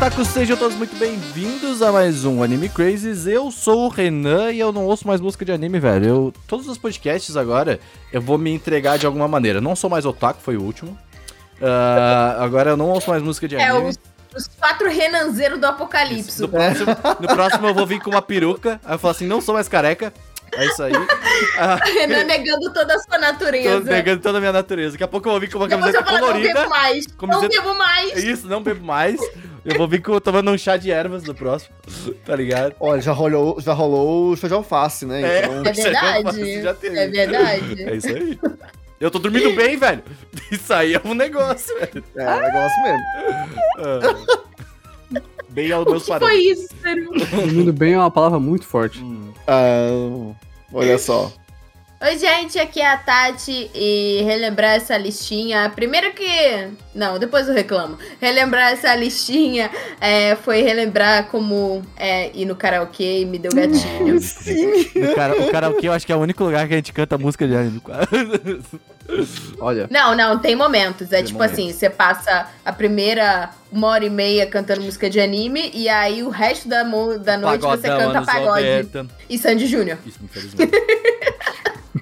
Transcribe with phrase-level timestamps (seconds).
[0.00, 3.26] Otakus, sejam todos muito bem-vindos a mais um Anime Crazes.
[3.26, 6.06] Eu sou o Renan e eu não ouço mais música de anime, velho.
[6.06, 7.78] Eu, todos os podcasts agora
[8.12, 9.60] eu vou me entregar de alguma maneira.
[9.60, 10.96] Não sou mais otaku, foi o último.
[11.60, 13.90] Ah, agora eu não ouço mais música de É, anime.
[13.90, 13.98] os,
[14.34, 16.40] os quatro Renanzeiros do Apocalipse.
[16.40, 16.86] No próximo,
[17.20, 18.80] no próximo eu vou vir com uma peruca.
[18.84, 20.12] Aí eu falo assim: não sou mais careca.
[20.52, 20.92] É isso aí.
[21.58, 23.80] Ah, Renan negando toda a sua natureza.
[23.88, 24.92] negando toda a minha natureza.
[24.92, 26.54] Daqui a pouco eu vou vir com uma Depois camiseta falo, não colorida.
[26.60, 27.06] bebo mais.
[27.06, 28.12] Camiseta- Não bebo mais.
[28.12, 29.20] É isso, não bebo mais.
[29.64, 31.74] Eu vou vir tomando um chá de ervas no próximo.
[32.24, 32.74] Tá ligado?
[32.80, 35.22] Olha, já rolou, já rolou o feijão alface, né?
[35.22, 35.44] É.
[35.46, 36.62] Então, É verdade.
[36.62, 36.98] Já teve.
[36.98, 37.82] É verdade.
[37.82, 38.38] É isso aí.
[39.00, 40.02] Eu tô dormindo bem, velho.
[40.52, 42.04] Isso aí é um negócio, velho.
[42.16, 43.04] é um negócio mesmo.
[43.78, 45.20] Ah.
[45.48, 46.68] Bem aos O meus que foi isso?
[46.84, 49.02] Dormindo bem é uma palavra muito forte.
[49.02, 49.32] Hum.
[49.46, 49.88] Ah,
[50.72, 51.32] olha só.
[52.02, 55.70] Oi, gente, aqui é a Tati e relembrar essa listinha.
[55.74, 56.68] Primeiro que.
[56.94, 57.98] Não, depois eu reclamo.
[58.18, 59.70] Relembrar essa listinha
[60.00, 64.16] é, foi relembrar como é, ir no karaokê e me deu gatinho.
[64.16, 67.18] O, cara, o karaokê eu acho que é o único lugar que a gente canta
[67.18, 67.82] música de anime.
[69.60, 71.08] Olha, Não, não, tem momentos.
[71.12, 71.58] É Tem tipo momentos.
[71.58, 76.22] assim, você passa a primeira uma hora e meia cantando música de anime e aí
[76.22, 79.06] o resto da, da noite você Pagodão, canta anos pagode 90.
[79.28, 79.98] e Sandy Júnior.
[80.06, 80.72] Isso, infelizmente.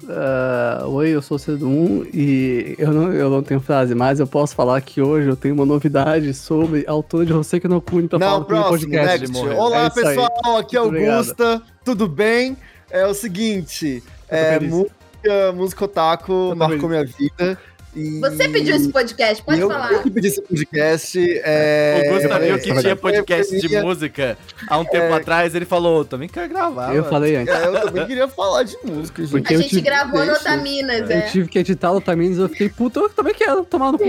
[0.09, 4.27] ah, oi, eu sou o Cedum e eu não, eu não tenho frase, mas eu
[4.27, 7.79] posso falar que hoje eu tenho uma novidade sobre a autora de Você que não
[7.79, 9.19] Kuni pra falar Não, no meu próximo, podcast.
[9.19, 9.31] next.
[9.31, 9.57] morreu.
[9.57, 11.15] Olá, É pessoal, aqui é Muito obrigado.
[11.17, 11.61] Augusta.
[11.85, 12.57] Tudo bem?
[12.89, 16.89] É o seguinte, é, música, música otaku marcou feliz.
[16.89, 17.59] minha vida.
[17.95, 18.19] E...
[18.19, 19.91] Você pediu esse podcast, pode eu, falar.
[19.91, 21.19] Eu que pedi esse podcast.
[21.43, 22.03] É...
[22.05, 24.37] o Gusta viu é, que é, tinha é, podcast de é, música
[24.67, 26.89] há um tempo atrás, ele falou, também quero gravar.
[26.89, 27.53] Eu mano." falei antes.
[27.53, 29.31] é, eu também queria falar de música, gente.
[29.31, 30.33] Porque A eu gente gravou no.
[30.33, 31.21] Otaminas, Eu é.
[31.21, 34.05] tive que editar o Tamines e eu fiquei puto, eu também quero tomar no cu.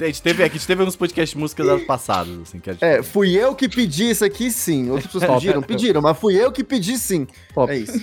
[0.00, 2.72] A gente teve, a gente teve uns podcasts de músicas anos passados, assim, que a
[2.72, 2.84] gente...
[2.84, 4.90] É, fui eu que pedi isso aqui, sim.
[4.90, 5.62] Outras pessoas pediram?
[5.62, 7.26] Pediram, mas fui eu que pedi, sim.
[7.54, 7.72] Top.
[7.72, 8.02] É isso.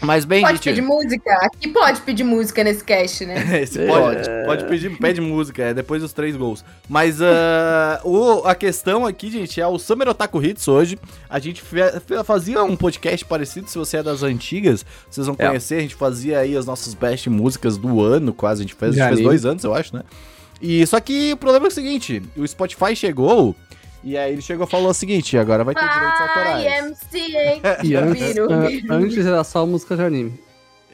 [0.00, 0.64] Mas bem, Pode gente...
[0.64, 1.32] pedir música?
[1.42, 3.36] Aqui pode pedir música nesse cast, né?
[3.64, 6.64] Você pode, pode pedir, pede música, é depois dos três gols.
[6.88, 10.98] Mas ah, o, a questão aqui, gente, é o Summer Otaku Hits hoje.
[11.28, 11.62] A gente
[12.24, 15.46] fazia um podcast parecido, se você é das antigas, vocês vão É.
[15.46, 15.76] conhecer.
[15.76, 18.62] A gente fazia aí as nossas best músicas do ano, quase.
[18.62, 20.02] A gente fez, a De gente fez dois anos, eu acho, né?
[20.60, 23.54] E só que o problema é o seguinte: o Spotify chegou.
[24.04, 26.64] E aí ele chegou e falou o seguinte: agora vai ter direitos autorais.
[27.12, 27.86] YMCA.
[27.86, 28.48] E antes, viro.
[28.90, 30.40] antes era só música de anime.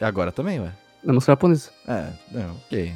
[0.01, 0.73] E agora também, ué.
[1.07, 1.71] É música japonesa.
[1.87, 2.93] É, é, ok.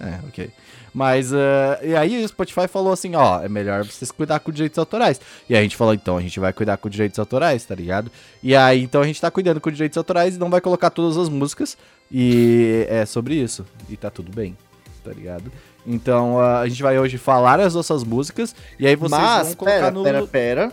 [0.00, 0.50] É, é, ok.
[0.92, 4.78] Mas, eh, e aí o Spotify falou assim, ó, é melhor vocês cuidar com direitos
[4.78, 5.20] autorais.
[5.48, 8.10] E aí a gente falou, então, a gente vai cuidar com direitos autorais, tá ligado?
[8.42, 11.18] E aí, então, a gente tá cuidando com direitos autorais e não vai colocar todas
[11.18, 11.76] as músicas.
[12.10, 13.66] E é sobre isso.
[13.90, 14.56] E tá tudo bem,
[15.04, 15.52] tá ligado?
[15.86, 19.76] Então, a gente vai hoje falar as nossas músicas e aí vocês Mas, vão colocar
[19.76, 20.02] pera, no...
[20.02, 20.72] pera, pera.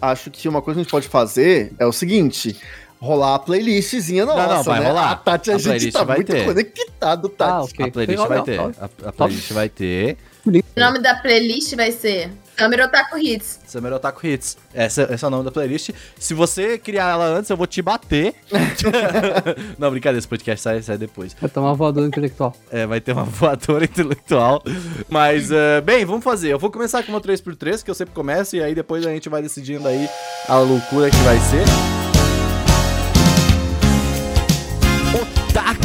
[0.00, 2.56] Acho que uma coisa que a gente pode fazer é o seguinte:
[3.00, 4.54] rolar a playlistzinha nossa.
[4.54, 4.86] não, vai né?
[4.88, 5.10] rolar.
[5.10, 6.44] A Tati, a, A gente playlist tá vai muito ter.
[6.44, 7.50] conectado, Tati.
[7.50, 7.86] Ah, ok.
[7.86, 8.82] A playlist vai legal, ter.
[8.82, 10.16] A, a playlist vai ter.
[10.46, 13.58] O nome da playlist vai ser Summer Otaku Hits.
[13.66, 14.58] Summer Otaku Hits.
[14.74, 15.92] Essa, esse é o nome da playlist.
[16.18, 18.34] Se você criar ela antes, eu vou te bater.
[19.78, 21.34] não, brincadeira, esse podcast sai, sai depois.
[21.40, 22.54] Vai tomar voadora intelectual.
[22.70, 24.62] É, vai ter uma voadora intelectual.
[25.08, 26.52] Mas, eh, bem, vamos fazer.
[26.52, 29.30] Eu vou começar com uma 3x3, que eu sempre começo, e aí depois a gente
[29.30, 30.06] vai decidindo aí
[30.46, 32.09] a loucura que vai ser.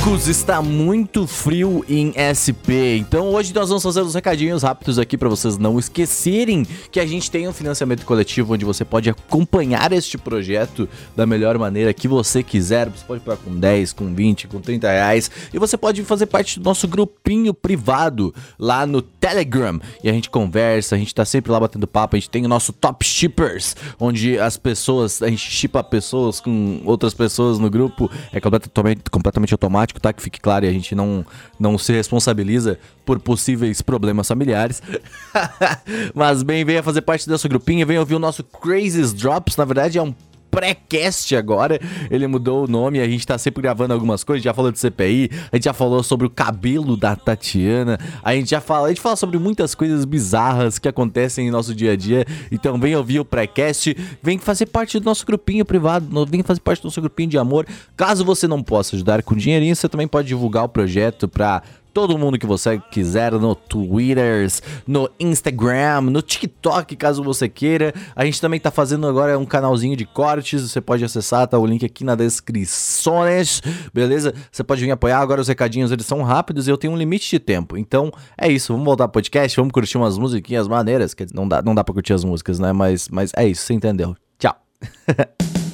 [0.06, 5.18] Otakus está muito frio em SP, então hoje nós vamos fazer uns recadinhos rápidos aqui
[5.18, 9.92] para vocês não esquecerem que a gente tem um financiamento coletivo onde você pode acompanhar
[9.92, 12.88] este projeto da melhor maneira que você quiser.
[12.88, 15.32] Você pode pagar com 10, com 20, com 30 reais.
[15.52, 19.80] E você pode fazer parte do nosso grupinho privado lá no Telegram.
[20.04, 22.50] E a gente conversa, a gente tá sempre lá batendo papo, a gente tem o
[22.50, 28.10] nosso Top Shippers, onde as pessoas, a gente shippa pessoas com outras pessoas no grupo,
[28.32, 30.14] é completamente, completamente automático, tá?
[30.14, 31.26] Que fique claro, e a gente não,
[31.60, 34.82] não se responsabiliza por possíveis problemas familiares.
[36.14, 39.66] Mas bem, venha fazer parte do nosso grupinho, venha ouvir o nosso Crazies Drops, na
[39.66, 40.14] verdade é um
[40.56, 41.80] pré-cast agora.
[42.10, 44.42] Ele mudou o nome, a gente tá sempre gravando algumas coisas.
[44.44, 48.50] Já falou de CPI, a gente já falou sobre o cabelo da Tatiana, a gente
[48.50, 51.96] já fala, a gente fala sobre muitas coisas bizarras que acontecem em nosso dia a
[51.96, 52.26] dia.
[52.50, 56.82] Então vem ouvir o pré-cast, vem fazer parte do nosso grupinho privado, vem fazer parte
[56.82, 57.68] do nosso grupinho de amor.
[57.98, 61.62] Caso você não possa ajudar com dinheirinho, você também pode divulgar o projeto pra
[61.96, 64.46] todo mundo que você quiser no Twitter,
[64.86, 67.94] no Instagram, no TikTok, caso você queira.
[68.14, 71.66] A gente também tá fazendo agora um canalzinho de cortes, você pode acessar, tá o
[71.66, 73.22] link aqui na descrição,
[73.94, 74.34] beleza?
[74.52, 77.30] Você pode vir apoiar, agora os recadinhos eles são rápidos e eu tenho um limite
[77.30, 77.78] de tempo.
[77.78, 81.62] Então, é isso, vamos voltar pro podcast, vamos curtir umas musiquinhas maneiras, dizer, não dá,
[81.62, 82.74] não dá pra curtir as músicas, né?
[82.74, 84.18] Mas, mas é isso, você entendeu.
[84.38, 84.54] Tchau.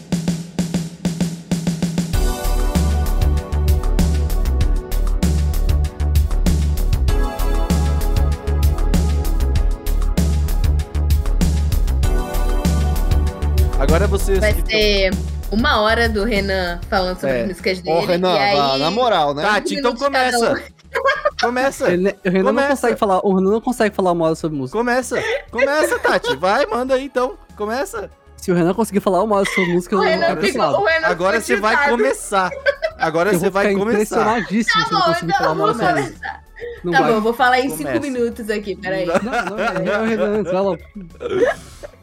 [13.91, 14.39] Agora vocês.
[14.39, 15.11] Vai ser
[15.51, 17.41] uma hora do Renan falando sobre É.
[17.41, 17.97] as músicas dele.
[17.97, 18.55] Ô, Renan, e aí...
[18.55, 19.43] vá, na moral, né?
[19.43, 20.63] Tati, então começa.
[21.41, 21.91] Começa.
[21.91, 22.67] Ele- o Renan Começa.
[22.69, 24.77] não consegue falar, o Renan não consegue falar uma hora sobre música.
[24.77, 25.21] Começa.
[25.51, 26.37] Começa, Tati.
[26.37, 27.37] Vai, manda aí então.
[27.57, 28.09] Começa.
[28.37, 30.81] Se o Renan conseguir falar uma hora sobre música, O eu não Renan, quero ficou,
[30.81, 32.49] o Renan Agora você vai começar.
[32.97, 33.91] Agora Eu você vai começar.
[33.91, 36.15] impressionadíssimo se Tá bom, conseguir então falar uma hora sobre música.
[36.17, 36.43] começar.
[36.83, 37.11] Não Tá vai.
[37.13, 37.91] bom, vou falar em Começa.
[37.91, 39.05] cinco minutos aqui, peraí.
[39.05, 40.77] Não, não, é, é o Renan, fala.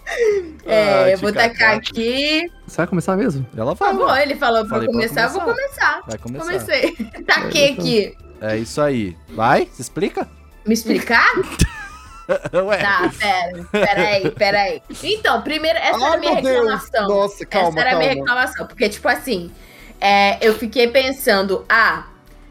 [0.66, 1.76] É, Ah, eu vou tacar taca.
[1.76, 2.50] aqui.
[2.66, 3.46] Você vai começar mesmo?
[3.56, 6.00] Ela Tá bom, ele falou pra Falei eu pra começar, eu vou começar.
[6.06, 6.44] Vai começar.
[6.44, 6.92] Comecei.
[7.26, 8.14] Taquei aqui.
[8.40, 9.16] É isso aí.
[9.30, 9.68] Vai?
[9.72, 10.28] Se explica?
[10.66, 11.26] Me explicar?
[12.52, 12.76] Ué.
[12.78, 14.82] Tá, pera, peraí, peraí.
[15.02, 16.46] Então, primeiro, essa era a Ai, minha Deus.
[16.56, 17.08] reclamação.
[17.08, 18.20] Nossa, calma, essa era a minha calma.
[18.32, 18.66] reclamação.
[18.66, 19.50] Porque, tipo assim,
[19.98, 22.04] é, eu fiquei pensando, ah,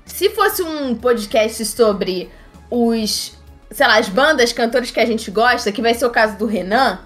[0.05, 2.31] se fosse um podcast sobre
[2.71, 3.37] os,
[3.69, 6.47] sei lá, as bandas, cantores que a gente gosta, que vai ser o caso do
[6.47, 6.99] Renan,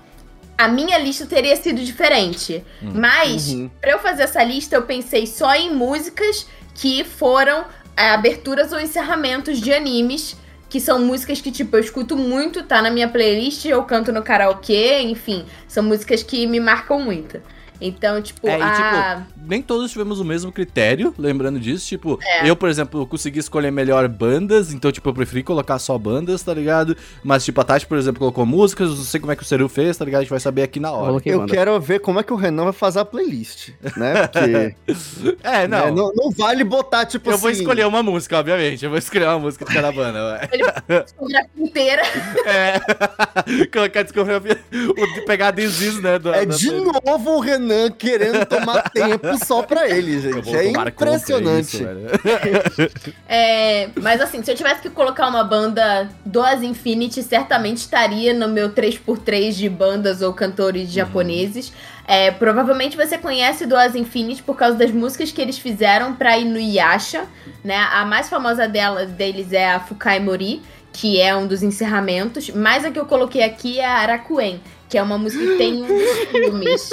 [0.64, 2.64] a minha lista teria sido diferente.
[2.82, 3.70] Mas, Uhum.
[3.80, 7.66] pra eu fazer essa lista, eu pensei só em músicas que foram
[7.98, 10.36] é, aberturas ou encerramentos de animes.
[10.70, 14.24] Que são músicas que, tipo, eu escuto muito, tá na minha playlist, eu canto no
[14.24, 15.46] karaokê, enfim.
[15.68, 17.42] São músicas que me marcam muito.
[17.82, 19.24] Então, tipo, É, e, a...
[19.44, 21.86] Nem todos tivemos o mesmo critério, lembrando disso.
[21.88, 22.50] Tipo, É.
[22.50, 26.54] eu, por exemplo, consegui escolher melhor bandas, então, tipo, eu preferi colocar só bandas, tá
[26.54, 26.96] ligado?
[27.24, 29.68] Mas, tipo, a Tati, por exemplo, colocou músicas, não sei como é que o Seru
[29.68, 30.20] fez, tá ligado?
[30.20, 31.22] A gente vai saber aqui na hora.
[31.26, 31.54] Eu banda.
[31.54, 34.28] quero ver como é que o Renan vai fazer a playlist, né?
[34.28, 34.76] Porque
[35.44, 35.86] É, não.
[35.86, 37.42] né, não, não vale botar, tipo eu assim...
[37.42, 38.84] vou escolher uma música, obviamente.
[38.86, 41.04] Eu vou escolher uma música de cada banda, ué.
[41.04, 42.02] discografia inteira.
[42.46, 42.80] É.
[43.72, 44.60] Colocar discografia.
[44.74, 46.18] o- Pegar a Disease, né?
[46.20, 50.56] da- É da de novo o Renan querendo tomar tempo só pra ele, gente.
[50.56, 51.78] É impressionante.
[51.78, 52.02] velho.
[53.28, 58.34] É, mas assim, se eu tivesse que colocar uma banda do As Infinity, certamente estaria
[58.34, 61.72] no meu 3x3 de bandas ou cantores japoneses.
[62.06, 66.38] É, provavelmente você conhece do As Infinity por causa das músicas que eles fizeram pra
[66.38, 67.26] Inuyasha,
[67.64, 67.78] né?
[67.94, 70.62] A mais famosa dela, deles é a Fukai Mori,
[70.92, 72.50] que é um dos encerramentos.
[72.50, 74.60] Mas a que eu coloquei aqui é a Arakuen,
[74.92, 76.90] que é uma música que tem um dos filmes.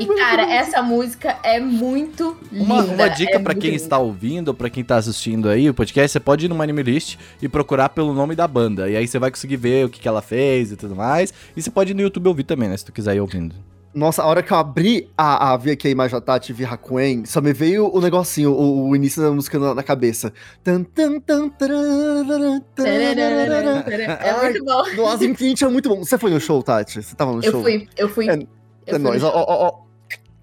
[0.00, 2.64] E, cara, essa música é muito linda.
[2.64, 3.82] Uma, uma dica é pra muito quem linda.
[3.82, 6.82] está ouvindo, ou pra quem tá assistindo aí o podcast, você pode ir no Anime
[6.82, 8.88] List e procurar pelo nome da banda.
[8.88, 11.34] E aí você vai conseguir ver o que, que ela fez e tudo mais.
[11.54, 12.76] E você pode ir no YouTube ouvir também, né?
[12.78, 13.54] Se tu quiser ir ouvindo.
[13.94, 16.64] Nossa, a hora que eu abri a, a ver aqui a imagem da Tati vi
[16.64, 20.32] Hakuen, só me veio o negocinho, o, o início da música na, na cabeça.
[20.64, 23.84] Tan, tan, tan, tararara, tararara.
[24.20, 24.82] É muito bom.
[24.96, 25.98] No As Infinity é muito bom.
[26.04, 27.02] Você foi no show, Tati?
[27.02, 27.62] Você tava no Eu show?
[27.62, 28.28] fui, eu fui.
[28.28, 28.34] É-
[28.86, 29.84] eu É nóis, ó, ó, ó.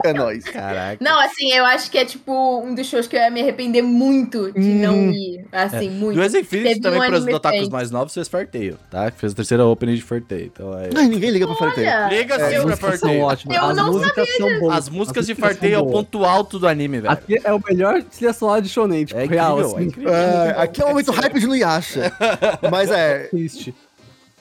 [0.03, 0.43] É nóis.
[0.43, 0.97] Caraca.
[1.03, 3.81] Não, assim, eu acho que é tipo um dos shows que eu ia me arrepender
[3.81, 4.81] muito de Hum.
[4.81, 5.45] não ir.
[5.51, 6.15] Assim, muito.
[6.15, 9.11] Do As Infinity também, um para os otakus mais novos, fez Farteio, tá?
[9.15, 10.45] Fez a terceira opening de Farteio.
[10.53, 10.89] Então é.
[10.95, 11.87] Ai, ninguém liga pra Farteio.
[11.87, 13.21] Olha, Liga As sim pra Farteio.
[13.21, 13.57] ótimas.
[13.57, 14.77] Eu As não músicas são boas.
[14.77, 17.11] As músicas de músicas Farteio é o ponto alto do anime, velho.
[17.13, 19.87] Aqui é o melhor trilha sonora de shonen, tipo, É real, incrível, é assim.
[19.87, 20.13] incrível.
[20.13, 22.11] É, aqui é o momento hype de Nuyasha.
[22.71, 23.27] Mas é.
[23.27, 23.73] Triste.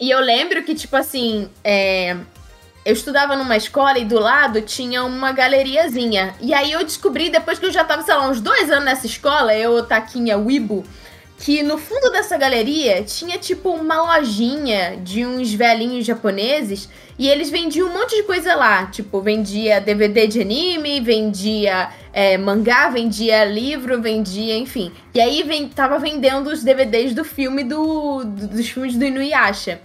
[0.00, 2.16] E eu lembro que, tipo assim, é,
[2.84, 6.34] eu estudava numa escola e do lado tinha uma galeriazinha.
[6.40, 9.06] E aí eu descobri, depois que eu já tava, sei lá, uns dois anos nessa
[9.06, 10.84] escola, eu, Taquinha, Wibo,
[11.38, 17.48] que no fundo dessa galeria tinha, tipo, uma lojinha de uns velhinhos japoneses e eles
[17.50, 18.86] vendiam um monte de coisa lá.
[18.86, 24.90] Tipo, vendia DVD de anime, vendia é, mangá, vendia livro, vendia, enfim.
[25.14, 29.80] E aí vem, tava vendendo os DVDs do filme do, do- dos filmes do Inuyasha.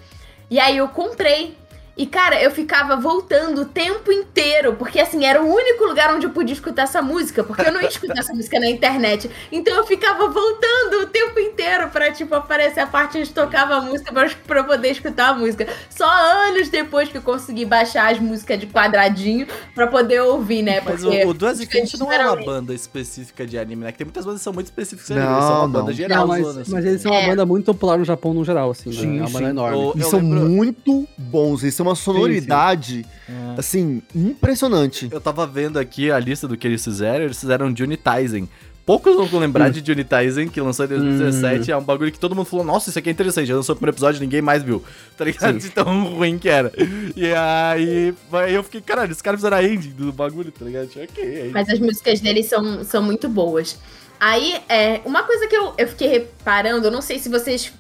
[0.50, 1.56] E aí eu comprei.
[1.98, 6.26] E, cara, eu ficava voltando o tempo inteiro, porque, assim, era o único lugar onde
[6.26, 9.30] eu podia escutar essa música, porque eu não ia escutar essa música na internet.
[9.50, 13.82] Então eu ficava voltando o tempo inteiro pra, tipo, aparecer a parte onde tocava a
[13.82, 15.68] música pra, pra eu poder escutar a música.
[15.90, 16.06] Só
[16.50, 20.82] anos depois que eu consegui baixar as músicas de quadradinho pra poder ouvir, né?
[20.82, 23.92] Mas Porque o, o Duas Infinity não é uma banda específica de anime, né?
[23.94, 25.28] Que tem muitas bandas que são muito específicas de anime.
[25.30, 25.72] Não, Eles são uma não.
[25.72, 26.20] banda geral.
[26.20, 26.72] Não, mas, zona, assim.
[26.74, 27.28] mas eles são uma É.
[27.30, 28.90] banda muito popular no Japão no geral, assim.
[28.90, 28.96] né?
[29.00, 29.92] Sim, é uma banda enorme.
[29.94, 31.64] Eles Eu são lembro- muito bons.
[31.64, 33.60] Eles têm uma sonoridade, É.
[33.60, 35.10] assim, impressionante.
[35.12, 38.48] Eu tava vendo aqui a lista do que eles fizeram, eles fizeram Junitizen
[38.86, 41.72] poucos vão lembrar de Junitizen, que lançou em 2017.
[41.72, 43.48] É um bagulho que todo mundo falou, nossa, isso aqui é interessante.
[43.48, 44.84] Já lançou o primeiro episódio, ninguém mais viu.
[45.18, 45.58] Tá ligado?
[45.58, 46.72] De tão ruim que era.
[47.16, 50.88] E aí, aí eu fiquei, caralho, os caras fizeram a ending do bagulho, tá ligado?
[50.88, 51.50] Tipo, ok, é.
[51.52, 53.78] Mas as músicas deles são, são muito boas.
[54.20, 57.74] Aí, é, uma coisa que eu, eu fiquei reparando, eu não sei se vocês.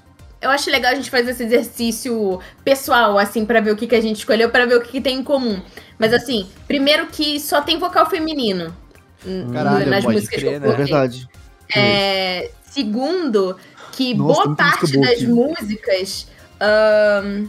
[0.45, 3.95] Eu acho legal a gente fazer esse exercício pessoal, assim, pra ver o que, que
[3.95, 5.59] a gente escolheu, pra ver o que, que tem em comum.
[5.97, 8.75] Mas assim, primeiro que só tem vocal feminino.
[9.25, 10.73] n- Caralho, nas pode músicas crer, que né?
[10.73, 11.29] É verdade.
[11.75, 13.57] É, segundo,
[13.91, 16.27] que Nossa, boa música parte boa das músicas
[16.61, 17.47] ahn,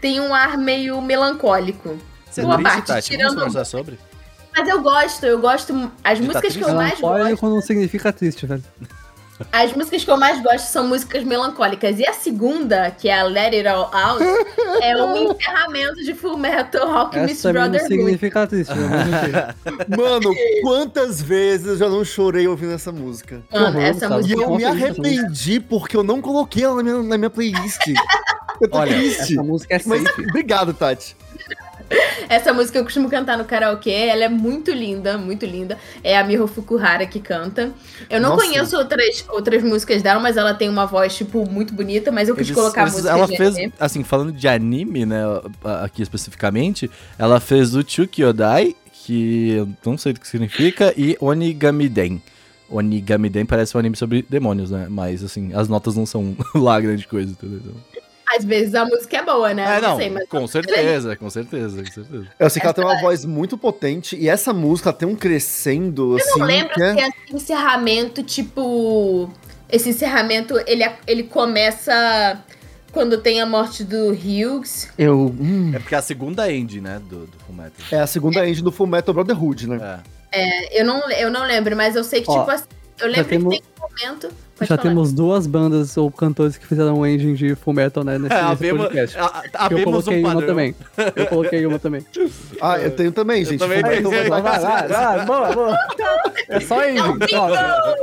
[0.00, 1.98] tem um ar meio melancólico.
[2.30, 3.10] Você é boa parte, Tati?
[3.10, 3.98] tirando- sobre?
[4.56, 5.72] Mas eu gosto, eu gosto.
[6.02, 6.62] As Tá músicas que triste?
[6.62, 7.54] eu mais Melancólico gosto.
[7.54, 8.64] não significa triste, velho.
[9.52, 11.98] As músicas que eu mais gosto são músicas melancólicas.
[11.98, 14.24] E a segunda, que é a Let It All Out,
[14.82, 18.02] é o encerramento de Full Metal Alchemist Essa também não Brotherhood.
[18.02, 18.72] significa triste.
[19.96, 23.42] Mano, quantas vezes eu já não chorei ouvindo essa música?
[23.52, 24.20] Mano, horror, essa Gustavo.
[24.20, 27.30] E música eu me é arrependi porque eu não coloquei ela na minha, na minha
[27.30, 27.80] playlist.
[28.60, 29.34] Eu tô Olha, triste.
[29.34, 30.22] Essa música é Mas safe.
[30.22, 31.16] obrigado, Tati.
[32.28, 35.78] Essa música eu costumo cantar no karaokê, ela é muito linda, muito linda.
[36.04, 37.72] É a Miho Fukuhara que canta.
[38.10, 38.44] Eu não Nossa.
[38.46, 42.36] conheço outras, outras músicas dela, mas ela tem uma voz, tipo, muito bonita, mas eu
[42.36, 43.72] quis Eles- colocar a eles- música ela fez, anime.
[43.80, 45.22] assim, falando de anime, né,
[45.82, 52.20] aqui especificamente, ela fez o Chukyodai, que eu não sei o que significa, e Onigamiden.
[52.70, 54.86] Onigamiden parece um anime sobre demônios, né?
[54.90, 57.74] Mas, assim, as notas não são lá grande coisa, entendeu?
[58.36, 59.64] Às vezes a música é boa, né?
[59.74, 62.26] É, Eu não, sei, mas com certeza, com certeza, com certeza.
[62.38, 66.16] Eu sei que ela tem uma voz muito potente e essa música tem um crescendo,
[66.16, 66.94] assim, Eu não lembro que é...
[66.94, 69.30] se esse encerramento, tipo.
[69.70, 72.42] Esse encerramento, ele, ele começa
[72.90, 74.88] quando tem a morte do Hughes.
[74.98, 75.34] Eu...
[75.38, 77.86] hum, É porque é a segunda end, né, do, do Fullmetal.
[77.92, 80.02] é a segunda end do Full Metal Brotherhood, né?
[80.04, 80.18] É.
[80.30, 82.66] É, eu, não, eu não lembro, mas eu sei que, Ó, tipo, assim,
[83.00, 84.34] eu lembro temos- que tem um momento.
[84.60, 84.78] Já falar.
[84.82, 88.40] temos duas bandas ou cantores que fizeram um engine de Full Metal, né, nesse, É,
[88.42, 89.16] nesse abemos, podcast.
[89.18, 90.74] a- a- eu coloquei um uma também.
[91.14, 92.04] Eu coloquei uma também.
[92.60, 93.60] Ah, eu tenho também, gente.
[93.60, 94.28] também Full Metal tenho.
[94.30, 95.78] Vai, vai, vai, boa, boa.
[96.48, 97.18] É só Não, engine.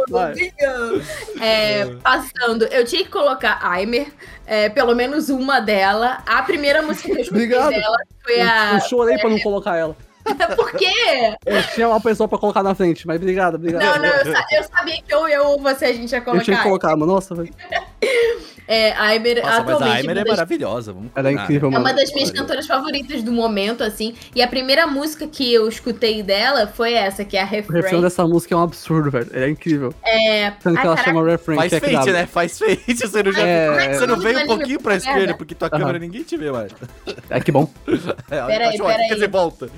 [0.10, 0.34] vai.
[0.34, 1.02] bingo!
[1.42, 4.08] É, passando, eu tinha que colocar Aimer,
[4.48, 6.20] é, pelo menos uma dela.
[6.26, 8.72] A primeira música que eu escutei dela foi Eu, a.
[8.76, 9.96] eu chorei pra não colocar ela.
[10.56, 11.36] Por quê?
[11.46, 13.84] Eu tinha uma pessoa pra colocar na frente, mas obrigado, obrigado.
[13.84, 16.44] Não, não, eu, sa- eu sabia que eu ou você a gente ia eu colocar.
[16.44, 17.14] tinha que colocar, mano.
[17.14, 17.54] Nossa, velho.
[18.68, 21.70] É, a Aimer Nossa, mas a atualmente Aimer é das- maravilhosa, vamos Ela é incrível,
[21.70, 21.86] é mano.
[21.86, 24.16] uma das minhas cantoras favoritas do momento, assim.
[24.34, 27.76] E a primeira música que eu escutei dela foi essa, que é a O refrão
[27.80, 28.02] Refrain.
[28.02, 29.30] dessa música é um absurdo, velho.
[29.34, 29.94] É incrível.
[30.04, 30.50] É...
[30.50, 32.26] Tanto Ai, que ela chama refrain, Faz que é né?
[32.26, 32.82] Faz fade.
[32.88, 33.94] Você não, já, É.
[33.94, 36.72] você não Mas veio um pouquinho pra esquerda, porque tua câmera ninguém te vê mais.
[37.30, 37.70] É que bom.
[38.32, 39.08] É, Peraí, peraí.
[39.10, 39.70] Quer dizer, volta.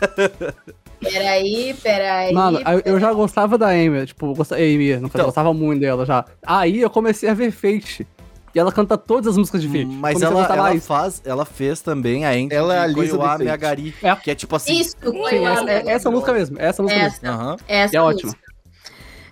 [1.00, 2.32] Peraí, peraí.
[2.32, 5.20] Mano, eu, eu já gostava da Amy, tipo, gostava, Amy, caso, Então.
[5.20, 6.24] eu gostava muito dela já.
[6.46, 8.06] Aí eu comecei a ver Fate.
[8.54, 9.84] E ela canta todas as músicas de Fate.
[9.84, 10.86] Mas Comecei a ela, ela mais.
[10.86, 13.36] faz, ela fez também a Ent Ela é a Lisa Koiwa.
[13.38, 14.14] Miyagari, É.
[14.16, 14.78] que é tipo assim...
[14.80, 16.56] Isso, Sim, essa, é, essa música mesmo.
[16.58, 17.18] Essa música mesmo.
[17.18, 17.56] Essa, Aham.
[17.68, 18.02] essa É música.
[18.28, 18.34] ótima.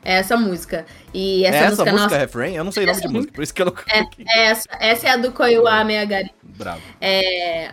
[0.04, 0.86] Essa música.
[1.14, 2.46] E essa, Essa, música, música nossa, é refrão?
[2.48, 4.24] Eu não sei o nome de música, por isso que eu não coloquei.
[4.36, 6.30] essa, essa é a do Koiwa Megari.
[6.42, 6.80] Bravo.
[7.00, 7.70] É,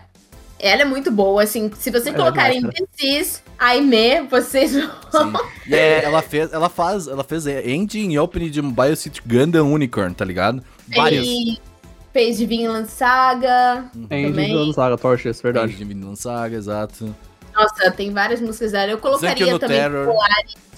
[0.59, 1.71] ela é muito boa, assim.
[1.79, 4.73] Se vocês Ela é colocarem demais, This Is Aime, vocês
[5.11, 5.33] vão.
[5.67, 9.71] E é, ela fez, ela faz, ela fez ending e opening de Mobile City Gundam
[9.71, 10.63] Unicorn, tá ligado?
[10.93, 11.25] Várias.
[11.25, 11.61] Fez,
[12.13, 13.89] fez de Vinland Saga.
[14.09, 14.51] É também.
[14.51, 15.75] Individual Saga, Torches, verdade.
[15.75, 17.15] De Vinland Saga, exato.
[17.55, 18.91] Nossa, tem várias músicas dela.
[18.91, 20.05] Eu colocaria também Terror.
[20.05, 20.68] Polaris.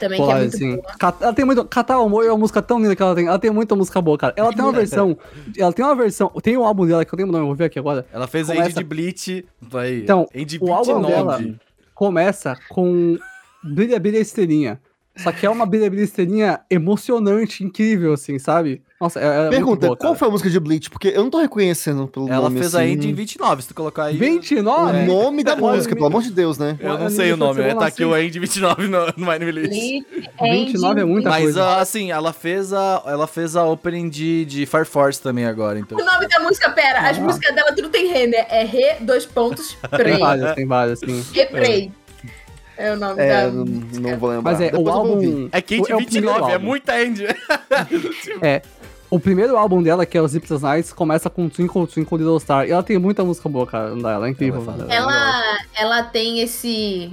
[0.00, 0.76] Também, que é muito sim.
[0.76, 0.86] boa.
[0.98, 1.64] Cat- Ela tem muito.
[1.66, 3.26] Catar Amor é uma música tão linda que ela tem.
[3.26, 4.32] Ela tem muita música boa, cara.
[4.36, 5.16] Ela tem uma versão.
[5.56, 6.28] Ela tem uma versão.
[6.42, 8.04] Tem um álbum dela que eu tenho o nome, eu vou ver aqui agora.
[8.12, 9.98] Ela fez Começa- end de Bleach, vai.
[9.98, 11.40] Então, end o álbum dela-
[11.94, 13.18] Começa com
[13.62, 14.80] Brilha Brilha Estrelinha.
[15.16, 18.82] Só que é uma Brilha Brilha Estrelinha emocionante, incrível, assim, sabe?
[19.00, 20.90] Nossa, é, é muito Pergunta, boa, qual foi a música de Bleach?
[20.90, 22.90] Porque eu não tô reconhecendo pelo Ela nome, fez a assim.
[22.90, 24.16] end em 29, se tu colocar aí.
[24.18, 24.98] 29?
[24.98, 26.76] O nome da Olha, música, pelo amor de Deus, né?
[26.78, 27.74] Eu não sei o me nome, né?
[27.74, 29.70] Tá aqui o end 29 no, no Anime List.
[29.70, 30.06] Bleach,
[30.42, 31.30] 29 é muita Ending.
[31.30, 31.64] Mas coisa.
[31.64, 35.78] ah, assim, ela fez a ela fez a opening de, de Fire Force também agora,
[35.78, 35.96] então.
[35.96, 37.20] O nome da música, pera, as Ah.
[37.22, 38.44] músicas dela tudo tem Rê, né?
[38.50, 40.18] É Rê, dois pontos, Tem Prey.
[40.18, 41.24] várias, tem várias, assim.
[41.32, 41.90] Reprey.
[42.76, 44.52] É o nome É, da não, não vou lembrar.
[44.52, 45.48] Mas é, Depois o álbum.
[45.52, 46.66] É que end é o primeiro 29, é álbum.
[46.66, 47.24] muita end.
[48.42, 48.62] É.
[49.10, 52.66] O primeiro álbum dela, que é o Zips Nights, começa com Twinkle Twinkle Little Star.
[52.66, 53.90] E ela tem muita música boa, cara.
[53.90, 54.62] Ela é incrível.
[54.62, 54.96] Ela é.
[54.96, 57.12] Ela, ela tem esse.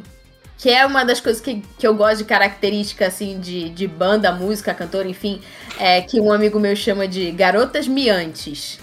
[0.59, 4.31] Que é uma das coisas que, que eu gosto de característica, assim, de, de banda,
[4.31, 5.41] música, cantora, enfim.
[5.79, 8.79] É que um amigo meu chama de garotas miantes.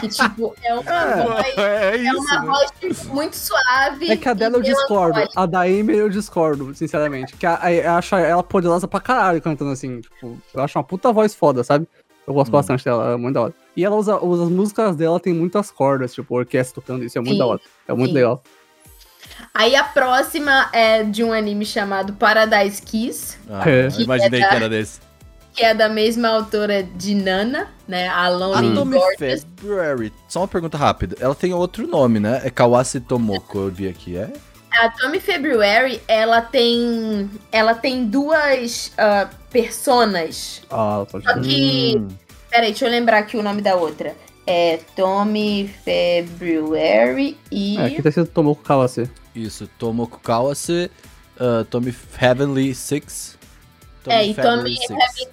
[0.00, 0.82] Que, tipo, é uma
[1.24, 1.58] voz.
[1.58, 2.46] É É isso, uma né?
[2.46, 4.10] voz muito suave.
[4.10, 5.20] É que a dela eu discordo.
[5.34, 7.34] A da Amy eu discordo, sinceramente.
[7.36, 10.00] Que a, a, eu acho ela poderosa pra caralho cantando assim.
[10.00, 11.86] Tipo, eu acho uma puta voz foda, sabe?
[12.26, 12.52] Eu gosto Hum.
[12.52, 13.54] bastante dela, é muito da hora.
[13.76, 17.20] E ela usa, usa as músicas dela, tem muitas cordas, tipo, orquestra tocando, isso é
[17.20, 17.60] muito Sim, da hora.
[17.86, 18.14] É muito sim.
[18.14, 18.42] legal.
[19.52, 23.86] Aí a próxima é de um anime chamado Paradise Kiss, Ah, É.
[23.88, 25.00] eu imaginei que era desse.
[25.54, 28.08] que é da mesma autora de Nana, né?
[28.08, 29.46] A Lonely Gorgeous.
[29.56, 30.12] February.
[30.28, 31.16] Só uma pergunta rápida.
[31.18, 32.42] Ela tem outro nome, né?
[32.44, 34.30] É Kawase Tomoko, eu vi aqui, é?
[34.78, 37.30] A Tommy February, ela tem.
[37.50, 40.62] Ela tem duas ah, personas.
[40.70, 41.94] Ah, pode Só que.
[41.96, 42.08] Hum.
[42.50, 44.14] Peraí, deixa eu lembrar aqui o nome da outra.
[44.46, 47.78] É Tommy February e.
[47.78, 49.10] É, aqui tá escrito Tomoko Kawase.
[49.34, 50.90] Isso, Tomoko Kawase,
[51.40, 53.38] uh, Tommy Heavenly Six.
[54.06, 55.28] É, e Tommy Six.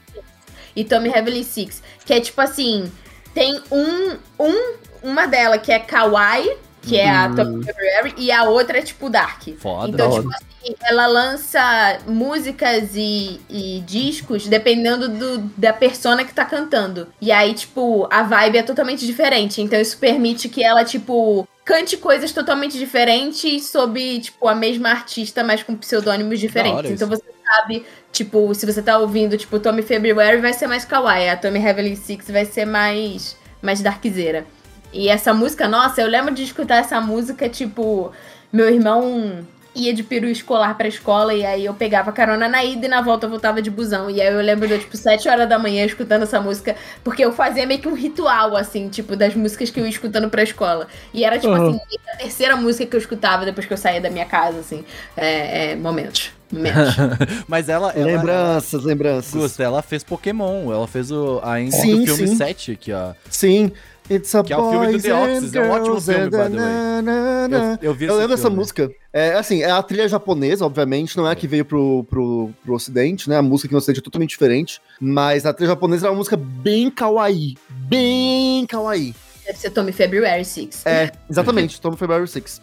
[0.76, 1.84] e Tommy Heavenly Six.
[2.06, 2.92] Que é tipo assim:
[3.34, 7.36] tem um, um uma dela que é Kawaii, que é a Hum.
[7.36, 9.44] Tommy February, e a outra é tipo Dark.
[9.60, 9.90] Foda.
[9.90, 16.34] Então, da tipo assim, ela lança músicas e, e discos dependendo do, da persona que
[16.34, 17.08] tá cantando.
[17.22, 19.62] E aí, tipo, a vibe é totalmente diferente.
[19.62, 25.44] Então, isso permite que ela, tipo, cante coisas totalmente diferentes sob, tipo, a mesma artista,
[25.44, 26.92] mas com pseudônimos diferentes.
[26.92, 31.30] Então, você sabe, tipo, se você tá ouvindo, tipo, Tommy February vai ser mais kawaii,
[31.30, 34.46] a Tommy Heavenly Six vai ser mais, mais darkzeira.
[34.94, 38.12] E essa música, nossa, eu lembro de escutar essa música, tipo,
[38.52, 39.44] meu irmão
[39.76, 43.02] ia de peru escolar pra escola e aí eu pegava carona na ida e na
[43.02, 44.10] volta eu voltava de busão.
[44.10, 47.32] E aí eu lembro de, tipo, 7 horas da manhã escutando essa música, porque eu
[47.32, 50.88] fazia meio que um ritual, assim, tipo, das músicas que eu ia escutando pra escola.
[51.14, 51.70] E era, tipo, Uhum.
[51.70, 51.80] assim,
[52.14, 54.84] a terceira música que eu escutava depois que eu saía da minha casa, assim.
[55.18, 56.32] É, é momentos.
[57.48, 59.34] Mas ela, ela, Lembranças, lembranças.
[59.34, 60.72] Gusta, ela fez Pokémon.
[60.72, 62.36] Ela fez o, a Sim, do filme sim.
[62.36, 63.14] 7 aqui, ó.
[63.30, 63.72] Sim.
[64.10, 66.50] It's a Que é o filme do The Office, é um ótimo filme, by the
[66.50, 67.78] way.
[67.82, 68.92] Eu, eu vi Eu lembro dessa música.
[69.12, 72.74] É assim, é a trilha japonesa, obviamente, não é a que veio pro, pro, pro
[72.74, 73.38] ocidente, né?
[73.38, 74.82] A música aqui no ocidente é totalmente diferente.
[75.00, 77.58] Mas a trilha japonesa é uma música bem kawaii.
[77.70, 79.16] Bem kawaii.
[79.46, 80.86] Deve ser Tommy February Six.
[80.86, 82.62] É, exatamente, Tom February 6.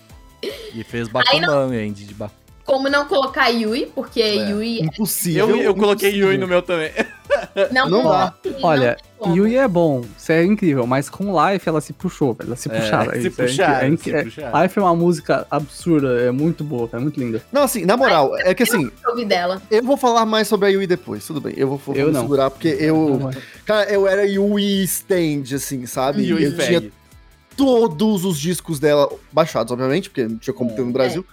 [0.74, 2.39] E fez Bakuman, hein, de Bakuman.
[2.70, 4.50] Como não colocar Yui, porque É.
[4.50, 5.50] Yui Impossível.
[5.50, 6.28] Eu, eu coloquei impossível.
[6.32, 6.92] Yui no meu também.
[7.72, 8.32] não, Não dá.
[8.62, 9.36] Olha, não.
[9.36, 12.48] Yui é bom, isso é incrível, mas com Life ela se puxou, velho.
[12.48, 13.12] Ela se É, puxaram.
[13.12, 14.62] se isso é puxaram, se é, puxaram.
[14.62, 17.42] Life é uma música absurda, é muito boa, é muito linda.
[17.52, 19.60] Não, assim, na moral, é que assim, Eu dela.
[19.68, 21.54] eu vou falar mais sobre a Yui depois, tudo bem.
[21.56, 22.20] Eu vou, vou Eu me não.
[22.22, 23.30] segurar, porque eu.
[23.66, 26.22] Cara, eu era Yui stand, assim, sabe?
[26.22, 26.82] Yui eu tinha
[27.56, 31.24] todos os discos dela baixados, obviamente, porque não tinha como ter no Brasil.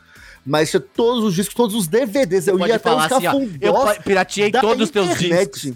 [0.47, 2.47] Mas tinha todos os discos, todos os DVDs.
[2.47, 5.73] eu ia até os falar assim, eu cafundós pa- pirateei da todos os teus discos.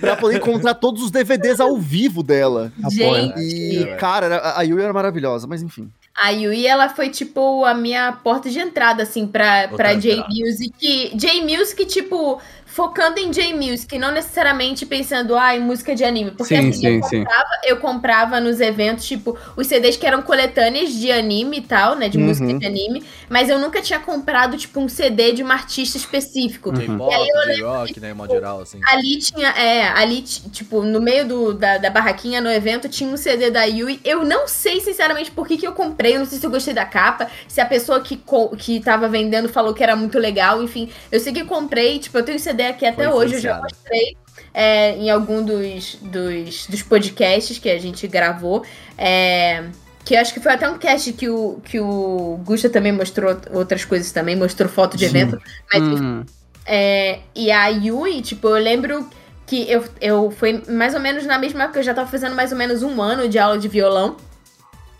[0.00, 2.72] pra poder encontrar todos os DVDs ao vivo dela.
[2.84, 3.34] Apoia.
[3.36, 5.90] E, É, cara, a Yui era maravilhosa, mas enfim.
[6.14, 9.94] A Yui, ela foi, tipo, a minha porta de entrada, assim, pra, Outra pra.
[9.94, 11.10] J-Music.
[11.16, 12.38] J-Music, tipo,
[12.72, 16.30] focando em J-Music, não necessariamente pensando, ah, em música de anime.
[16.30, 17.18] Porque, Sim, assim, sim, eu, sim.
[17.24, 21.94] comprava, eu comprava nos eventos, tipo, os CDs que eram coletâneas de anime e tal,
[21.96, 22.24] né, de Uhum.
[22.26, 23.04] música de anime.
[23.28, 26.70] Mas eu nunca tinha comprado, tipo, um CD de uma artista específico.
[26.70, 26.76] Uhum.
[26.76, 28.80] J-pop, J-rock, né, em modo geral, assim.
[28.88, 33.08] Ali tinha, é, ali, ti- tipo, no meio do, da, da barraquinha, no evento, tinha
[33.10, 34.00] um CD da Yui.
[34.02, 36.14] Eu não sei, sinceramente, por que, que eu comprei.
[36.14, 38.18] Eu não sei se eu gostei da capa, se a pessoa que,
[38.58, 40.88] que tava vendendo falou que era muito legal, enfim.
[41.10, 43.60] Eu sei que comprei, tipo, eu tenho o CD aqui até Foi hoje, eu já
[43.60, 44.16] mostrei
[44.54, 48.64] é, em algum dos, dos, dos podcasts que a gente gravou.
[48.96, 49.64] É,
[50.04, 53.36] que eu acho que foi até um cast que o, que o Gusta também mostrou
[53.52, 55.16] outras coisas também, mostrou foto de Sim.
[55.16, 55.40] evento.
[55.72, 56.24] Mas Hum,
[56.66, 59.08] é, e a Yui, tipo, eu lembro
[59.46, 62.52] que eu, eu foi mais ou menos na mesma época, eu já tava fazendo mais
[62.52, 64.16] ou menos um ano de aula de violão.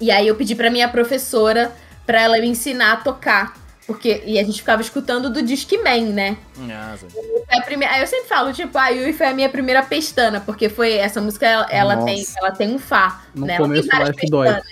[0.01, 1.73] E aí eu pedi pra minha professora
[2.05, 3.55] pra ela me ensinar a tocar.
[3.93, 6.37] Porque, e a gente ficava escutando do Discman, né?
[6.71, 7.07] Ah, sim.
[7.51, 10.69] A primeira, aí eu sempre falo, tipo, a Yui foi a minha primeira pestana, porque
[10.69, 13.57] foi essa música, ela, ela tem, ela tem um Fá, No né?
[13.57, 14.65] Ela tem começo, várias pestanas.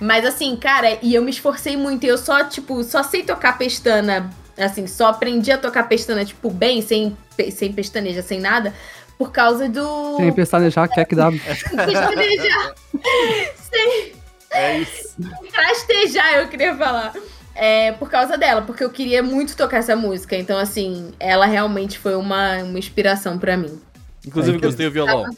[0.00, 3.58] Mas assim, cara, e eu me esforcei muito, e eu só, tipo, só sei tocar
[3.58, 7.16] pestana, assim, só aprendi a tocar pestana, tipo, bem, sem,
[7.52, 8.74] sem pestaneja, sem nada,
[9.18, 10.16] por causa do...
[10.16, 11.30] sem pestanejar, quer que dá.
[11.30, 12.74] Pestanejar.
[13.70, 14.12] sem
[14.50, 15.16] É isso.
[15.52, 17.12] trastejar, eu queria falar.
[17.54, 20.36] É, por causa dela, porque eu queria muito tocar essa música.
[20.36, 23.80] Então, assim, ela realmente foi uma, uma inspiração pra mim.
[24.26, 24.70] Inclusive, É incrível.
[24.70, 25.36] gostei do violão.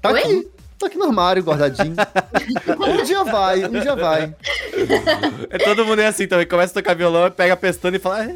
[0.00, 0.20] Tá Oi?
[0.20, 0.48] aqui.
[0.78, 1.96] Tá aqui no armário, guardadinho.
[2.78, 4.32] um dia vai, um dia vai.
[5.50, 6.46] É, todo mundo é assim também.
[6.46, 8.28] Começa a tocar violão, pega a pestana e fala.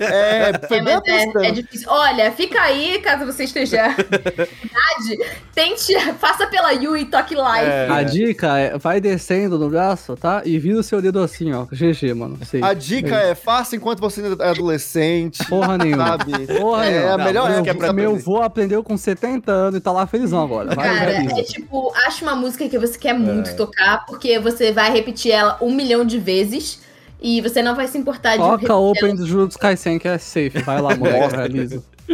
[0.00, 1.88] "Ai, É, foi É, bem é, é difícil.
[1.90, 5.18] Olha, fica aí, caso você esteja idade,
[5.54, 7.70] tente, faça pela Yui e toque live.
[7.70, 7.88] É.
[7.90, 10.42] A dica é, vai descendo no braço, tá?
[10.44, 11.64] E vira o seu dedo assim, ó.
[11.70, 12.38] GG, mano.
[12.44, 12.62] Sei.
[12.62, 15.44] A dica é faça enquanto você ainda é adolescente.
[15.46, 16.06] Porra nenhuma.
[16.06, 16.46] Sabe?
[16.46, 17.14] Porra É nenhuma.
[17.14, 18.22] a melhor Não, época é pra Meu aprender.
[18.30, 20.74] avô aprendeu com 70 anos e tá lá felizão agora.
[20.74, 21.40] Vai, Cara, realiza.
[21.40, 25.56] é tipo, acha uma música que você quer muito tocar, porque você vai repetir ela
[25.60, 26.80] um milhão de vezes
[27.22, 30.18] e você não vai se importar de Toca repetir Open do Jujutsu Kaisen que é
[30.18, 30.58] safe.
[30.64, 31.36] Vai lá, moleque, Nossa.
[31.36, 31.82] realiza.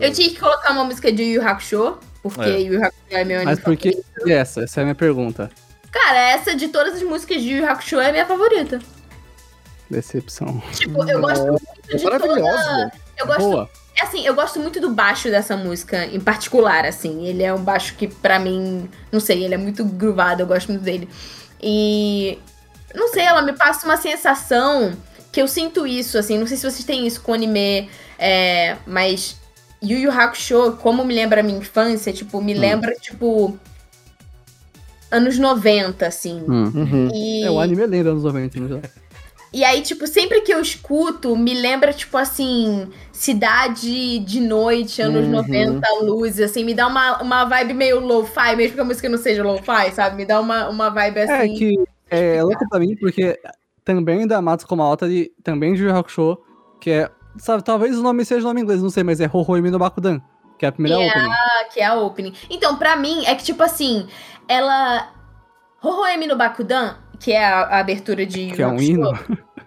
[0.00, 2.60] Eu tinha que colocar uma música de Yu Hakusho, porque É.
[2.60, 4.62] Yu Hakusho é meu anime Mas por que essa?
[4.62, 5.50] Essa é a minha pergunta.
[5.90, 8.78] Cara, essa de todas as músicas de Yu Hakusho é a minha favorita.
[9.90, 10.62] Decepção.
[10.72, 12.40] Tipo, eu gosto muito de Maravilhosa.
[12.42, 12.92] toda...
[13.16, 13.70] Eu gosto Boa.
[13.96, 17.26] É assim, eu gosto muito do baixo dessa música em particular, assim.
[17.26, 20.68] Ele é um baixo que, pra mim, não sei, ele é muito groovado, eu gosto
[20.68, 21.08] muito dele.
[21.60, 22.38] E.
[22.94, 24.92] Não sei, ela me passa uma sensação
[25.30, 26.38] que eu sinto isso, assim.
[26.38, 29.36] Não sei se vocês têm isso com anime, é, mas.
[29.82, 33.56] Yu Yu Hakusho, como me lembra a minha infância, tipo, me lembra, tipo.
[35.10, 36.42] Anos 90, assim.
[36.48, 36.72] Hum.
[36.74, 37.08] Uhum.
[37.14, 37.44] E...
[37.44, 38.82] É, o anime é lenda anos 90, né?
[39.50, 45.24] E aí, tipo, sempre que eu escuto, me lembra, tipo assim, cidade de noite, anos
[45.24, 45.30] Uhum.
[45.30, 49.16] 90, luz, assim, me dá uma, uma vibe meio lo-fi, mesmo que a música não
[49.16, 50.16] seja lo-fi, sabe?
[50.16, 51.54] Me dá uma, uma vibe É assim.
[51.54, 51.74] que
[52.10, 53.38] é louco pra mim, porque
[53.84, 56.38] também da Matsuko Maota, de, também de Hakusho,
[56.80, 59.78] que é, sabe, talvez o nome seja nome inglês, não sei, mas é Hohoimi no
[59.78, 60.20] Bakudan,
[60.58, 61.20] que é a primeira Yeah.
[61.20, 61.72] opening.
[61.72, 62.34] que é a opening.
[62.50, 64.08] Então, pra mim, é que, tipo assim,
[64.46, 65.12] ela.
[65.82, 69.10] Hohoemi no Bakudan, que é a, a abertura de Que é um hino.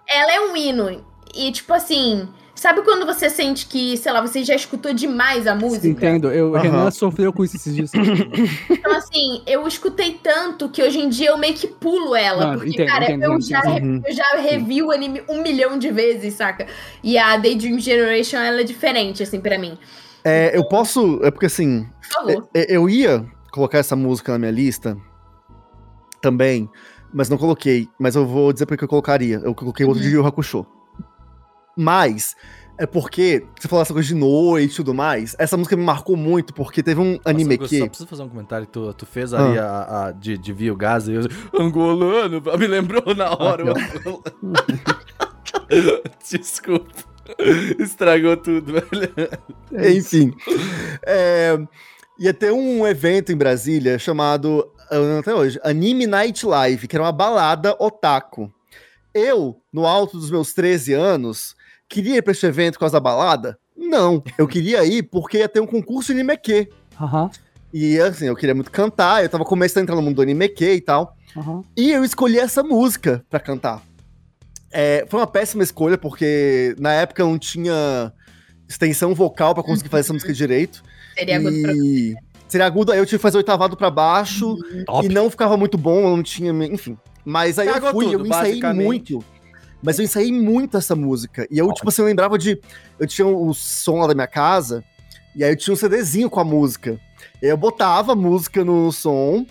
[0.06, 1.04] Ela é um hino.
[1.34, 2.28] E, tipo assim,
[2.62, 5.88] sabe quando você sente que, sei lá, você já escutou demais a música?
[5.88, 6.62] Entendo, eu, Aham.
[6.62, 7.90] Renan sofreu com isso esses dias.
[7.92, 12.46] Então, assim, eu escutei tanto que hoje em dia eu meio que pulo ela.
[12.46, 13.62] Não, porque, entendo, cara, entendo, eu, entendo, já,
[14.08, 16.68] eu já revi o anime um milhão de vezes, saca?
[17.02, 19.76] E a Daydream Generation, ela é diferente, assim, pra mim.
[20.24, 21.18] É, eu posso.
[21.24, 21.84] É porque assim.
[22.00, 22.48] Por favor.
[22.54, 24.96] é- Eu ia colocar essa música na minha lista
[26.20, 26.70] também,
[27.12, 27.88] mas não coloquei.
[27.98, 29.40] Mas eu vou dizer porque eu colocaria.
[29.42, 30.64] Eu coloquei outro de Yu Yu Hakusho.
[31.76, 32.34] Mas
[32.78, 35.36] é porque você falou essa coisa de noite e tudo mais.
[35.38, 37.78] Essa música me marcou muito porque teve um anime Nossa, que.
[37.78, 38.66] Só preciso fazer um comentário.
[38.66, 41.22] Tu, tu fez ali a, a- de, de Vio Gaza e eu.
[41.58, 43.64] Angolano, me lembrou na hora.
[43.64, 44.22] o angolano.
[46.30, 46.90] Desculpa.
[47.78, 49.96] Estragou tudo, velho.
[49.96, 50.34] Enfim.
[51.06, 51.56] É,
[52.18, 54.68] ia ter um evento em Brasília chamado,
[55.18, 58.52] até hoje, Anime Night Live, que era uma balada otaku.
[59.14, 61.54] Eu, no alto dos meus 13 anos,
[61.92, 63.58] queria ir pra esse evento por causa da balada?
[63.76, 64.22] Não.
[64.38, 66.68] Eu queria ir porque ia ter um concurso de animeque.
[67.00, 67.30] Aham,
[67.72, 70.64] E assim, eu queria muito cantar, eu tava começando a entrar no mundo do animeque
[70.64, 71.16] e tal.
[71.36, 71.62] aham.
[71.76, 73.82] E eu escolhi essa música pra cantar.
[74.70, 78.12] É, foi uma péssima escolha, porque na época eu não tinha
[78.66, 80.82] extensão vocal pra conseguir fazer essa música direito.
[81.14, 81.72] Seria agudo pra
[82.48, 85.06] seria agudo, aí eu tive que fazer oitavado pra baixo Top.
[85.06, 86.98] e não ficava muito bom, eu não tinha, enfim.
[87.24, 89.24] Mas aí Cagou eu fui, tudo, eu ensaiei muito.
[89.82, 91.46] Mas eu ensaiei muito essa música.
[91.50, 92.60] E eu, tipo assim, eu lembrava de.
[92.98, 94.84] Eu tinha o som lá da minha casa,
[95.34, 97.00] e aí eu tinha um CDzinho com a música.
[97.40, 99.44] E aí eu botava a música no som,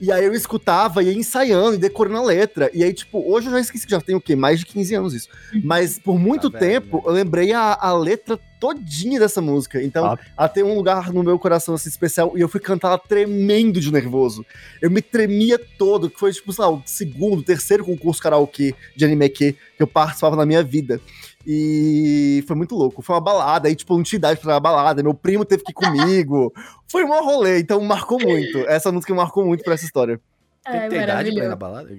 [0.00, 2.70] e aí eu escutava, ia ensaiando e decorando a letra.
[2.72, 4.36] E aí, tipo, hoje eu já esqueci, já tem o quê?
[4.36, 5.28] Mais de 15 anos isso.
[5.64, 7.02] Mas por muito Tá tempo, né?
[7.06, 9.82] eu lembrei a, a letra todinha dessa música.
[9.82, 10.22] Então, Top.
[10.36, 13.80] ela tem um lugar no meu coração assim, especial e eu fui cantar ela tremendo
[13.80, 14.44] de nervoso.
[14.82, 19.04] Eu me tremia todo, que foi tipo, sei lá, o segundo, terceiro concurso karaokê de
[19.04, 21.00] anime que eu participava na minha vida.
[21.46, 23.00] E foi muito louco.
[23.00, 25.02] Foi uma balada, aí, tipo, não tinha idade pra ir na balada.
[25.02, 26.52] Meu primo teve que ir comigo.
[26.90, 28.58] Foi um rolê, então marcou muito.
[28.60, 30.20] Essa música marcou muito pra essa história.
[30.64, 31.88] Tem que Ai, ter idade pra ir na balada?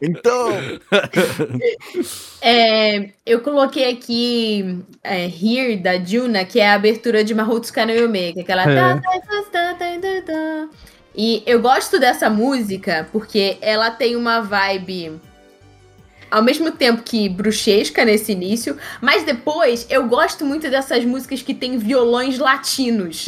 [0.00, 0.48] Então,
[2.40, 7.92] É, eu coloquei aqui é, Here, da Juna, que é a abertura de Mahotsuka no
[7.92, 8.62] Yume, que é aquela...
[8.62, 9.00] É.
[9.50, 10.68] tá, tá, tá.
[11.14, 15.20] E eu gosto dessa música porque ela tem uma vibe...
[16.30, 21.54] Ao mesmo tempo que bruxesca nesse início, mas depois eu gosto muito dessas músicas que
[21.54, 23.26] tem violões latinos.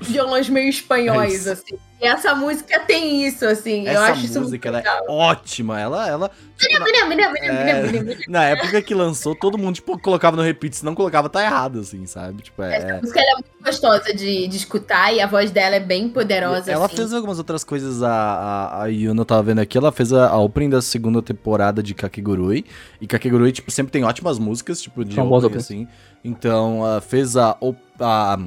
[0.00, 1.50] violões meio É espanhóis, isso.
[1.50, 1.78] assim.
[2.02, 3.84] E essa música tem isso, assim.
[3.86, 5.04] eu Essa acho isso muito música ela legal.
[5.06, 5.80] é ótima.
[5.80, 8.16] Ela, ela tipo, na, É.
[8.28, 10.76] na época que lançou, todo mundo tipo, colocava no repeat.
[10.76, 12.42] Se não colocava, tá errado, assim, sabe?
[12.42, 12.76] Tipo, é.
[12.76, 16.08] Essa música ela é muito gostosa de, de escutar e a voz dela é bem
[16.08, 16.72] poderosa.
[16.72, 16.96] Ela assim.
[16.96, 20.28] fez algumas outras coisas, a, a, a Yuno eu tava vendo aqui, ela fez a,
[20.28, 22.64] a opening da segunda temporada de Kakegurui,
[23.00, 25.64] e Kakegurui, tipo, sempre tem ótimas músicas, tipo, de opening, openings.
[25.64, 25.86] assim,
[26.24, 27.56] então, ela fez a,
[28.00, 28.38] a,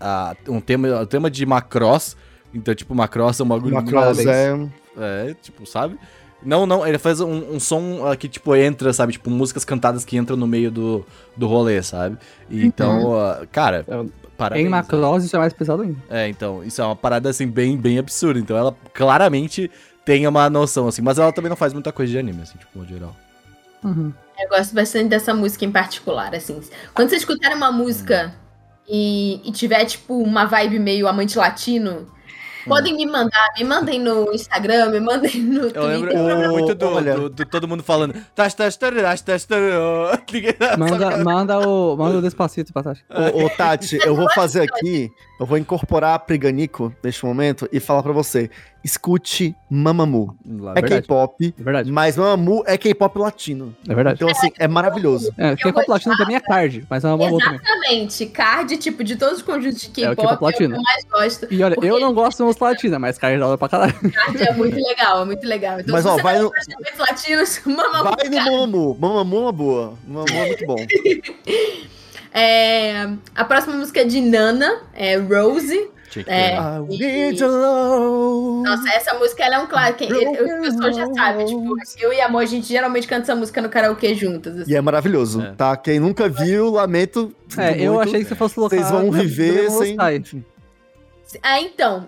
[0.00, 2.16] a- um tema, o tema de Macross,
[2.54, 5.30] então, tipo, Macross é um bagulho Macross muito- é...
[5.30, 5.98] é, tipo, sabe?
[6.42, 9.12] Não, não, ele faz um, um som ah, que, tipo, entra, sabe?
[9.14, 11.04] Tipo, músicas cantadas que entram no meio do,
[11.36, 12.18] do rolê, sabe?
[12.50, 14.04] E, então, ah, cara, É,
[14.36, 14.66] parabéns.
[14.66, 15.98] Em Macross isso é mais pesado ainda.
[16.10, 18.38] É, então, isso é uma parada, assim, bem, bem absurda.
[18.38, 19.70] Então, ela claramente
[20.04, 21.00] tem uma noção, assim.
[21.00, 23.16] Mas ela também não faz muita coisa de anime, assim, tipo, no geral.
[23.82, 24.12] Uhum.
[24.38, 26.60] Eu gosto bastante dessa música em particular, assim.
[26.92, 28.34] Quando vocês escutarem uma música
[28.86, 32.06] e, e tiver, tipo, uma vibe meio amante latino,
[32.66, 33.48] podem me mandar.
[33.58, 36.18] Me mandem no Instagram, me mandem no Eu lembro, Twitter.
[36.18, 37.14] eu lembro muito do, Olha.
[37.14, 38.14] do, do todo mundo falando.
[38.34, 40.18] "Tas, tas, tararas, tas, tarará".
[40.78, 43.04] Manda, manda, o, manda o Despacito pra Tati.
[43.34, 47.80] Ô, ô, Tati, eu vou fazer aqui, eu vou incorporar a Priganico neste momento e
[47.80, 48.50] falar pra você.
[48.84, 50.36] Escute Mamamoo.
[50.46, 50.82] Lá, É.
[50.82, 53.74] K-pop, É verdade, mas Mamamoo é K-pop latino.
[53.88, 54.16] é verdade.
[54.16, 55.32] Então, assim, é maravilhoso.
[55.38, 57.58] É, K-pop latino mim é card, mas é uma boa também.
[57.62, 58.26] Exatamente.
[58.26, 60.74] Card, tipo, de todos os conjuntos de É o K-pop, é o latino.
[60.74, 61.46] que eu mais gosto.
[61.50, 63.94] E olha, Porque- eu não gosto de música latina, mas card da hora pra caralho.
[64.12, 65.80] Card é muito legal, é muito legal.
[65.80, 66.50] Então, Mas, se ó, você vai não no-
[66.98, 68.14] latinos, Mamamoo.
[68.16, 68.96] Vai no Mamamoo.
[69.00, 69.94] Mamamoo é uma boa.
[70.06, 70.76] Mamamoo é muito bom.
[72.36, 75.88] É, a próxima música é de Nana, é Rose.
[76.26, 76.54] É.
[76.56, 78.62] your love.
[78.62, 80.04] Nossa, essa música ela é um clássico.
[80.04, 83.60] O pessoal já sabe, tipo, eu e a Amor, a gente geralmente canta essa música
[83.60, 84.58] no karaokê juntas.
[84.60, 84.72] assim.
[84.72, 85.52] E é maravilhoso, É.
[85.52, 85.76] tá?
[85.76, 87.34] Quem nunca viu, lamento.
[87.56, 88.08] É, sinto eu muito.
[88.08, 88.76] achei que você fosse colocar.
[88.76, 89.96] Vocês vão viver sem.
[91.42, 92.06] Ah, então.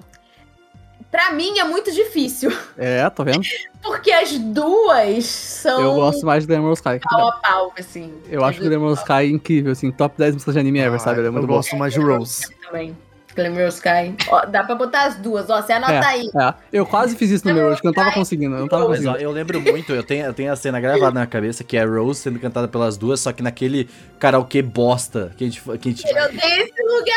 [1.10, 2.50] Pra mim é muito difícil.
[2.76, 3.40] É, tô vendo.
[3.82, 6.98] Porque as duas são Eu gosto mais de Demon Sky.
[7.02, 8.12] pau a pau, assim.
[8.28, 10.96] Eu acho que o Demon Sky é incrível, assim, top 10 músicas de anime ever,
[10.96, 11.20] Ah, sabe?
[11.20, 11.54] Ele é muito eu bom.
[11.54, 12.42] gosto mais de Rose.
[12.66, 12.96] também.
[13.36, 14.14] Glamour Sky.
[14.28, 15.60] Ó, dá pra botar as duas, ó.
[15.60, 16.28] Você anota aí.
[16.40, 18.68] É, eu quase fiz isso no meu hoje, que eu não tava conseguindo, eu não
[18.68, 19.22] tava Mas ó, conseguindo.
[19.22, 22.20] eu lembro muito, eu tenho, eu tenho a cena gravada na cabeça, que é Rose
[22.20, 26.04] sendo cantada pelas duas, só que naquele karaokê bosta que a gente, que a gente
[26.08, 27.16] Eu odeio esse lugar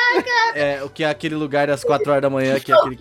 [0.56, 2.98] é, o que é aquele lugar das 4 horas da manhã, que é aquele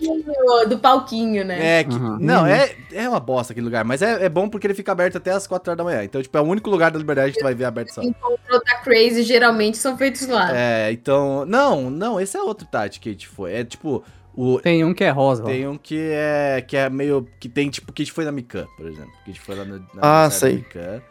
[0.67, 1.79] do palquinho, né?
[1.79, 2.17] É, que, Uhum.
[2.19, 2.47] não, Uhum.
[2.47, 5.31] é, é uma bosta aquele lugar, mas é, é bom porque ele fica aberto até
[5.31, 6.03] as 4 horas da manhã.
[6.03, 8.01] Então, tipo, é o único lugar da liberdade que tu vai ver aberto só.
[8.01, 10.55] Encontrou da Crazy geralmente são feitos lá.
[10.55, 13.53] É, então, não, não, esse é outro Tati que a gente foi.
[13.53, 14.03] É tipo,
[14.35, 15.43] o, Tem um que é rosa.
[15.43, 18.31] tem um que é, que é meio, que tem tipo, que a gente foi na
[18.31, 19.11] Mikan, por exemplo.
[19.25, 20.57] Que a gente foi lá no, na Ah, sei.
[20.57, 21.01] Mikan.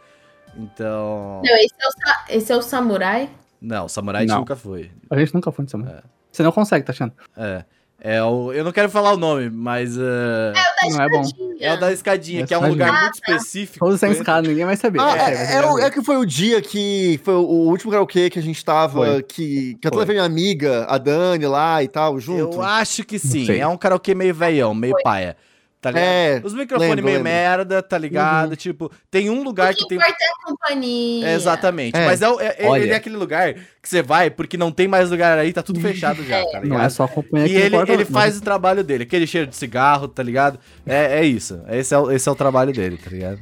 [0.59, 3.29] Então, Não, esse é, o, sa- esse é o Samurai?
[3.61, 4.39] não, o Samurai a gente Não.
[4.39, 4.91] nunca foi.
[5.09, 5.91] A gente nunca foi nisso, mano.
[5.91, 6.01] É.
[6.31, 7.13] Você não consegue, tá achando?
[7.35, 7.63] É,
[8.01, 10.53] é o, eu não quero falar o nome, mas é,
[10.91, 11.21] Não é bom.
[11.59, 12.85] é o da escadinha, É que é um escadinha.
[12.87, 13.79] lugar Ah, muito específico.
[13.85, 14.99] Todos sem escada, ninguém vai saber.
[15.01, 18.29] Ah, É, é, é, o- é que foi o dia que foi o último karaokê
[18.29, 19.23] que a gente tava, Foi.
[19.23, 19.99] que, que eu Foi.
[20.01, 22.57] levei minha amiga, a Dani lá e tal, junto.
[22.57, 23.49] Eu acho que sim.
[23.51, 25.35] É um karaokê meio veião, meio paia.
[25.81, 26.05] Tá ligado?
[26.05, 27.31] É, Os microfones lembro, meio lembro.
[27.31, 28.55] merda, tá ligado?
[28.57, 29.97] Tipo, tem um lugar O que que tem.
[29.97, 31.27] importa é a companhia.
[31.29, 31.95] É, exatamente.
[31.95, 32.05] É.
[32.05, 35.09] Mas é, é- é- ele é aquele lugar que você vai porque não tem mais
[35.09, 36.67] lugar aí, tá tudo fechado já, tá ligado?
[36.67, 39.47] Não é só acompanhar E que ele, importa, ele faz o trabalho dele, aquele cheiro
[39.47, 40.59] de cigarro, tá ligado?
[40.85, 41.61] É, é isso.
[41.69, 43.39] Esse é, o, esse é o trabalho dele, tá ligado?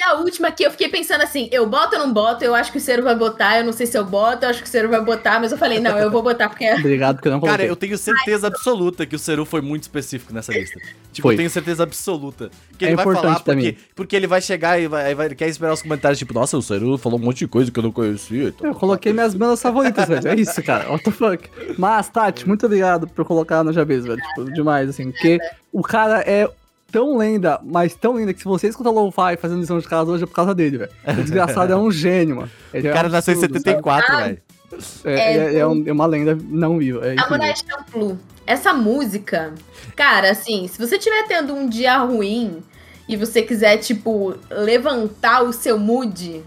[0.00, 2.42] E a última que eu fiquei pensando assim, eu boto ou não boto?
[2.42, 4.62] Eu acho que o Cero vai botar, eu não sei se eu boto, eu acho
[4.62, 7.16] que o Cero vai botar, mas eu falei, não, eu vou botar porque é Obrigado,
[7.16, 7.70] porque eu não Cara, coloquei.
[7.70, 10.80] eu tenho certeza absoluta que o Seru foi muito específico nessa lista.
[11.12, 11.34] Tipo, Foi.
[11.34, 12.50] eu tenho certeza absoluta.
[12.78, 13.76] Que É ele vai importante falar pra porque, mim.
[13.94, 16.96] porque ele vai chegar e vai, vai- quer esperar os comentários, tipo, nossa, o Seru
[16.96, 18.44] falou um monte de coisa que eu não conhecia.
[18.48, 20.28] e tal, Eu coloquei minhas bandas favoritas, velho.
[20.28, 20.88] É isso, cara.
[20.90, 21.50] What the fuck.
[21.76, 24.20] Mas, Tati, muito obrigado por colocar no Jabez, velho.
[24.22, 25.10] Tipo, demais, assim.
[25.10, 25.38] Porque
[25.72, 26.48] o cara é
[26.90, 30.24] tão lenda, mas tão lenda que se você escuta Lo-Fi fazendo lição de casa hoje
[30.24, 30.90] é por causa dele, velho.
[31.06, 32.50] O desgraçado é um gênio, mano.
[32.74, 34.22] Ele é O cara um nasceu em absurdo, 74, sabe?
[34.22, 34.38] velho.
[34.80, 35.14] sabe?
[35.14, 37.04] É, é- é um- é uma lenda não viva.
[37.06, 37.30] É a incrível.
[37.38, 38.18] Moraes Camplu.
[38.46, 39.52] Essa música,
[39.94, 42.62] cara, assim, se você estiver tendo um dia ruim
[43.08, 46.42] e você quiser, tipo, levantar o seu mood,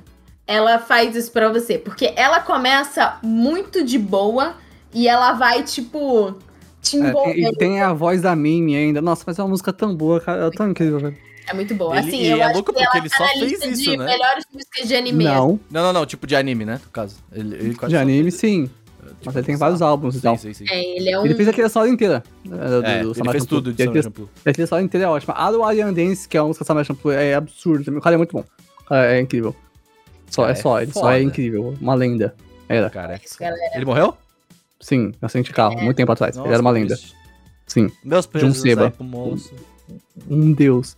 [0.46, 1.78] ela faz isso pra você.
[1.78, 4.56] Porque ela começa muito de boa
[4.94, 6.36] e ela vai, tipo,
[6.84, 9.02] te É, e tem a voz da Mimi ainda.
[9.02, 10.46] Nossa, mas é uma música tão boa, cara.
[10.48, 11.18] É tão incrível, velho.
[11.48, 11.98] É muito boa.
[11.98, 13.52] Ele- assim, e eu é acho louco que porque ela ele tá só na fez
[13.52, 14.06] lista isso, de né?
[14.06, 15.24] melhores músicas de anime.
[15.26, 16.80] Não, Não, não, não, tipo de anime, né?
[16.86, 17.18] No caso.
[17.32, 18.64] Ele, ele quase de anime fez- sim.
[18.68, 20.38] tipo, Mas ele tem vários álbuns e Sim, tal.
[20.38, 20.66] sim, sim.
[20.70, 21.26] É, ele é um.
[21.26, 22.24] Ele fez a trilha inteira.
[22.46, 24.30] é, do- É, do ele Samurai fez tudo de Ele Summer Shampoo.
[24.46, 25.34] A trilha inteira é ótima.
[25.34, 27.98] A do Alien Dance, que é uma música do Samurai Champloo, é absurdo.
[27.98, 28.44] O cara é muito bom.
[28.88, 29.54] Cara é incrível.
[30.30, 31.20] Só, é só, é ele só foda.
[31.20, 31.76] é incrível.
[31.82, 32.34] Uma lenda.
[32.70, 32.90] Era.
[32.90, 33.60] Cara, Isso, galera.
[33.76, 34.18] ele morreu?
[34.84, 36.36] Sim, acidente de carro, muito tempo atrás.
[36.36, 36.96] ele Nossa, era uma lenda.
[37.66, 38.94] Sim, Meus De um seba.
[39.00, 39.54] moço.
[40.30, 40.98] um deus.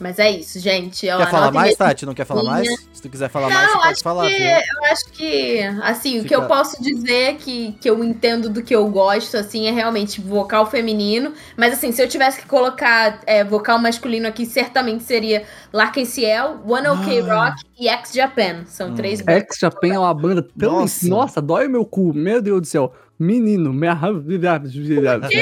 [0.00, 1.08] Mas é isso, gente.
[1.10, 1.76] Ó, Quer falar mais.
[1.76, 2.06] Tati?
[2.06, 2.68] Não quer falar mais?
[2.92, 4.26] Se tu quiser falar mais, Não, você pode falar.
[4.28, 8.48] que, eu acho que, assim, o que Fica- eu posso dizer que, que eu entendo
[8.48, 11.34] do que eu gosto, assim, é realmente vocal feminino.
[11.56, 16.88] Mas, assim, se eu tivesse que colocar é, vocal masculino aqui, certamente seria Larkenciel, One
[16.88, 17.44] OK Ah.
[17.50, 18.64] Rock e X Japan.
[18.66, 18.94] São Hum.
[18.94, 19.42] três bandas.
[19.42, 20.80] X Japan é uma banda tão.
[20.80, 21.08] Nossa.
[21.08, 21.42] Nossa.
[21.42, 22.12] dói o meu cu.
[22.14, 22.92] Meu Deus do céu.
[23.20, 24.00] Menino, minha...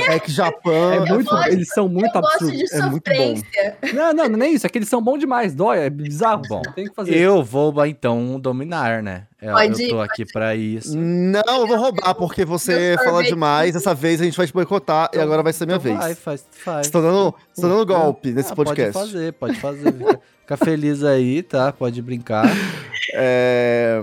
[0.09, 0.93] É que Japão.
[0.93, 2.59] É muito, gosto- eles são muito absurdos.
[2.59, 3.37] de é muito bom.
[3.37, 3.77] sofrência.
[3.95, 4.67] Não, não, não é isso.
[4.67, 5.55] É que eles são bons demais.
[5.55, 6.43] Dói, é bizarro.
[6.49, 7.17] Bom, Tem que fazer.
[7.17, 9.27] Eu vou então dominar, né?
[9.41, 10.99] Eu, Pode eu tô ir, aqui pra isso.
[10.99, 13.75] Não, eu vou roubar, porque você fala demais.
[13.75, 15.97] Dessa vez a gente vai te boicotar e agora vai ser minha Então vez.
[15.97, 16.87] Vai, faz, faz.
[16.89, 18.93] Você tá dando, você tá dando golpe nesse Ah, podcast.
[18.93, 19.93] Pode fazer, pode fazer.
[19.93, 21.73] Fica, fica feliz aí, tá?
[21.73, 22.45] Pode brincar.
[23.15, 24.03] É...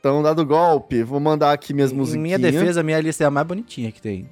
[0.00, 2.22] Então, dado golpe, vou mandar aqui minhas Em musiquinhas.
[2.22, 4.26] minha defesa, minha lista é a mais bonitinha que tem.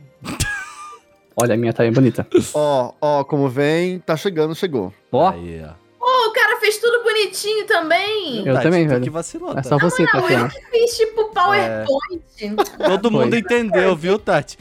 [1.36, 2.26] Olha, a minha tá bem bonita.
[2.54, 4.94] Ó, ó, como vem, tá chegando, chegou.
[5.12, 5.74] Ó, Aí, ó.
[5.98, 8.46] Pô, o cara fez tudo bonitinho também.
[8.46, 9.02] Eu Tati, também, tu velho.
[9.02, 9.68] que vacilou, é Tati.
[9.68, 10.50] só você, Não, Tatiana.
[10.56, 12.56] eu fiz tipo PowerPoint.
[12.86, 14.56] Todo mundo entendeu, viu, Tati?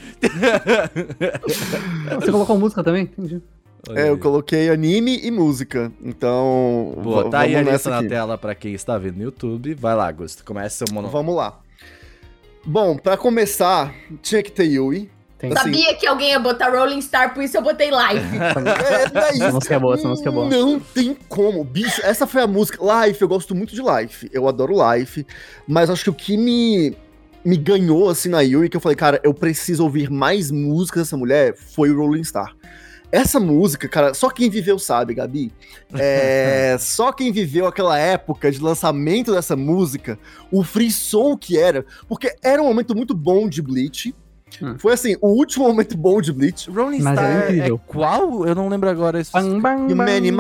[2.20, 3.04] Você colocou música também?
[3.04, 3.42] Entendi.
[3.90, 4.20] Olha É, eu aí.
[4.20, 5.92] coloquei anime e música.
[6.04, 9.74] Então, Boa, tá aí a lista nessa na tela pra quem está vendo no YouTube.
[9.76, 10.44] Vai lá, Augusto.
[10.44, 11.12] Começa seu monólogo.
[11.18, 11.60] Vamos lá.
[12.66, 15.10] Bom, pra começar, tinha que ter Yui.
[15.38, 15.52] Tem.
[15.54, 18.26] Assim, Sabia que alguém ia botar Rolling Star, por isso eu botei live.
[19.16, 19.44] É, é isso.
[19.44, 20.50] Essa música é boa, essa música é boa.
[20.50, 21.64] Não tem como.
[21.64, 22.80] Bicho, essa foi a música.
[23.06, 24.28] Life, eu gosto muito de Life.
[24.34, 25.26] Eu adoro Life.
[25.68, 26.98] Mas acho que o que me,
[27.46, 31.16] me ganhou, assim, na Yui, que eu falei, cara, eu preciso ouvir mais músicas dessa
[31.16, 32.54] mulher, foi o Rolling Star.
[33.18, 35.52] Essa música, cara, só quem viveu sabe, Gabi.
[35.98, 40.20] É, só quem viveu aquela época de lançamento dessa música,
[40.52, 44.14] o frisson que era, porque era um momento muito bom de Bleach.
[44.62, 44.76] Hum.
[44.78, 46.70] Foi assim, o último momento bom de Bleach.
[46.70, 47.82] Rolling Mas é Star é, incrível.
[47.88, 48.46] qual?
[48.46, 49.20] Eu não lembro agora.
[49.20, 49.32] Isso.
[49.34, 50.32] Bang, bang, bang,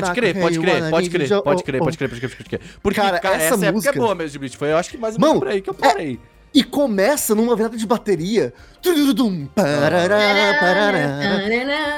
[0.00, 1.84] Pode crer, pode rei crer, pode crer, pode oh, crer, oh.
[1.84, 2.60] pode crer, pode crer, pode crer.
[2.80, 4.56] Porque, Cara, cara, essa essa, época música- é boa mesmo de Bleach.
[4.56, 6.20] Foi, eu acho que mais ou menos por aí que eu parei.
[6.54, 8.54] E começa numa virada de bateria.
[8.80, 10.16] Tududum, parará,
[10.60, 10.98] parará.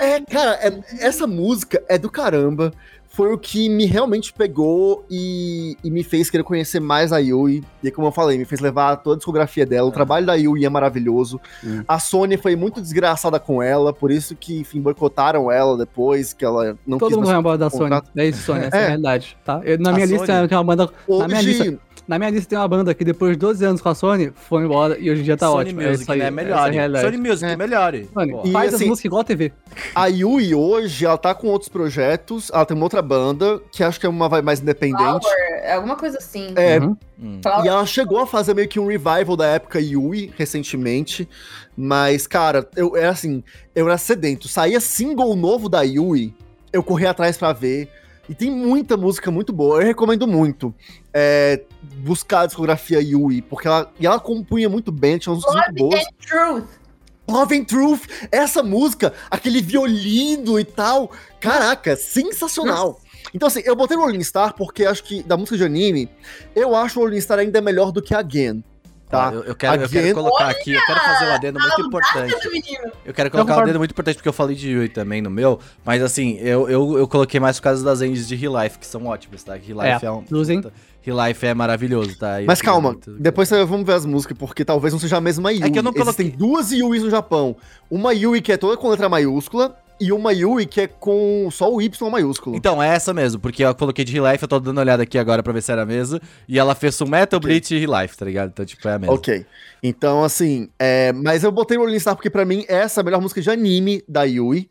[0.02, 2.72] É, cara, é- essa música é do caramba.
[3.08, 7.64] Foi o que me realmente pegou e, e me fez querer conhecer mais a Yui.
[7.82, 9.86] E como eu falei, me fez levar toda a discografia dela.
[9.88, 9.94] O Ah.
[9.94, 11.40] trabalho da Yui é maravilhoso.
[11.64, 11.82] Hum.
[11.88, 16.44] A Sony foi muito desgraçada com ela, por isso que, enfim, boicotaram ela depois, que
[16.44, 17.82] ela não Todo quis mundo mais vai embora da Sony.
[17.84, 18.10] contrato.
[18.14, 18.64] É isso, Sony.
[18.66, 18.84] Essa é, É.
[18.84, 19.60] a realidade, tá?
[19.64, 20.18] Eu- na A minha Sony?
[20.18, 20.90] lista tem uma banda.
[21.08, 23.80] Na minha, Hoje, lista, na minha lista tem uma banda que depois de 12 anos
[23.80, 25.80] com a Sony, foi embora e hoje em dia tá Sony ótimo.
[25.82, 26.26] é Music, isso aí, né?
[26.26, 26.74] é Melhore.
[26.74, 27.04] realidade.
[27.16, 27.56] Sony Music, É.
[27.56, 28.08] melhore.
[28.44, 29.52] E faz as assim- músicas igual a TV.
[29.94, 32.50] A Yui hoje, ela tá com outros projetos.
[32.54, 35.26] Ela tem uma outra banda, que acho que é uma vibe mais independente.
[35.62, 36.52] É alguma coisa assim.
[36.56, 36.96] É, Uhum.
[37.18, 37.40] Hum.
[37.64, 41.28] E ela chegou a fazer meio que um revival da época Yui recentemente.
[41.76, 43.42] Mas, cara, eu era assim,
[43.74, 44.48] eu era sedento.
[44.48, 46.34] Saía single novo da Yui,
[46.72, 47.88] eu corria atrás pra ver.
[48.28, 49.80] E tem muita música muito boa.
[49.80, 50.74] Eu recomendo muito
[51.12, 51.62] é,
[51.98, 55.90] buscar a discografia Yui, porque ela, e ela compunha muito bem, tinha umas músicas muito
[55.90, 56.04] boas.
[56.26, 56.86] Truth.
[57.28, 61.10] Love and Truth, essa música, aquele violino e tal.
[61.40, 63.00] Caraca, sensacional.
[63.34, 66.08] Então, assim, eu botei Rolling Star porque acho que, da música de anime,
[66.54, 68.62] eu acho o Rolling Star ainda melhor do que a Gen.
[69.08, 69.30] Tá?
[69.32, 72.34] Eu, eu quero, eu quero colocar aqui, eu quero fazer um adendo muito importante.
[73.04, 75.60] Eu quero colocar um adendo muito importante, porque eu falei de Yui também no meu,
[75.84, 78.86] mas assim, eu, eu, eu coloquei mais por causa das ends de Real Life, que
[78.86, 79.54] são ótimas, tá?
[79.54, 80.24] Real Life é, É, um.
[80.32, 80.60] usem.
[81.02, 82.38] Real Life é maravilhoso, tá?
[82.44, 85.62] Mas calma, muito- depois vamos ver as músicas, porque talvez não seja a mesma Yui.
[85.62, 87.54] É que eu não Existem coloquei- duas Yuis no Japão.
[87.88, 91.72] Uma Yui que é toda com letra maiúscula, e uma Yui que é com só
[91.72, 92.56] o Y maiúsculo.
[92.56, 95.02] Então, é essa mesmo, porque eu coloquei de Real Life, eu tô dando uma olhada
[95.02, 97.78] aqui agora pra ver se era a mesma, e ela fez um Metal Bleach e
[97.78, 98.48] Real Life, tá ligado?
[98.50, 99.14] Então, tipo, é a mesma.
[99.14, 99.46] Ok.
[99.82, 103.20] Então, assim, é, mas eu botei Rolling Star porque pra mim essa é a melhor
[103.20, 104.68] música de anime da Yui.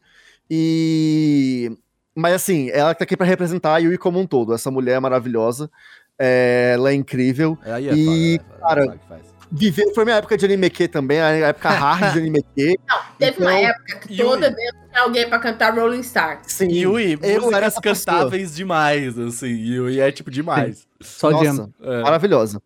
[0.49, 1.71] E.
[2.15, 4.53] Mas assim, ela tá aqui pra representar a Yui como um todo.
[4.53, 5.69] Essa mulher é maravilhosa.
[6.17, 7.57] é, ela é incrível.
[7.63, 9.21] Aí é E, é, cara, é, que faz.
[9.51, 12.77] Viver, foi minha época de anime Q também, a época hard de anime Q.
[13.19, 16.39] Teve uma Então, época que toda vez tinha alguém pra cantar Rolling Star.
[16.43, 18.17] Sim, Yui, eu era músicas pessoa.
[18.17, 20.88] cantáveis demais, assim, Yui é tipo demais.
[21.01, 21.69] Só Nossa.
[21.84, 22.01] É.
[22.01, 22.62] maravilhosa.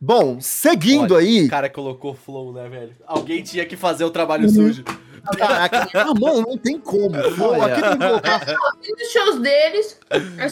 [0.00, 1.46] Bom, seguindo Olha, aí.
[1.46, 2.92] O cara colocou flow, né, velho?
[3.06, 4.84] Alguém tinha que fazer o trabalho sujo.
[5.38, 7.10] Caraca, ah, mano, não tem como.
[7.36, 8.56] Pô, aqui tem que colocar.
[8.82, 9.98] E nos shows deles,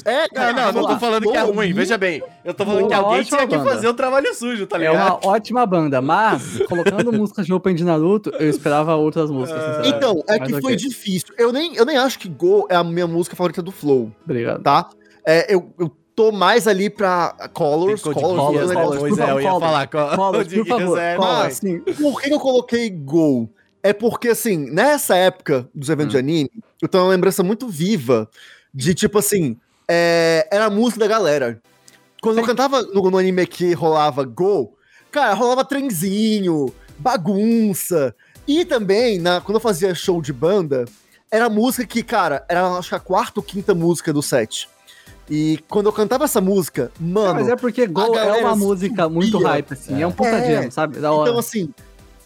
[0.04, 2.22] É, Não, não, não tô falando que é ruim, veja bem.
[2.44, 3.70] Eu tô falando que alguém ótima tinha que banda.
[3.70, 4.94] fazer o trabalho sujo, tá É ligado?
[4.96, 9.96] uma ótima banda, mas colocando músicas de Open de Naruto, eu esperava outras músicas, sinceramente.
[9.96, 11.35] Então, é que foi difícil.
[11.38, 14.62] Eu nem, eu nem acho que Go é a minha música favorita do Flow, Obrigado.
[14.62, 14.88] tá?
[15.24, 18.02] É, eu, eu tô mais ali pra Colors.
[18.02, 18.74] Colors, Colors, é.
[18.74, 19.87] Colors, por é, eu ia favor, falar.
[19.88, 20.16] Colors,
[20.48, 21.38] Code por favor, Geass é Colors.
[21.38, 21.54] nóis.
[21.56, 21.78] Sim.
[21.80, 23.48] Por que eu coloquei Go?
[23.82, 28.28] É porque, assim, nessa época dos eventos de anime, eu tenho uma lembrança muito viva
[28.72, 29.56] de, tipo assim,
[29.88, 31.60] é, era a música da galera.
[32.22, 34.74] Quando eu cantava no, no anime que rolava Go,
[35.10, 38.14] cara, rolava trenzinho, bagunça.
[38.46, 40.85] E também, na, quando eu fazia show de banda,
[41.30, 44.68] era música que, cara, era acho que a quarta ou quinta música do set.
[45.30, 47.35] E quando eu cantava essa música, mano.
[47.35, 50.00] Mas é porque Gol é uma música muito hype, assim.
[50.02, 50.62] É, um puta É.
[50.62, 50.98] jam, sabe?
[50.98, 51.30] Da hora.
[51.30, 51.72] Então, assim,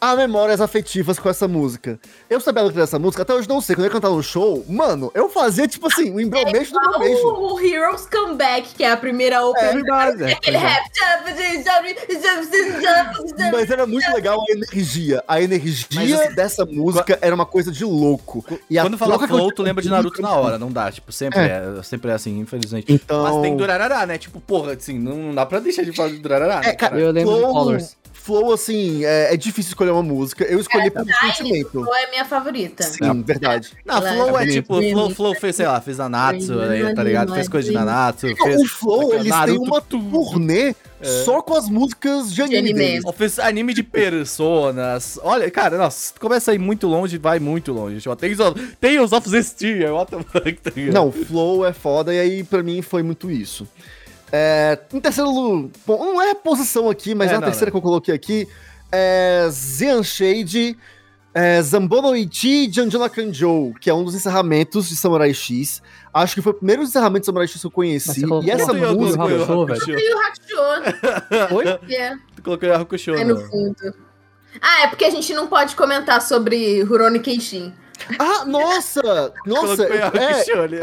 [0.00, 1.98] há memórias afetivas com essa música.
[2.28, 3.74] Eu sabia a letra dessa música, até hoje não sei.
[3.76, 7.26] Quando eu ia cantar no show, mano, eu fazia, tipo assim, o embromation do embromation.
[7.26, 9.72] O, o Heroes Comeback, que é a primeira é open.
[9.72, 10.22] verdade.
[10.24, 10.60] é, Aquele é.
[10.60, 10.84] rap.
[10.94, 11.30] jump,
[11.64, 13.52] jump, jump, jump, jump.
[13.52, 15.24] Mas era muito legal a energia.
[15.26, 18.44] A energia Mas, assim, dessa música era uma coisa de louco.
[18.70, 20.90] E Quando fala que flow, tu lembra de Naruto na hora, não dá.
[20.90, 22.92] Tipo, sempre é, sempre é assim, infelizmente.
[22.92, 23.22] Então.
[23.22, 24.18] Mas tem Durarará, né?
[24.18, 26.60] Tipo, porra, assim, não dá pra deixar de falar de Durarará.
[26.62, 27.96] É, né, cara, Eu lembro de flow, Colors.
[28.26, 30.44] Flow, assim, é, é difícil escolher uma música.
[30.44, 31.70] Eu escolhi por Tiny sentimento.
[31.70, 32.82] Flow é minha favorita.
[32.82, 33.70] Sim, verdade.
[33.84, 34.82] Não, Ela Flow é é tipo.
[34.90, 37.32] Flow, Flow fez, sei lá, fez Nanatsu, aí, tá ligado?
[37.32, 38.60] Fez coisa de Nanatsu, fez...
[38.60, 40.74] O Flow, eles têm uma tu- turnê
[41.24, 42.58] só com as músicas de anime.
[42.58, 42.74] anime.
[42.74, 43.04] deles.
[43.06, 45.18] Ó, Fez anime de personas.
[45.22, 48.00] Olha, cara, nossa, começa a ir muito longe, vai muito longe.
[48.00, 48.38] Tipo, Tem os,
[48.80, 50.70] tem os of Zestia, what the fuck, tá?
[50.92, 53.66] Não, o Flow é foda, e aí pra mim foi muito isso.
[54.32, 57.70] É, em terceiro lugar, bom, não é posição aqui, mas É, é, a não, terceira
[57.70, 58.48] que eu coloquei aqui,
[58.90, 60.76] é Zean Shade,
[61.32, 65.82] é, Zambono Ichi de Angela Kanjou, que é um dos encerramentos de Samurai X.
[66.12, 68.24] Acho que foi o primeiro encerramento de Samurai X que eu Mas conheci.
[68.42, 69.22] E essa música...
[69.22, 70.00] Hakusho, velho.
[70.00, 71.78] E o Hakusho, Oi?
[71.86, 73.94] que é, Tu colocou o Hakusho, é no fundo.
[74.60, 77.72] Ah, é porque a gente não pode comentar sobre Rurouni Kenshin.
[78.18, 79.32] Ah, nossa!
[79.46, 80.02] Nossa, é,
[80.58, 80.78] ali.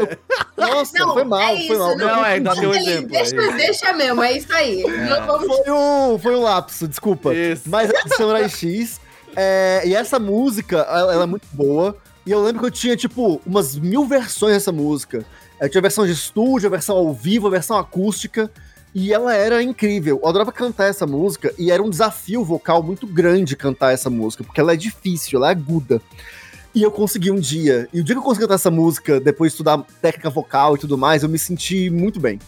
[0.56, 1.96] nossa, Não, foi mal, é foi isso, mal.
[1.96, 3.10] Não, é, dá teu exemplo.
[3.10, 3.56] Deixa, aí.
[3.56, 4.82] deixa mesmo, é isso aí.
[4.82, 7.34] Não vamos Foi um, foi um lapso, desculpa.
[7.34, 7.62] Isso.
[7.66, 9.00] Mas é de Samurai X.
[9.36, 11.96] é, e essa música, ela, ela é muito boa.
[12.26, 15.24] E eu lembro que eu tinha, tipo, umas mil versões dessa música.
[15.60, 18.50] Eu tinha a versão de estúdio, a versão ao vivo, a versão acústica.
[18.94, 20.20] E ela era incrível.
[20.22, 21.52] Eu adorava cantar essa música.
[21.58, 24.44] E era um desafio vocal muito grande cantar essa música.
[24.44, 26.00] Porque ela é difícil, ela é aguda.
[26.74, 27.88] E eu consegui um dia.
[27.92, 30.78] E o dia que eu consegui cantar essa música, depois de estudar técnica vocal e
[30.78, 32.38] tudo mais, eu me senti muito bem.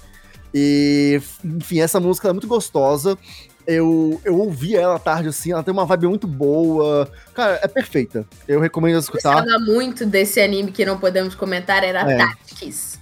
[0.53, 3.17] E, enfim, essa música é muito gostosa.
[3.67, 7.11] Eu, eu ouvi ela à tarde assim, ela tem uma vibe muito boa.
[7.35, 8.25] Cara, é perfeita.
[8.47, 9.43] Eu recomendo escutar.
[9.43, 12.17] gostava muito desse anime que não podemos comentar, era É.
[12.17, 12.99] Tactics.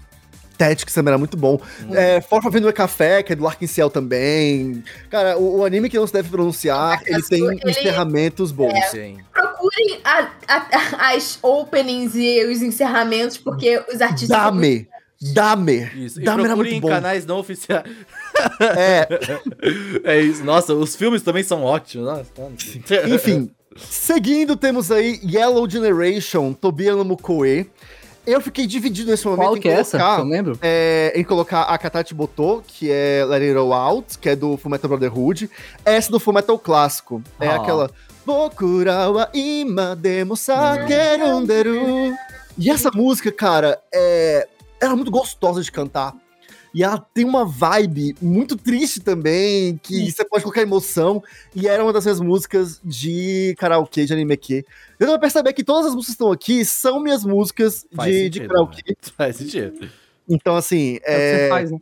[0.57, 1.61] Tactics também era muito bom.
[1.93, 4.83] É, For Favendo é Café, que é do Larkin Ciel também.
[5.11, 8.72] Cara, o, o anime que não se deve pronunciar, ele tem Ele- encerramentos bons.
[8.91, 9.18] Sim.
[9.71, 14.29] Procurem a- a- as openings e os encerramentos, porque os artistas.
[14.29, 14.87] Dame!
[15.33, 15.91] Dame!
[15.95, 16.21] Isso.
[16.21, 16.89] E Dame era muito em bom.
[16.89, 17.85] canais não oficiais.
[18.77, 19.09] É,
[20.05, 20.45] É isso.
[20.45, 22.07] Nossa, os filmes também são ótimos.
[22.07, 22.27] Nossa,
[23.09, 27.71] Enfim, seguindo, temos aí Yellow Generation, Tobia no Mukoe.
[28.27, 29.99] Eu fiquei dividido nesse momento Qual em que é essa?
[29.99, 30.59] colocar, Eu lembro.
[30.62, 34.57] é, em colocar a Katachi Botou, que é Let It All Out, que é do
[34.57, 35.51] Fullmetal Brotherhood.
[35.85, 37.23] Essa do Fullmetal clássico.
[37.39, 37.57] É Ah.
[37.57, 37.91] aquela
[42.59, 44.49] E essa música, cara, é,
[44.81, 46.14] era muito gostosa de cantar.
[46.75, 51.22] E ela tem uma vibe muito triste também, que você pode colocar emoção.
[51.55, 54.64] E era uma das minhas músicas de karaokê, de anime que.
[54.99, 58.18] Eu vou perceber que todas as músicas que estão aqui são minhas músicas Faz de,
[58.29, 58.83] de sentido, karaokê.
[58.89, 58.95] né?
[59.16, 59.89] Faz sentido.
[60.29, 61.39] Então, assim, É é...
[61.39, 61.79] você faz, né?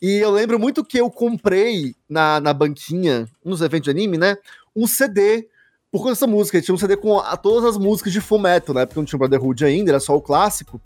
[0.00, 4.38] e eu lembro muito que eu comprei na, na banquinha, nos eventos de anime, né?
[4.74, 5.48] Um CD
[5.92, 6.60] por conta dessa música.
[6.62, 8.86] Tinha um CD com a- todas as músicas de Fullmetal, né?
[8.86, 10.80] Porque não tinha Brotherhood ainda, era só o clássico.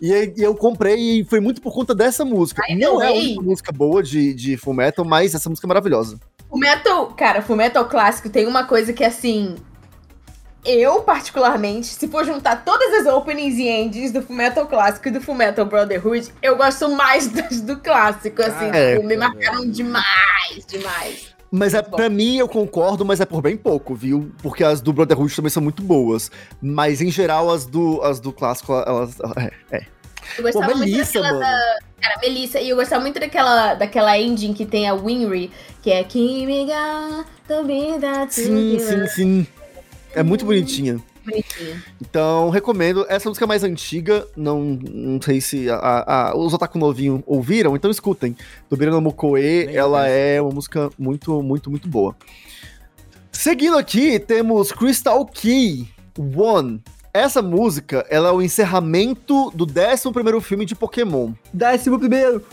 [0.00, 2.62] E, e eu comprei e foi muito por conta dessa música.
[2.68, 6.18] Ai, não é a única música boa de, de Fullmetal, mas essa música é maravilhosa.
[6.50, 9.56] O metal, cara, o metal clássico tem uma coisa que assim.
[10.64, 15.20] Eu, particularmente, se for juntar todas as openings e endings do Fullmetal clássico e do
[15.20, 18.96] Fullmetal Brotherhood, eu gosto mais das do clássico, assim, É.
[18.96, 21.35] tipo, me marcaram demais, demais.
[21.50, 24.30] Mas é, Muito pra mim, eu concordo, mas é por bem pouco, viu?
[24.42, 26.30] Porque as do Brotherhood também são muito boas.
[26.60, 29.16] Mas, em geral, as do, as do clássico, elas...
[29.70, 29.96] É, é.
[30.36, 31.40] Eu Pô, gostava muito Melissa, daquela mano.
[31.40, 31.78] da.
[32.00, 35.50] Cara, Melissa, e eu gostava muito daquela, daquela ending que tem a Winry,
[35.82, 39.46] que é Kimi ga tobida Sim, sim, sim.
[40.14, 41.00] É muito bonitinha.
[42.00, 43.04] Então, recomendo.
[43.08, 44.60] Essa música é mais antiga, não,
[44.92, 48.36] não sei se a- a- os otaku novinhos ouviram, então escutem.
[48.70, 49.00] Do Birano
[49.72, 52.14] ela é uma música muito, muito, muito boa.
[53.32, 56.82] Seguindo aqui, temos Crystal Key One.
[57.12, 61.32] Essa música, ela é o encerramento do 11º filme de Pokémon.
[61.52, 62.44] Décimo primeiro.